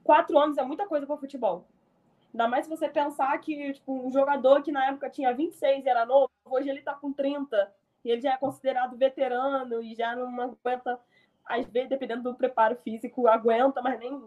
Quatro 0.02 0.38
anos 0.38 0.56
é 0.56 0.62
muita 0.62 0.86
coisa 0.86 1.06
para 1.06 1.18
futebol. 1.18 1.66
Ainda 2.32 2.48
mais 2.48 2.64
se 2.64 2.70
você 2.70 2.88
pensar 2.88 3.36
que 3.38 3.72
tipo, 3.72 4.06
um 4.06 4.10
jogador 4.10 4.62
que 4.62 4.70
na 4.70 4.86
época 4.86 5.10
tinha 5.10 5.34
26 5.34 5.84
e 5.84 5.88
era 5.88 6.06
novo, 6.06 6.30
hoje 6.44 6.68
ele 6.68 6.78
está 6.78 6.94
com 6.94 7.12
30 7.12 7.72
e 8.04 8.10
ele 8.10 8.20
já 8.20 8.34
é 8.34 8.36
considerado 8.36 8.96
veterano 8.96 9.82
e 9.82 9.94
já 9.94 10.14
não 10.14 10.40
aguenta, 10.40 10.98
às 11.44 11.68
vezes, 11.68 11.88
dependendo 11.88 12.22
do 12.22 12.34
preparo 12.34 12.76
físico, 12.76 13.26
aguenta, 13.26 13.82
mas 13.82 13.98
nem. 13.98 14.22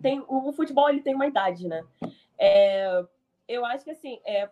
Tem, 0.00 0.24
o, 0.26 0.52
futebol 0.52 0.88
ele 0.88 1.02
tem 1.02 1.14
uma 1.14 1.26
idade, 1.26 1.68
né? 1.68 1.86
É, 2.36 3.04
eu 3.46 3.64
acho 3.64 3.84
que 3.84 3.92
assim, 3.92 4.20
é, 4.24 4.50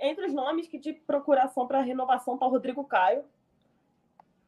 entre 0.00 0.24
os 0.24 0.32
nomes 0.32 0.66
que 0.66 0.78
de 0.78 0.94
procuração 0.94 1.66
para 1.66 1.82
renovação 1.82 2.34
está 2.34 2.46
o 2.46 2.50
Rodrigo 2.50 2.84
Caio. 2.84 3.24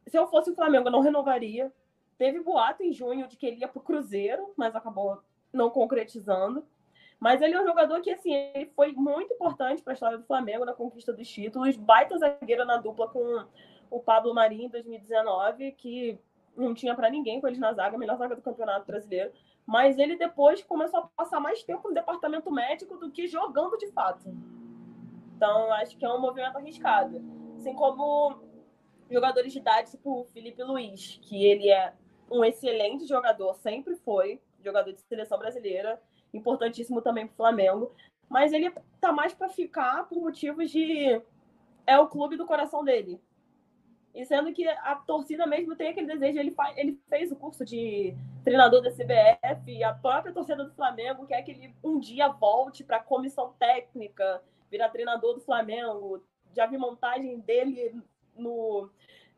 Se 0.07 0.17
eu 0.17 0.27
fosse 0.27 0.49
o 0.49 0.55
Flamengo, 0.55 0.87
eu 0.87 0.91
não 0.91 1.01
renovaria. 1.01 1.71
Teve 2.17 2.39
boato 2.39 2.81
em 2.81 2.91
junho 2.91 3.27
de 3.27 3.37
que 3.37 3.45
ele 3.45 3.57
ia 3.57 3.67
para 3.67 3.79
o 3.79 3.83
Cruzeiro, 3.83 4.53
mas 4.57 4.75
acabou 4.75 5.21
não 5.53 5.69
concretizando. 5.69 6.65
Mas 7.25 7.41
ele 7.41 7.55
é 7.55 7.59
um 7.59 7.65
jogador 7.65 8.01
que, 8.01 8.11
assim, 8.11 8.31
ele 8.31 8.67
foi 8.75 8.91
muito 8.91 9.33
importante 9.33 9.81
para 9.81 9.93
a 9.93 9.95
história 9.95 10.15
do 10.15 10.25
Flamengo 10.25 10.63
na 10.63 10.75
conquista 10.75 11.11
dos 11.11 11.27
títulos. 11.27 11.75
Baita 11.75 12.15
zagueiro 12.19 12.63
na 12.65 12.77
dupla 12.77 13.09
com 13.09 13.43
o 13.89 13.99
Pablo 13.99 14.31
Marinho 14.31 14.65
em 14.65 14.69
2019, 14.69 15.71
que 15.71 16.19
não 16.55 16.75
tinha 16.75 16.93
para 16.93 17.09
ninguém 17.09 17.41
com 17.41 17.47
eles 17.47 17.57
na 17.57 17.73
zaga, 17.73 17.97
melhor 17.97 18.15
zaga 18.17 18.35
do 18.35 18.43
Campeonato 18.43 18.85
Brasileiro. 18.85 19.31
Mas 19.65 19.97
ele 19.97 20.15
depois 20.17 20.61
começou 20.61 20.99
a 20.99 21.09
passar 21.17 21.39
mais 21.39 21.63
tempo 21.63 21.87
no 21.87 21.95
departamento 21.95 22.51
médico 22.51 22.95
do 22.95 23.09
que 23.09 23.25
jogando 23.25 23.75
de 23.75 23.87
fato. 23.87 24.29
Então, 25.35 25.73
acho 25.73 25.97
que 25.97 26.05
é 26.05 26.13
um 26.13 26.21
movimento 26.21 26.57
arriscado. 26.57 27.23
Assim 27.57 27.73
como 27.73 28.39
jogadores 29.09 29.51
de 29.51 29.57
idade, 29.57 29.89
tipo 29.89 30.21
o 30.21 30.25
Felipe 30.25 30.61
Luiz, 30.61 31.19
que 31.23 31.43
ele 31.43 31.71
é 31.71 31.91
um 32.29 32.45
excelente 32.45 33.07
jogador, 33.07 33.55
sempre 33.55 33.95
foi 33.95 34.39
jogador 34.63 34.93
de 34.93 35.01
seleção 35.01 35.39
brasileira, 35.39 35.99
importantíssimo 36.35 37.01
também 37.01 37.25
para 37.25 37.33
o 37.33 37.37
Flamengo, 37.37 37.91
mas 38.29 38.51
ele 38.53 38.71
tá 38.99 39.11
mais 39.11 39.33
para 39.33 39.49
ficar 39.49 40.07
por 40.07 40.19
motivos 40.19 40.69
de 40.69 41.21
é 41.87 41.99
o 41.99 42.07
clube 42.07 42.35
do 42.35 42.45
coração 42.45 42.83
dele. 42.83 43.21
E 44.13 44.25
sendo 44.25 44.53
que 44.53 44.65
a 44.67 44.95
torcida 44.95 45.45
mesmo 45.45 45.75
tem 45.75 45.89
aquele 45.89 46.07
desejo, 46.07 46.39
ele, 46.39 46.51
faz, 46.51 46.75
ele 46.77 46.99
fez 47.09 47.31
o 47.31 47.35
curso 47.35 47.65
de 47.65 48.15
treinador 48.43 48.81
da 48.81 48.89
CBF, 48.89 49.69
e 49.69 49.83
a 49.83 49.93
própria 49.93 50.33
torcida 50.33 50.63
do 50.63 50.73
Flamengo 50.73 51.27
quer 51.27 51.41
que 51.41 51.51
ele 51.51 51.75
um 51.83 51.99
dia 51.99 52.29
volte 52.29 52.83
para 52.83 52.97
a 52.97 53.03
comissão 53.03 53.53
técnica, 53.59 54.41
virar 54.71 54.89
treinador 54.89 55.33
do 55.33 55.41
Flamengo. 55.41 56.23
Já 56.55 56.65
vi 56.65 56.77
montagem 56.77 57.39
dele 57.39 58.01
no 58.35 58.89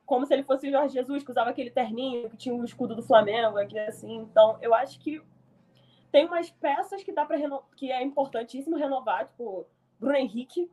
como 0.06 0.26
se 0.26 0.34
ele 0.34 0.44
fosse 0.44 0.68
o 0.68 0.72
Jorge 0.72 0.94
Jesus, 0.94 1.22
que 1.22 1.32
usava 1.32 1.50
aquele 1.50 1.70
terninho, 1.70 2.30
que 2.30 2.38
tinha 2.38 2.56
o 2.56 2.64
escudo 2.64 2.96
do 2.96 3.04
Flamengo, 3.04 3.58
aqui 3.58 3.78
assim. 3.78 4.16
Então, 4.16 4.58
eu 4.62 4.74
acho 4.74 4.98
que 5.02 5.22
tem 6.12 6.26
umas 6.26 6.50
peças 6.50 7.04
que 7.04 7.12
dá 7.12 7.26
para 7.26 7.38
reno... 7.38 7.64
que 7.76 7.92
é 7.92 8.02
importantíssimo 8.04 8.78
renovar, 8.78 9.28
tipo 9.28 9.66
Bruno 10.00 10.16
Henrique. 10.16 10.70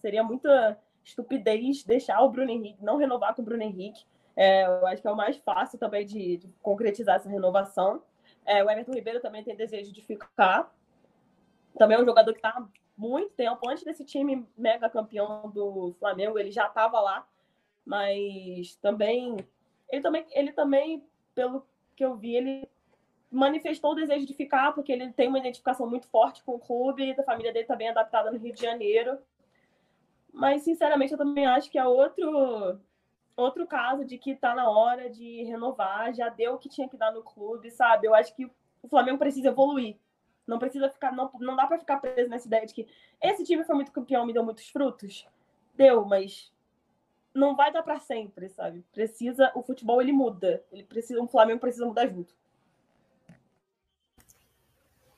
Seria 0.00 0.22
muita 0.22 0.78
estupidez 1.02 1.84
deixar 1.84 2.20
o 2.22 2.30
Bruno 2.30 2.50
Henrique, 2.50 2.82
não 2.82 2.96
renovar 2.96 3.34
com 3.34 3.42
o 3.42 3.44
Bruno 3.44 3.62
Henrique. 3.62 4.04
É, 4.34 4.66
eu 4.66 4.86
acho 4.86 5.00
que 5.00 5.08
é 5.08 5.10
o 5.10 5.16
mais 5.16 5.36
fácil 5.38 5.78
também 5.78 6.04
de, 6.04 6.36
de 6.36 6.48
concretizar 6.60 7.16
essa 7.16 7.28
renovação. 7.28 8.02
É, 8.44 8.62
o 8.62 8.70
Everton 8.70 8.92
Ribeiro 8.92 9.20
também 9.20 9.42
tem 9.42 9.56
desejo 9.56 9.92
de 9.92 10.02
ficar. 10.02 10.72
Também 11.78 11.96
é 11.96 12.00
um 12.00 12.04
jogador 12.04 12.32
que 12.32 12.38
está 12.38 12.66
muito 12.96 13.32
tempo. 13.34 13.68
Antes 13.68 13.84
desse 13.84 14.04
time 14.04 14.46
mega 14.56 14.90
campeão 14.90 15.50
do 15.50 15.94
Flamengo, 15.98 16.38
ele 16.38 16.50
já 16.50 16.66
estava 16.66 17.00
lá, 17.00 17.26
mas 17.84 18.76
também 18.76 19.36
ele 19.90 20.02
também 20.02 20.26
ele 20.32 20.52
também 20.52 21.04
pelo 21.34 21.66
que 21.94 22.04
eu 22.04 22.16
vi 22.16 22.34
ele 22.34 22.68
manifestou 23.30 23.92
o 23.92 23.94
desejo 23.94 24.26
de 24.26 24.34
ficar 24.34 24.72
porque 24.72 24.92
ele 24.92 25.12
tem 25.12 25.28
uma 25.28 25.38
identificação 25.38 25.88
muito 25.88 26.06
forte 26.08 26.42
com 26.42 26.54
o 26.54 26.58
clube, 26.58 27.12
a 27.12 27.22
família 27.22 27.52
dele 27.52 27.64
está 27.64 27.76
bem 27.76 27.88
adaptada 27.88 28.30
no 28.30 28.38
Rio 28.38 28.54
de 28.54 28.62
Janeiro. 28.62 29.18
Mas 30.32 30.62
sinceramente 30.62 31.12
eu 31.12 31.18
também 31.18 31.46
acho 31.46 31.70
que 31.70 31.78
é 31.78 31.84
outro 31.84 32.78
outro 33.36 33.66
caso 33.66 34.04
de 34.04 34.16
que 34.16 34.30
está 34.30 34.54
na 34.54 34.68
hora 34.70 35.10
de 35.10 35.42
renovar, 35.44 36.14
já 36.14 36.28
deu 36.30 36.54
o 36.54 36.58
que 36.58 36.70
tinha 36.70 36.88
que 36.88 36.96
dar 36.96 37.12
no 37.12 37.22
clube, 37.22 37.70
sabe? 37.70 38.06
Eu 38.06 38.14
acho 38.14 38.34
que 38.34 38.50
o 38.82 38.88
Flamengo 38.88 39.18
precisa 39.18 39.48
evoluir. 39.48 39.96
Não 40.46 40.58
precisa 40.58 40.88
ficar, 40.88 41.12
não, 41.12 41.30
não 41.40 41.56
dá 41.56 41.66
para 41.66 41.78
ficar 41.78 41.98
preso 41.98 42.30
nessa 42.30 42.46
ideia 42.46 42.64
de 42.64 42.72
que 42.72 42.88
esse 43.20 43.44
time 43.44 43.64
foi 43.64 43.74
muito 43.74 43.92
campeão, 43.92 44.24
me 44.24 44.32
deu 44.32 44.44
muitos 44.44 44.68
frutos. 44.68 45.26
Deu, 45.74 46.04
mas 46.04 46.52
não 47.34 47.54
vai 47.54 47.72
dar 47.72 47.82
para 47.82 47.98
sempre, 47.98 48.48
sabe? 48.48 48.84
Precisa, 48.92 49.52
o 49.54 49.62
futebol 49.62 50.00
ele 50.00 50.12
muda. 50.12 50.64
Ele 50.72 50.84
precisa, 50.84 51.20
o 51.20 51.28
Flamengo 51.28 51.60
precisa 51.60 51.84
mudar 51.84 52.06
junto. 52.06 52.34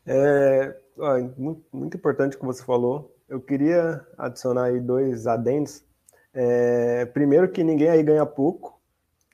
É, 0.09 0.75
ó, 0.97 1.19
muito, 1.37 1.65
muito 1.71 1.97
importante 1.97 2.37
o 2.37 2.41
que 2.41 2.47
você 2.47 2.65
falou. 2.65 3.15
Eu 3.29 3.41
queria 3.41 4.07
adicionar 4.17 4.65
aí 4.65 4.81
dois 4.81 5.27
adendos. 5.27 5.85
É, 6.33 7.05
primeiro 7.07 7.51
que 7.51 7.63
ninguém 7.63 7.91
aí 7.91 8.03
ganha 8.03 8.25
pouco, 8.25 8.81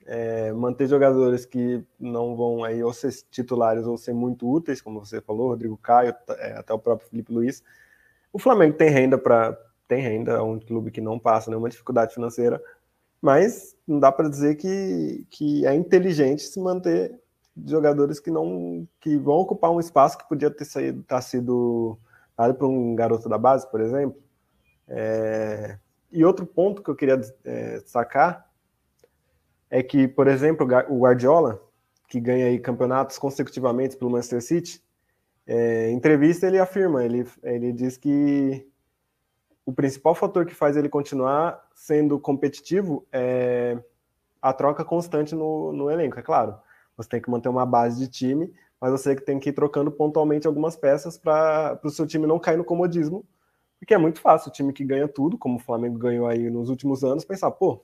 é, 0.05 0.51
manter 0.51 0.87
jogadores 0.87 1.45
que 1.45 1.83
não 1.99 2.35
vão 2.35 2.63
aí 2.63 2.83
ou 2.83 2.91
ser 2.91 3.11
titulares 3.31 3.85
ou 3.85 3.97
ser 3.97 4.13
muito 4.13 4.49
úteis, 4.49 4.81
como 4.81 4.99
você 4.99 5.21
falou, 5.21 5.49
Rodrigo 5.49 5.77
Caio, 5.77 6.13
é, 6.37 6.53
até 6.53 6.73
o 6.73 6.79
próprio 6.79 7.09
Felipe 7.09 7.33
Luiz. 7.33 7.63
O 8.33 8.37
Flamengo 8.39 8.75
tem 8.77 8.89
renda 8.89 9.17
para 9.17 9.57
tem 9.87 10.01
renda, 10.01 10.33
é 10.33 10.41
um 10.41 10.59
clube 10.59 10.89
que 10.89 10.99
não 10.99 11.19
passa 11.19 11.49
nenhuma 11.49 11.69
dificuldade 11.69 12.13
financeira, 12.13 12.61
mas 13.21 13.77
não 13.87 13.99
dá 13.99 14.11
para 14.11 14.27
dizer 14.27 14.55
que, 14.55 15.25
que 15.29 15.65
é 15.65 15.75
inteligente 15.75 16.41
se 16.41 16.59
manter 16.59 17.19
jogadores 17.65 18.19
que 18.19 18.29
não 18.29 18.87
que 18.99 19.17
vão 19.17 19.35
ocupar 19.35 19.71
um 19.71 19.79
espaço 19.79 20.17
que 20.17 20.27
podia 20.27 20.51
ter 20.51 20.65
saído, 20.65 21.03
tá 21.03 21.21
sido 21.21 21.97
dado 22.37 22.55
para 22.55 22.67
um 22.67 22.95
garoto 22.95 23.29
da 23.29 23.37
base, 23.37 23.69
por 23.69 23.79
exemplo. 23.79 24.21
É, 24.87 25.77
e 26.11 26.23
outro 26.23 26.45
ponto 26.45 26.81
que 26.81 26.89
eu 26.89 26.95
queria 26.95 27.19
é, 27.43 27.81
é 29.69 29.83
que, 29.83 30.07
por 30.07 30.27
exemplo, 30.27 30.67
o 30.89 30.99
Guardiola, 30.99 31.61
que 32.07 32.19
ganha 32.19 32.47
aí 32.47 32.59
campeonatos 32.59 33.17
consecutivamente 33.17 33.97
pelo 33.97 34.11
Manchester 34.11 34.41
City, 34.41 34.83
é, 35.47 35.89
em 35.89 35.95
entrevista 35.95 36.47
ele 36.47 36.59
afirma, 36.59 37.03
ele, 37.03 37.27
ele 37.43 37.71
diz 37.71 37.97
que 37.97 38.67
o 39.65 39.73
principal 39.73 40.13
fator 40.13 40.45
que 40.45 40.53
faz 40.53 40.77
ele 40.77 40.89
continuar 40.89 41.63
sendo 41.73 42.19
competitivo 42.19 43.05
é 43.11 43.77
a 44.41 44.53
troca 44.53 44.85
constante 44.85 45.33
no, 45.33 45.71
no 45.71 45.89
elenco, 45.89 46.19
é 46.19 46.21
claro. 46.21 46.55
Você 46.97 47.09
tem 47.09 47.21
que 47.21 47.29
manter 47.29 47.49
uma 47.49 47.65
base 47.65 47.99
de 47.99 48.07
time, 48.07 48.53
mas 48.79 48.91
você 48.91 49.15
tem 49.15 49.39
que 49.39 49.49
ir 49.49 49.53
trocando 49.53 49.91
pontualmente 49.91 50.47
algumas 50.47 50.75
peças 50.75 51.17
para 51.17 51.79
o 51.83 51.89
seu 51.89 52.05
time 52.05 52.27
não 52.27 52.39
cair 52.39 52.57
no 52.57 52.63
comodismo, 52.63 53.25
porque 53.79 53.93
é 53.93 53.97
muito 53.97 54.19
fácil 54.19 54.49
o 54.49 54.51
time 54.53 54.73
que 54.73 54.83
ganha 54.83 55.07
tudo, 55.07 55.37
como 55.37 55.57
o 55.57 55.59
Flamengo 55.59 55.97
ganhou 55.97 56.27
aí 56.27 56.49
nos 56.49 56.69
últimos 56.69 57.03
anos, 57.03 57.25
pensar, 57.25 57.51
pô, 57.51 57.83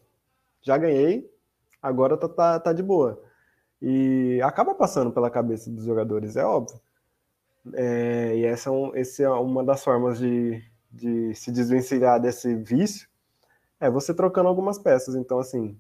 já 0.61 0.77
ganhei, 0.77 1.29
agora 1.81 2.17
tá, 2.17 2.29
tá, 2.29 2.59
tá 2.59 2.73
de 2.73 2.83
boa. 2.83 3.21
E 3.81 4.39
acaba 4.43 4.75
passando 4.75 5.11
pela 5.11 5.29
cabeça 5.29 5.69
dos 5.69 5.85
jogadores, 5.85 6.35
é 6.35 6.45
óbvio. 6.45 6.79
É, 7.73 8.35
e 8.37 8.45
essa 8.45 8.69
é, 8.69 8.71
um, 8.71 8.91
é 8.95 9.29
uma 9.29 9.63
das 9.63 9.83
formas 9.83 10.19
de, 10.19 10.63
de 10.91 11.33
se 11.35 11.51
desvencilhar 11.51 12.19
desse 12.19 12.55
vício, 12.55 13.07
é 13.79 13.89
você 13.89 14.13
trocando 14.13 14.49
algumas 14.49 14.77
peças. 14.79 15.15
Então, 15.15 15.39
assim, 15.39 15.79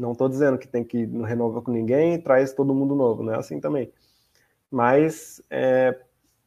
não 0.00 0.12
estou 0.12 0.28
dizendo 0.28 0.58
que 0.58 0.66
tem 0.66 0.82
que 0.82 1.06
não 1.06 1.24
renova 1.24 1.60
com 1.60 1.70
ninguém 1.70 2.14
e 2.14 2.18
traz 2.18 2.54
todo 2.54 2.74
mundo 2.74 2.94
novo, 2.94 3.22
não 3.22 3.34
é 3.34 3.38
assim 3.38 3.60
também. 3.60 3.92
Mas 4.70 5.42
é, 5.50 5.98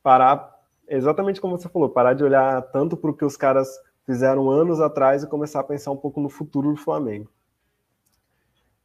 parar, 0.01 0.59
exatamente 0.87 1.39
como 1.39 1.57
você 1.57 1.69
falou, 1.69 1.89
parar 1.89 2.13
de 2.13 2.23
olhar 2.23 2.61
tanto 2.71 2.97
para 2.97 3.11
o 3.11 3.13
que 3.13 3.23
os 3.23 3.37
caras 3.37 3.69
fizeram 4.05 4.49
anos 4.49 4.81
atrás 4.81 5.23
e 5.23 5.27
começar 5.27 5.59
a 5.59 5.63
pensar 5.63 5.91
um 5.91 5.97
pouco 5.97 6.19
no 6.19 6.29
futuro 6.29 6.71
do 6.71 6.77
Flamengo. 6.77 7.29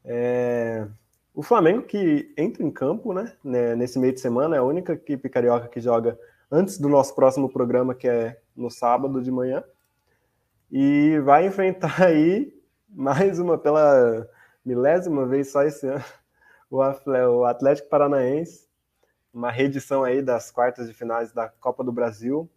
É... 0.04 0.86
O 1.34 1.42
Flamengo 1.42 1.82
que 1.82 2.32
entra 2.36 2.64
em 2.64 2.70
campo, 2.70 3.12
né, 3.12 3.32
né, 3.42 3.74
nesse 3.76 3.98
meio 3.98 4.12
de 4.12 4.20
semana, 4.20 4.56
é 4.56 4.58
a 4.58 4.64
única 4.64 4.92
equipe 4.92 5.28
carioca 5.28 5.68
que 5.68 5.80
joga 5.80 6.18
antes 6.50 6.78
do 6.78 6.88
nosso 6.88 7.14
próximo 7.14 7.48
programa, 7.48 7.94
que 7.94 8.08
é 8.08 8.40
no 8.56 8.70
sábado 8.70 9.22
de 9.22 9.30
manhã. 9.30 9.62
E 10.70 11.20
vai 11.20 11.46
enfrentar 11.48 12.02
aí 12.02 12.52
mais 12.88 13.38
uma 13.38 13.56
pela 13.56 14.28
milésima 14.64 15.26
vez 15.26 15.50
só 15.50 15.62
esse 15.62 15.86
ano, 15.86 16.04
o 16.70 17.44
Atlético 17.44 17.88
Paranaense, 17.88 18.68
uma 19.32 19.50
reedição 19.50 20.04
aí 20.04 20.22
das 20.22 20.50
quartas 20.50 20.88
de 20.88 20.94
finais 20.94 21.32
da 21.32 21.48
Copa 21.48 21.84
do 21.84 21.92
Brasil. 21.92 22.48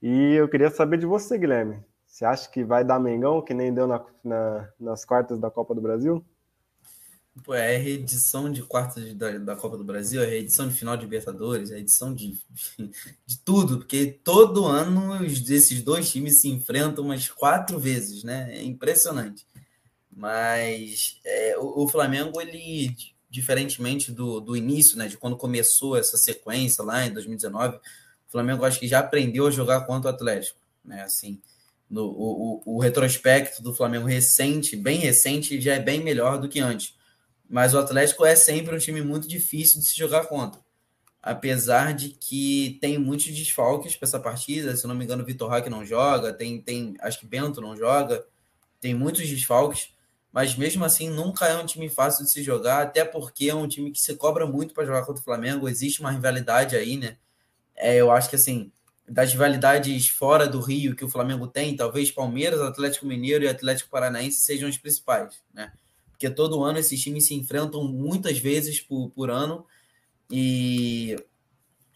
E 0.00 0.34
eu 0.34 0.48
queria 0.48 0.70
saber 0.70 0.98
de 0.98 1.06
você, 1.06 1.36
Guilherme. 1.36 1.84
Você 2.06 2.24
acha 2.24 2.48
que 2.48 2.64
vai 2.64 2.84
dar 2.84 2.98
Mengão, 2.98 3.42
que 3.42 3.52
nem 3.52 3.72
deu 3.72 3.86
na, 3.86 4.04
na, 4.24 4.68
nas 4.80 5.04
quartas 5.04 5.38
da 5.38 5.50
Copa 5.50 5.74
do 5.74 5.80
Brasil? 5.80 6.24
Pô, 7.44 7.54
é 7.54 7.76
a 7.76 7.78
reedição 7.78 8.50
de 8.50 8.62
quartas 8.62 9.14
da, 9.14 9.38
da 9.38 9.56
Copa 9.56 9.76
do 9.76 9.84
Brasil, 9.84 10.22
é 10.22 10.26
a 10.26 10.28
reedição 10.28 10.68
de 10.68 10.74
final 10.74 10.96
de 10.96 11.04
Libertadores, 11.04 11.70
é 11.70 11.76
a 11.76 11.78
edição 11.78 12.12
de, 12.14 12.32
de, 12.32 12.40
de, 13.26 13.38
tudo, 13.44 13.78
porque 13.78 14.18
todo 14.24 14.64
ano 14.64 15.24
esses 15.24 15.82
dois 15.82 16.10
times 16.10 16.40
se 16.40 16.48
enfrentam 16.48 17.04
umas 17.04 17.28
quatro 17.28 17.78
vezes, 17.78 18.24
né? 18.24 18.52
É 18.56 18.62
impressionante. 18.62 19.46
Mas 20.18 21.20
é, 21.24 21.56
o, 21.56 21.84
o, 21.84 21.88
Flamengo, 21.88 22.40
ele, 22.40 22.96
diferentemente 23.30 24.10
do, 24.10 24.40
do 24.40 24.56
início, 24.56 24.98
né, 24.98 25.06
de 25.06 25.16
quando 25.16 25.36
começou 25.36 25.96
essa 25.96 26.16
sequência 26.16 26.82
lá 26.82 27.06
em 27.06 27.12
2019, 27.12 27.76
o 27.76 27.80
Flamengo 28.26 28.64
acho 28.64 28.80
que 28.80 28.88
já 28.88 28.98
aprendeu 28.98 29.46
a 29.46 29.50
jogar 29.52 29.82
contra 29.82 30.10
o 30.10 30.14
Atlético, 30.14 30.58
né? 30.84 31.02
Assim, 31.02 31.40
no, 31.88 32.02
o, 32.06 32.62
o, 32.66 32.74
o 32.74 32.80
retrospecto 32.80 33.62
do 33.62 33.72
Flamengo 33.72 34.06
recente, 34.06 34.74
bem 34.74 34.98
recente, 34.98 35.60
já 35.60 35.74
é 35.74 35.78
bem 35.78 36.02
melhor 36.02 36.40
do 36.40 36.48
que 36.48 36.58
antes. 36.58 36.96
Mas 37.48 37.72
o 37.72 37.78
Atlético 37.78 38.26
é 38.26 38.34
sempre 38.34 38.74
um 38.74 38.78
time 38.78 39.00
muito 39.02 39.28
difícil 39.28 39.78
de 39.78 39.86
se 39.86 39.96
jogar 39.96 40.26
contra. 40.26 40.60
Apesar 41.22 41.94
de 41.94 42.08
que 42.08 42.76
tem 42.80 42.98
muitos 42.98 43.26
desfalques 43.26 43.94
para 43.94 44.08
essa 44.08 44.18
partida, 44.18 44.76
se 44.76 44.84
não 44.88 44.96
me 44.96 45.04
engano, 45.04 45.22
o 45.22 45.26
Vitor 45.26 45.48
Hack 45.48 45.68
não 45.68 45.86
joga, 45.86 46.32
tem, 46.32 46.60
tem, 46.60 46.96
acho 47.00 47.20
que 47.20 47.26
Bento 47.26 47.60
não 47.60 47.76
joga, 47.76 48.26
tem 48.80 48.94
muitos 48.94 49.28
desfalques, 49.28 49.96
mas 50.38 50.54
mesmo 50.54 50.84
assim 50.84 51.10
nunca 51.10 51.46
é 51.46 51.56
um 51.56 51.66
time 51.66 51.88
fácil 51.88 52.24
de 52.24 52.30
se 52.30 52.44
jogar, 52.44 52.82
até 52.82 53.04
porque 53.04 53.50
é 53.50 53.54
um 53.56 53.66
time 53.66 53.90
que 53.90 53.98
se 53.98 54.14
cobra 54.14 54.46
muito 54.46 54.72
para 54.72 54.84
jogar 54.84 55.04
contra 55.04 55.20
o 55.20 55.24
Flamengo, 55.24 55.68
existe 55.68 55.98
uma 55.98 56.12
rivalidade 56.12 56.76
aí, 56.76 56.96
né? 56.96 57.16
É, 57.74 57.96
eu 57.96 58.08
acho 58.12 58.30
que 58.30 58.36
assim, 58.36 58.70
das 59.08 59.32
rivalidades 59.32 60.06
fora 60.10 60.46
do 60.46 60.60
Rio 60.60 60.94
que 60.94 61.04
o 61.04 61.08
Flamengo 61.08 61.48
tem, 61.48 61.74
talvez 61.74 62.12
Palmeiras, 62.12 62.60
Atlético 62.60 63.04
Mineiro 63.04 63.42
e 63.42 63.48
Atlético 63.48 63.90
Paranaense 63.90 64.38
sejam 64.38 64.68
os 64.68 64.78
principais, 64.78 65.42
né? 65.52 65.72
Porque 66.12 66.30
todo 66.30 66.62
ano 66.62 66.78
esses 66.78 67.02
times 67.02 67.26
se 67.26 67.34
enfrentam 67.34 67.82
muitas 67.82 68.38
vezes 68.38 68.80
por, 68.80 69.10
por 69.10 69.32
ano 69.32 69.66
e, 70.30 71.16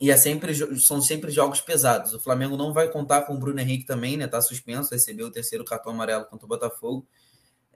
e 0.00 0.10
é 0.10 0.16
sempre, 0.16 0.52
são 0.80 1.00
sempre 1.00 1.30
jogos 1.30 1.60
pesados. 1.60 2.12
O 2.12 2.18
Flamengo 2.18 2.56
não 2.56 2.72
vai 2.72 2.88
contar 2.88 3.22
com 3.22 3.36
o 3.36 3.38
Bruno 3.38 3.60
Henrique 3.60 3.86
também, 3.86 4.16
né? 4.16 4.26
Tá 4.26 4.40
suspenso, 4.40 4.90
recebeu 4.90 5.28
o 5.28 5.30
terceiro 5.30 5.64
cartão 5.64 5.92
amarelo 5.92 6.24
contra 6.24 6.44
o 6.44 6.48
Botafogo. 6.48 7.06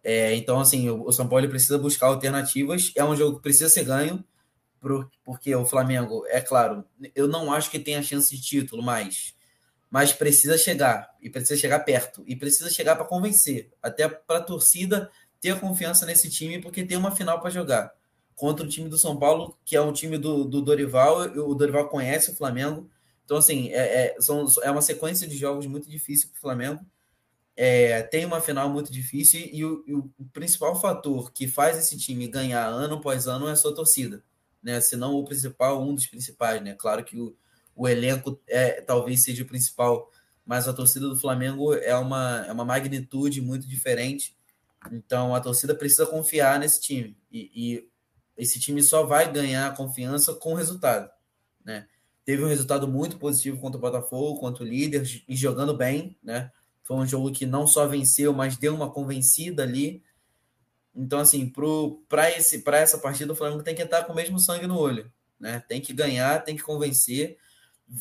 É, 0.09 0.37
então, 0.37 0.61
assim, 0.61 0.89
o, 0.89 1.05
o 1.05 1.13
São 1.13 1.29
Paulo 1.29 1.49
precisa 1.49 1.77
buscar 1.79 2.07
alternativas. 2.07 2.93
É 2.95 3.05
um 3.05 3.17
jogo 3.17 3.37
que 3.37 3.43
precisa 3.43 3.69
ser 3.69 3.85
ganho 3.85 4.25
porque 5.25 5.53
o 5.55 5.65
Flamengo, 5.65 6.25
é 6.29 6.41
claro, 6.41 6.85
eu 7.13 7.27
não 7.27 7.53
acho 7.53 7.71
que 7.71 7.79
tenha 7.79 8.01
chance 8.03 8.35
de 8.35 8.41
título, 8.41 8.83
mas, 8.83 9.35
mas 9.91 10.13
precisa 10.13 10.57
chegar, 10.57 11.11
e 11.21 11.29
precisa 11.29 11.59
chegar 11.59 11.81
perto, 11.81 12.23
e 12.25 12.37
precisa 12.37 12.71
chegar 12.71 12.95
para 12.95 13.05
convencer, 13.05 13.73
até 13.83 14.09
para 14.09 14.39
a 14.39 14.43
torcida 14.43 15.11
ter 15.41 15.59
confiança 15.59 16.07
nesse 16.07 16.31
time, 16.31 16.61
porque 16.61 16.85
tem 16.85 16.97
uma 16.97 17.11
final 17.11 17.41
para 17.41 17.51
jogar 17.51 17.93
contra 18.37 18.65
o 18.65 18.69
time 18.69 18.89
do 18.89 18.97
São 18.97 19.19
Paulo, 19.19 19.59
que 19.65 19.75
é 19.75 19.81
um 19.81 19.93
time 19.93 20.19
do, 20.19 20.45
do 20.45 20.63
Dorival, 20.63 21.23
o 21.23 21.55
Dorival 21.55 21.89
conhece 21.89 22.31
o 22.31 22.37
Flamengo, 22.37 22.89
então, 23.25 23.39
assim, 23.39 23.71
é, 23.71 24.15
é, 24.15 24.21
são, 24.21 24.47
é 24.63 24.71
uma 24.71 24.81
sequência 24.81 25.27
de 25.27 25.37
jogos 25.37 25.67
muito 25.67 25.91
difícil 25.91 26.29
para 26.29 26.39
o 26.39 26.41
Flamengo. 26.41 26.81
É, 27.57 28.03
tem 28.03 28.27
uma 28.27 28.41
final 28.41 28.69
muito 28.69 28.93
difícil 28.93 29.41
e 29.51 29.65
o, 29.65 29.83
e 29.87 29.95
o, 29.95 30.11
principal 30.31 30.79
fator 30.79 31.33
que 31.33 31.49
faz 31.49 31.79
esse 31.79 31.97
time 31.97 32.29
ganhar 32.29 32.67
ano 32.67 32.97
após 32.97 33.27
ano 33.27 33.49
é 33.49 33.53
a 33.53 33.57
sua 33.57 33.75
torcida 33.75 34.23
né? 34.67 34.81
Se 34.81 34.97
não 34.97 35.15
o 35.15 35.25
principal, 35.25 35.81
um 35.81 35.95
dos 35.95 36.09
principais, 36.09 36.61
né? 36.61 36.75
Claro 36.75 37.05
que 37.05 37.17
o, 37.17 37.37
o 37.73 37.89
elenco 37.89 38.43
é 38.49 38.81
talvez 38.81 39.23
seja 39.23 39.45
o 39.45 39.47
principal, 39.47 40.11
mas 40.45 40.67
a 40.67 40.73
torcida 40.73 41.09
do 41.09 41.17
Flamengo 41.17 41.73
é 41.73 41.95
uma, 41.95 42.45
é 42.49 42.53
uma 42.53 42.65
magnitude 42.65 43.41
muito 43.41 43.69
diferente. 43.69 44.37
Então 44.91 45.37
a 45.37 45.41
torcida 45.41 45.73
precisa 45.73 46.05
confiar 46.05 46.59
nesse 46.59 46.81
time. 46.81 47.17
E, 47.31 47.51
e 47.55 47.89
esse 48.37 48.59
time 48.59 48.83
só 48.83 49.07
vai 49.07 49.31
ganhar 49.31 49.77
confiança 49.77 50.35
com 50.35 50.53
o 50.53 50.57
resultado. 50.57 51.09
Né? 51.65 51.87
Teve 52.25 52.43
um 52.43 52.49
resultado 52.49 52.89
muito 52.89 53.19
positivo 53.19 53.61
contra 53.61 53.79
o 53.79 53.81
Botafogo, 53.81 54.41
contra 54.41 54.65
o 54.65 54.67
líder, 54.67 55.05
e 55.29 55.37
jogando 55.37 55.77
bem. 55.77 56.19
Né? 56.21 56.51
Foi 56.87 56.97
um 56.99 57.05
jogo 57.05 57.33
que 57.33 57.45
não 57.45 57.67
só 57.67 57.85
venceu, 57.85 58.33
mas 58.33 58.57
deu 58.57 58.73
uma 58.73 58.89
convencida 58.89 59.65
ali. 59.65 60.05
Então, 60.95 61.19
assim, 61.19 61.53
para 62.09 62.29
essa 62.79 62.97
partida, 62.99 63.33
o 63.33 63.37
Flamengo 63.37 63.65
tem 63.65 63.75
que 63.75 63.83
estar 63.83 64.05
com 64.05 64.13
o 64.13 64.15
mesmo 64.17 64.39
sangue 64.39 64.69
no 64.69 64.79
olho. 64.79 65.11
Né? 65.39 65.61
Tem 65.69 65.81
que 65.81 65.93
ganhar, 65.93 66.45
tem 66.45 66.55
que 66.55 66.63
convencer. 66.63 67.39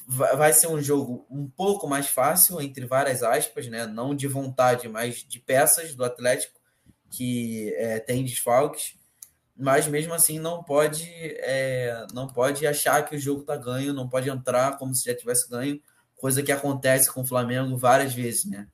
Vai 0.08 0.54
ser 0.54 0.68
um 0.68 0.80
jogo 0.80 1.26
um 1.32 1.50
pouco 1.50 1.88
mais 1.88 2.10
fácil, 2.10 2.62
entre 2.62 2.86
várias 2.86 3.24
aspas, 3.24 3.68
né? 3.68 3.88
não 3.88 4.14
de 4.14 4.28
vontade, 4.28 4.88
mas 4.88 5.26
de 5.28 5.40
peças 5.40 5.96
do 5.96 6.06
Atlético, 6.06 6.60
que 7.10 7.74
é, 7.78 8.00
tem 8.00 8.24
desfalques. 8.24 9.00
Mas 9.58 9.88
mesmo 9.88 10.14
assim 10.14 10.38
não 10.38 10.64
pode 10.64 11.10
é, 11.10 12.06
não 12.14 12.28
pode 12.28 12.68
achar 12.68 13.04
que 13.04 13.16
o 13.16 13.20
jogo 13.20 13.42
está 13.42 13.56
ganho, 13.56 13.94
não 13.94 14.08
pode 14.08 14.30
entrar 14.30 14.78
como 14.78 14.94
se 14.94 15.06
já 15.06 15.16
tivesse 15.16 15.50
ganho, 15.50 15.82
coisa 16.16 16.44
que 16.44 16.52
acontece 16.52 17.12
com 17.12 17.22
o 17.22 17.26
Flamengo 17.26 17.76
várias 17.78 18.14
vezes, 18.14 18.46
né? 18.46 18.68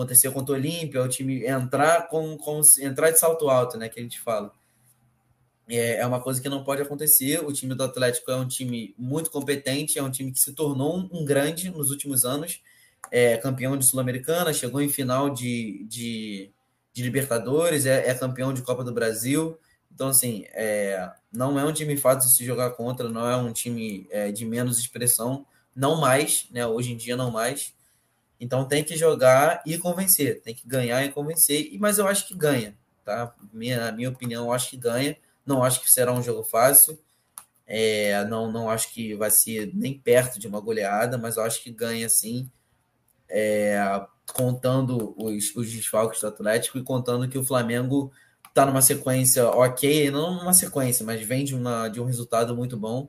Aconteceu 0.00 0.32
contra 0.32 0.54
o 0.54 0.58
Olímpia, 0.58 1.02
o 1.02 1.08
time 1.08 1.44
entrar 1.46 2.08
com, 2.08 2.36
com 2.38 2.60
entrar 2.80 3.10
de 3.10 3.18
salto 3.18 3.48
alto, 3.48 3.76
né? 3.76 3.88
Que 3.88 4.00
a 4.00 4.02
gente 4.02 4.18
fala. 4.18 4.52
É, 5.68 5.98
é 5.98 6.06
uma 6.06 6.20
coisa 6.20 6.40
que 6.40 6.48
não 6.48 6.64
pode 6.64 6.82
acontecer. 6.82 7.44
O 7.44 7.52
time 7.52 7.74
do 7.74 7.84
Atlético 7.84 8.30
é 8.30 8.36
um 8.36 8.48
time 8.48 8.94
muito 8.98 9.30
competente, 9.30 9.98
é 9.98 10.02
um 10.02 10.10
time 10.10 10.32
que 10.32 10.40
se 10.40 10.52
tornou 10.52 10.96
um, 10.96 11.08
um 11.12 11.24
grande 11.24 11.70
nos 11.70 11.90
últimos 11.90 12.24
anos. 12.24 12.60
É 13.10 13.36
campeão 13.36 13.76
de 13.76 13.84
Sul-Americana, 13.84 14.52
chegou 14.52 14.80
em 14.80 14.88
final 14.88 15.30
de, 15.30 15.84
de, 15.88 16.50
de 16.92 17.02
Libertadores, 17.02 17.86
é, 17.86 18.08
é, 18.08 18.14
campeão 18.14 18.52
de 18.52 18.62
Copa 18.62 18.82
do 18.82 18.92
Brasil. 18.92 19.58
Então, 19.92 20.08
assim, 20.08 20.44
é, 20.52 21.10
não 21.32 21.58
é 21.58 21.64
um 21.64 21.72
time 21.72 21.96
fácil 21.96 22.30
de 22.30 22.36
se 22.36 22.44
jogar 22.44 22.70
contra, 22.70 23.08
não 23.08 23.28
é 23.28 23.36
um 23.36 23.52
time 23.52 24.06
é, 24.10 24.32
de 24.32 24.44
menos 24.46 24.78
expressão, 24.78 25.46
não 25.74 26.00
mais, 26.00 26.46
né? 26.50 26.66
Hoje 26.66 26.92
em 26.92 26.96
dia, 26.96 27.16
não 27.16 27.30
mais. 27.30 27.74
Então 28.40 28.64
tem 28.64 28.82
que 28.82 28.96
jogar 28.96 29.62
e 29.66 29.76
convencer, 29.76 30.40
tem 30.40 30.54
que 30.54 30.66
ganhar 30.66 31.04
e 31.04 31.12
convencer, 31.12 31.70
mas 31.78 31.98
eu 31.98 32.08
acho 32.08 32.26
que 32.26 32.34
ganha, 32.34 32.74
tá? 33.04 33.34
Minha, 33.52 33.92
minha 33.92 34.08
opinião, 34.08 34.46
eu 34.46 34.52
acho 34.52 34.70
que 34.70 34.78
ganha. 34.78 35.16
Não 35.44 35.62
acho 35.62 35.80
que 35.80 35.90
será 35.90 36.12
um 36.12 36.22
jogo 36.22 36.42
fácil. 36.42 36.98
É, 37.66 38.24
não, 38.24 38.50
não 38.50 38.70
acho 38.70 38.92
que 38.92 39.14
vai 39.14 39.30
ser 39.30 39.70
nem 39.74 39.96
perto 39.98 40.40
de 40.40 40.48
uma 40.48 40.60
goleada, 40.60 41.18
mas 41.18 41.36
eu 41.36 41.42
acho 41.42 41.62
que 41.62 41.70
ganha 41.70 42.08
sim. 42.08 42.50
É, 43.28 43.78
contando 44.32 45.14
os, 45.16 45.54
os 45.54 45.70
desfalques 45.70 46.20
do 46.20 46.28
Atlético 46.28 46.78
e 46.78 46.82
contando 46.82 47.28
que 47.28 47.38
o 47.38 47.44
Flamengo 47.44 48.10
está 48.48 48.66
numa 48.66 48.82
sequência 48.82 49.48
ok, 49.48 50.10
não 50.10 50.34
numa 50.34 50.52
sequência, 50.52 51.04
mas 51.04 51.22
vem 51.22 51.44
de, 51.44 51.54
uma, 51.54 51.88
de 51.88 52.00
um 52.00 52.04
resultado 52.04 52.56
muito 52.56 52.76
bom 52.76 53.08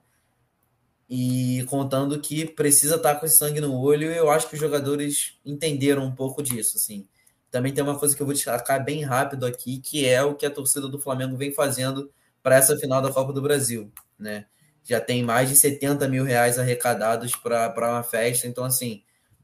e 1.13 1.65
contando 1.65 2.17
que 2.21 2.45
precisa 2.45 2.95
estar 2.95 3.15
com 3.15 3.25
esse 3.25 3.35
sangue 3.35 3.59
no 3.59 3.77
olho, 3.77 4.09
eu 4.09 4.31
acho 4.31 4.47
que 4.47 4.53
os 4.53 4.59
jogadores 4.61 5.37
entenderam 5.43 6.05
um 6.05 6.15
pouco 6.15 6.41
disso, 6.41 6.77
assim. 6.77 7.05
Também 7.51 7.73
tem 7.73 7.83
uma 7.83 7.99
coisa 7.99 8.15
que 8.15 8.21
eu 8.21 8.25
vou 8.25 8.33
destacar 8.33 8.81
bem 8.81 9.03
rápido 9.03 9.45
aqui, 9.45 9.79
que 9.79 10.07
é 10.07 10.23
o 10.23 10.35
que 10.35 10.45
a 10.45 10.49
torcida 10.49 10.87
do 10.87 10.97
Flamengo 10.97 11.35
vem 11.35 11.53
fazendo 11.53 12.09
para 12.41 12.55
essa 12.55 12.77
final 12.77 13.01
da 13.01 13.11
Copa 13.11 13.33
do 13.33 13.41
Brasil, 13.41 13.91
né? 14.17 14.45
Já 14.85 15.01
tem 15.01 15.21
mais 15.21 15.49
de 15.49 15.57
70 15.57 16.07
mil 16.07 16.23
reais 16.23 16.57
arrecadados 16.57 17.35
para 17.35 17.75
uma 17.77 18.03
festa, 18.03 18.47
então, 18.47 18.63
assim, 18.63 19.03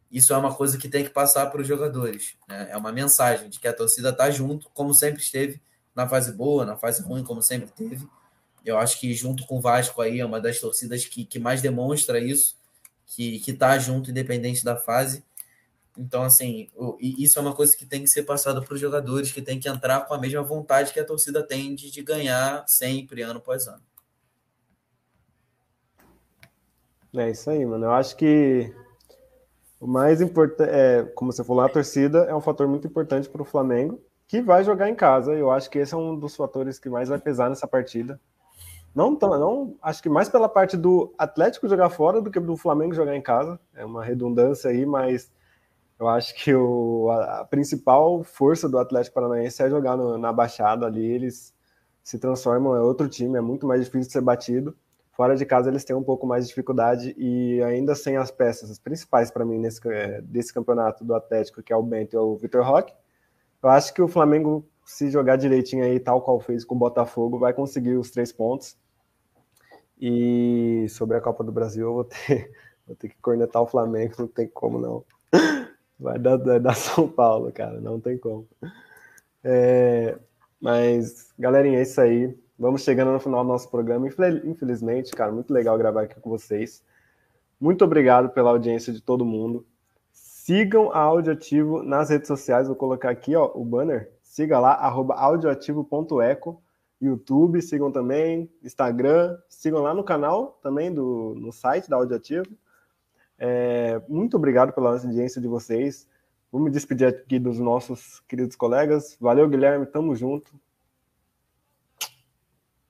isso 0.09 0.33
é 0.33 0.37
uma 0.37 0.55
coisa 0.55 0.77
que 0.77 0.87
tem 0.87 1.03
que 1.03 1.09
passar 1.09 1.47
para 1.47 1.59
os 1.59 1.67
jogadores, 1.67 2.37
né? 2.47 2.69
É 2.71 2.77
uma 2.77 2.93
mensagem 2.93 3.49
de 3.49 3.59
que 3.59 3.67
a 3.67 3.73
torcida 3.73 4.11
está 4.11 4.31
junto, 4.31 4.69
como 4.73 4.93
sempre 4.93 5.21
esteve, 5.21 5.61
na 5.93 6.07
fase 6.07 6.31
boa, 6.31 6.65
na 6.65 6.77
fase 6.77 7.03
ruim, 7.03 7.25
como 7.25 7.41
sempre 7.41 7.69
teve, 7.75 8.07
eu 8.69 8.77
acho 8.77 8.99
que 8.99 9.13
junto 9.13 9.45
com 9.45 9.57
o 9.57 9.61
Vasco 9.61 10.01
aí 10.01 10.19
é 10.19 10.25
uma 10.25 10.41
das 10.41 10.59
torcidas 10.59 11.05
que, 11.05 11.25
que 11.25 11.39
mais 11.39 11.61
demonstra 11.61 12.19
isso, 12.19 12.57
que, 13.05 13.39
que 13.39 13.53
tá 13.53 13.77
junto 13.77 14.11
independente 14.11 14.63
da 14.63 14.75
fase. 14.75 15.23
Então, 15.97 16.21
assim, 16.21 16.67
isso 17.01 17.39
é 17.39 17.41
uma 17.41 17.55
coisa 17.55 17.75
que 17.75 17.85
tem 17.85 18.03
que 18.03 18.09
ser 18.09 18.23
passada 18.23 18.61
para 18.61 18.73
os 18.73 18.79
jogadores, 18.79 19.31
que 19.31 19.41
tem 19.41 19.59
que 19.59 19.67
entrar 19.67 20.01
com 20.01 20.13
a 20.13 20.19
mesma 20.19 20.43
vontade 20.43 20.93
que 20.93 20.99
a 20.99 21.05
torcida 21.05 21.41
tem 21.41 21.73
de, 21.73 21.89
de 21.89 22.03
ganhar 22.03 22.63
sempre, 22.67 23.23
ano 23.23 23.39
após 23.39 23.67
ano. 23.67 23.81
É 27.15 27.31
isso 27.31 27.49
aí, 27.49 27.65
mano. 27.65 27.85
Eu 27.85 27.91
acho 27.93 28.15
que 28.15 28.71
o 29.79 29.87
mais 29.87 30.21
importante, 30.21 30.69
é, 30.69 31.03
como 31.15 31.31
você 31.31 31.43
falou, 31.43 31.63
a 31.63 31.69
torcida 31.69 32.25
é 32.25 32.35
um 32.35 32.41
fator 32.41 32.67
muito 32.67 32.85
importante 32.85 33.27
para 33.27 33.41
o 33.41 33.45
Flamengo, 33.45 33.99
que 34.27 34.41
vai 34.41 34.63
jogar 34.63 34.89
em 34.89 34.95
casa. 34.95 35.33
Eu 35.33 35.49
acho 35.49 35.69
que 35.69 35.79
esse 35.79 35.93
é 35.95 35.97
um 35.97 36.17
dos 36.17 36.35
fatores 36.35 36.77
que 36.77 36.89
mais 36.89 37.09
vai 37.09 37.17
pesar 37.17 37.49
nessa 37.49 37.67
partida. 37.67 38.19
Não, 38.97 39.11
não, 39.11 39.77
acho 39.79 40.01
que 40.01 40.09
mais 40.09 40.27
pela 40.27 40.49
parte 40.49 40.75
do 40.75 41.13
Atlético 41.19 41.67
jogar 41.67 41.87
fora 41.91 42.19
do 42.19 42.31
que 42.31 42.39
do 42.39 42.57
Flamengo 42.57 42.95
jogar 42.95 43.15
em 43.15 43.21
casa. 43.21 43.59
É 43.75 43.85
uma 43.85 44.03
redundância 44.03 44.71
aí, 44.71 44.87
mas 44.87 45.31
eu 45.99 46.07
acho 46.07 46.33
que 46.33 46.51
o, 46.51 47.07
a, 47.11 47.41
a 47.41 47.45
principal 47.45 48.23
força 48.23 48.67
do 48.67 48.79
Atlético 48.79 49.13
Paranaense 49.13 49.61
é 49.61 49.69
jogar 49.69 49.95
no, 49.95 50.17
na 50.17 50.33
Baixada 50.33 50.87
ali. 50.87 51.05
Eles 51.05 51.53
se 52.03 52.17
transformam, 52.17 52.75
é 52.75 52.81
outro 52.81 53.07
time, 53.07 53.37
é 53.37 53.41
muito 53.41 53.67
mais 53.67 53.85
difícil 53.85 54.07
de 54.07 54.13
ser 54.13 54.21
batido. 54.21 54.75
Fora 55.11 55.35
de 55.35 55.45
casa 55.45 55.69
eles 55.69 55.83
têm 55.83 55.95
um 55.95 56.03
pouco 56.03 56.25
mais 56.25 56.45
de 56.45 56.49
dificuldade 56.49 57.13
e 57.19 57.61
ainda 57.61 57.93
sem 57.93 58.17
as 58.17 58.31
peças 58.31 58.71
as 58.71 58.79
principais 58.79 59.29
para 59.29 59.45
mim 59.45 59.59
nesse 59.59 59.79
é, 59.89 60.21
desse 60.23 60.51
campeonato 60.51 61.05
do 61.05 61.13
Atlético, 61.13 61.61
que 61.61 61.71
é 61.71 61.75
o 61.75 61.83
Bento 61.83 62.15
e 62.15 62.17
o 62.17 62.35
Vitor 62.35 62.65
Roque. 62.65 62.95
Eu 63.61 63.69
acho 63.69 63.93
que 63.93 64.01
o 64.01 64.07
Flamengo, 64.07 64.67
se 64.83 65.11
jogar 65.11 65.35
direitinho 65.35 65.85
aí, 65.85 65.99
tal 65.99 66.19
qual 66.19 66.39
fez 66.39 66.65
com 66.65 66.73
o 66.73 66.79
Botafogo, 66.79 67.37
vai 67.37 67.53
conseguir 67.53 67.95
os 67.95 68.09
três 68.09 68.31
pontos. 68.31 68.75
E 69.99 70.87
sobre 70.89 71.17
a 71.17 71.21
Copa 71.21 71.43
do 71.43 71.51
Brasil, 71.51 71.87
eu 71.87 71.93
vou 71.93 72.03
ter, 72.03 72.51
vou 72.85 72.95
ter 72.95 73.09
que 73.09 73.17
cornetar 73.21 73.61
o 73.61 73.67
Flamengo, 73.67 74.15
não 74.19 74.27
tem 74.27 74.47
como 74.47 74.79
não. 74.79 75.03
Vai 75.99 76.19
dar, 76.19 76.37
vai 76.37 76.59
dar 76.59 76.75
São 76.77 77.07
Paulo, 77.07 77.51
cara, 77.51 77.81
não 77.81 77.99
tem 77.99 78.19
como. 78.19 78.47
É, 79.43 80.15
mas, 80.61 81.33
galerinha, 81.39 81.79
é 81.79 81.81
isso 81.81 81.99
aí. 81.99 82.37
Vamos 82.59 82.83
chegando 82.83 83.11
no 83.11 83.19
final 83.19 83.43
do 83.43 83.47
nosso 83.47 83.69
programa. 83.69 84.07
Infelizmente, 84.43 85.11
cara, 85.11 85.31
muito 85.31 85.51
legal 85.51 85.77
gravar 85.77 86.03
aqui 86.03 86.19
com 86.19 86.29
vocês. 86.29 86.83
Muito 87.59 87.83
obrigado 87.83 88.29
pela 88.29 88.51
audiência 88.51 88.93
de 88.93 89.01
todo 89.01 89.25
mundo. 89.25 89.65
Sigam 90.11 90.91
a 90.91 90.99
Audioativo 90.99 91.81
nas 91.83 92.09
redes 92.09 92.27
sociais. 92.27 92.67
Vou 92.67 92.75
colocar 92.75 93.09
aqui 93.09 93.35
ó, 93.35 93.51
o 93.53 93.65
banner. 93.65 94.11
Siga 94.23 94.59
lá, 94.59 94.79
audioativo.eco. 94.79 96.61
YouTube, 96.99 97.61
sigam 97.61 97.91
também, 97.91 98.49
Instagram, 98.63 99.37
sigam 99.47 99.81
lá 99.81 99.93
no 99.93 100.03
canal 100.03 100.59
também, 100.63 100.93
do, 100.93 101.35
no 101.35 101.51
site 101.51 101.89
da 101.89 101.95
Audioativo. 101.95 102.47
É, 103.37 104.01
muito 104.09 104.35
obrigado 104.35 104.73
pela 104.73 104.91
audiência 104.91 105.39
de 105.39 105.47
vocês. 105.47 106.07
Vou 106.51 106.61
me 106.61 106.71
despedir 106.71 107.07
aqui 107.07 107.37
dos 107.37 107.59
nossos 107.59 108.21
queridos 108.27 108.55
colegas. 108.55 109.15
Valeu, 109.19 109.47
Guilherme, 109.47 109.85
tamo 109.85 110.15
junto. 110.15 110.59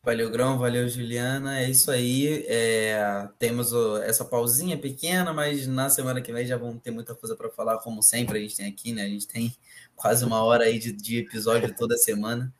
Valeu, 0.03 0.29
Grão, 0.29 0.57
valeu, 0.57 0.87
Juliana. 0.87 1.59
É 1.59 1.69
isso 1.69 1.91
aí. 1.91 2.45
É, 2.47 3.27
temos 3.37 3.73
o, 3.73 3.97
essa 3.97 4.23
pausinha 4.23 4.77
pequena, 4.77 5.33
mas 5.33 5.67
na 5.67 5.89
semana 5.89 6.21
que 6.21 6.31
vem 6.31 6.45
já 6.45 6.55
vamos 6.55 6.81
ter 6.81 6.91
muita 6.91 7.13
coisa 7.13 7.35
para 7.35 7.49
falar, 7.49 7.79
como 7.79 8.01
sempre 8.01 8.37
a 8.37 8.41
gente 8.41 8.55
tem 8.55 8.67
aqui, 8.67 8.93
né? 8.93 9.03
A 9.03 9.09
gente 9.09 9.27
tem 9.27 9.53
quase 9.97 10.23
uma 10.23 10.41
hora 10.43 10.63
aí 10.63 10.79
de, 10.79 10.93
de 10.93 11.17
episódio 11.17 11.75
toda 11.75 11.97
semana. 11.97 12.53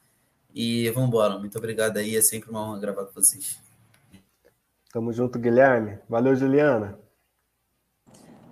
E 0.60 0.90
vamos 0.90 1.10
embora. 1.10 1.38
Muito 1.38 1.56
obrigado 1.56 1.98
aí. 1.98 2.18
É 2.18 2.22
sempre 2.22 2.50
uma 2.50 2.68
honra 2.68 2.80
gravar 2.80 3.06
com 3.06 3.14
vocês. 3.14 3.62
Tamo 4.92 5.14
junto, 5.14 5.38
Guilherme. 5.38 6.00
Valeu, 6.10 6.36
Juliana. 6.36 6.98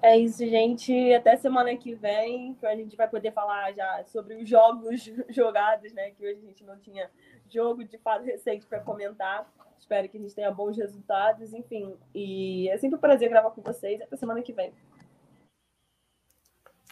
É 0.04 0.16
isso, 0.16 0.46
gente. 0.46 0.94
Até 1.16 1.36
semana 1.36 1.76
que 1.76 1.96
vem, 1.96 2.54
que 2.54 2.66
a 2.68 2.76
gente 2.76 2.96
vai 2.96 3.10
poder 3.10 3.32
falar 3.32 3.74
já 3.74 4.04
sobre 4.04 4.36
os 4.36 4.48
jogos 4.48 5.10
jogados, 5.34 5.92
né? 5.94 6.12
Que 6.12 6.28
hoje 6.28 6.42
a 6.44 6.46
gente 6.46 6.64
não 6.64 6.78
tinha 6.78 7.10
jogo 7.52 7.84
de 7.84 7.98
fato 7.98 8.24
recente 8.24 8.68
para 8.68 8.82
comentar. 8.82 9.52
Espero 9.80 10.08
que 10.08 10.18
a 10.18 10.22
gente 10.22 10.36
tenha 10.36 10.52
bons 10.52 10.78
resultados, 10.78 11.56
enfim. 11.56 11.96
E 12.14 12.70
é 12.70 12.78
sempre 12.78 12.98
um 12.98 13.02
prazer 13.02 13.30
gravar 13.30 13.50
com 13.50 13.64
vocês. 13.64 14.00
Até 14.00 14.16
semana 14.16 14.44
que 14.44 14.54
vem. 14.54 14.72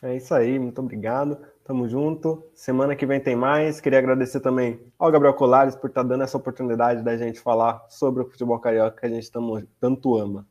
É 0.03 0.17
isso 0.17 0.35
aí, 0.35 0.59
muito 0.59 0.81
obrigado. 0.81 1.37
Tamo 1.63 1.87
junto. 1.87 2.43
Semana 2.53 2.93
que 2.93 3.05
vem 3.05 3.21
tem 3.21 3.37
mais. 3.37 3.79
Queria 3.79 3.99
agradecer 3.99 4.41
também 4.41 4.77
ao 4.99 5.09
Gabriel 5.09 5.33
Colares 5.33 5.77
por 5.77 5.87
estar 5.87 6.03
dando 6.03 6.25
essa 6.25 6.35
oportunidade 6.35 7.01
da 7.01 7.15
gente 7.15 7.39
falar 7.39 7.85
sobre 7.87 8.21
o 8.21 8.29
futebol 8.29 8.59
carioca 8.59 8.99
que 8.99 9.05
a 9.05 9.09
gente 9.09 9.31
tamo, 9.31 9.63
tanto 9.79 10.17
ama. 10.17 10.45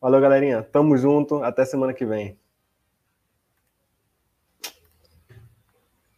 Valeu, 0.00 0.22
galerinha. 0.22 0.62
Tamo 0.62 0.96
junto. 0.96 1.44
Até 1.44 1.66
semana 1.66 1.92
que 1.92 2.06
vem. 2.06 2.38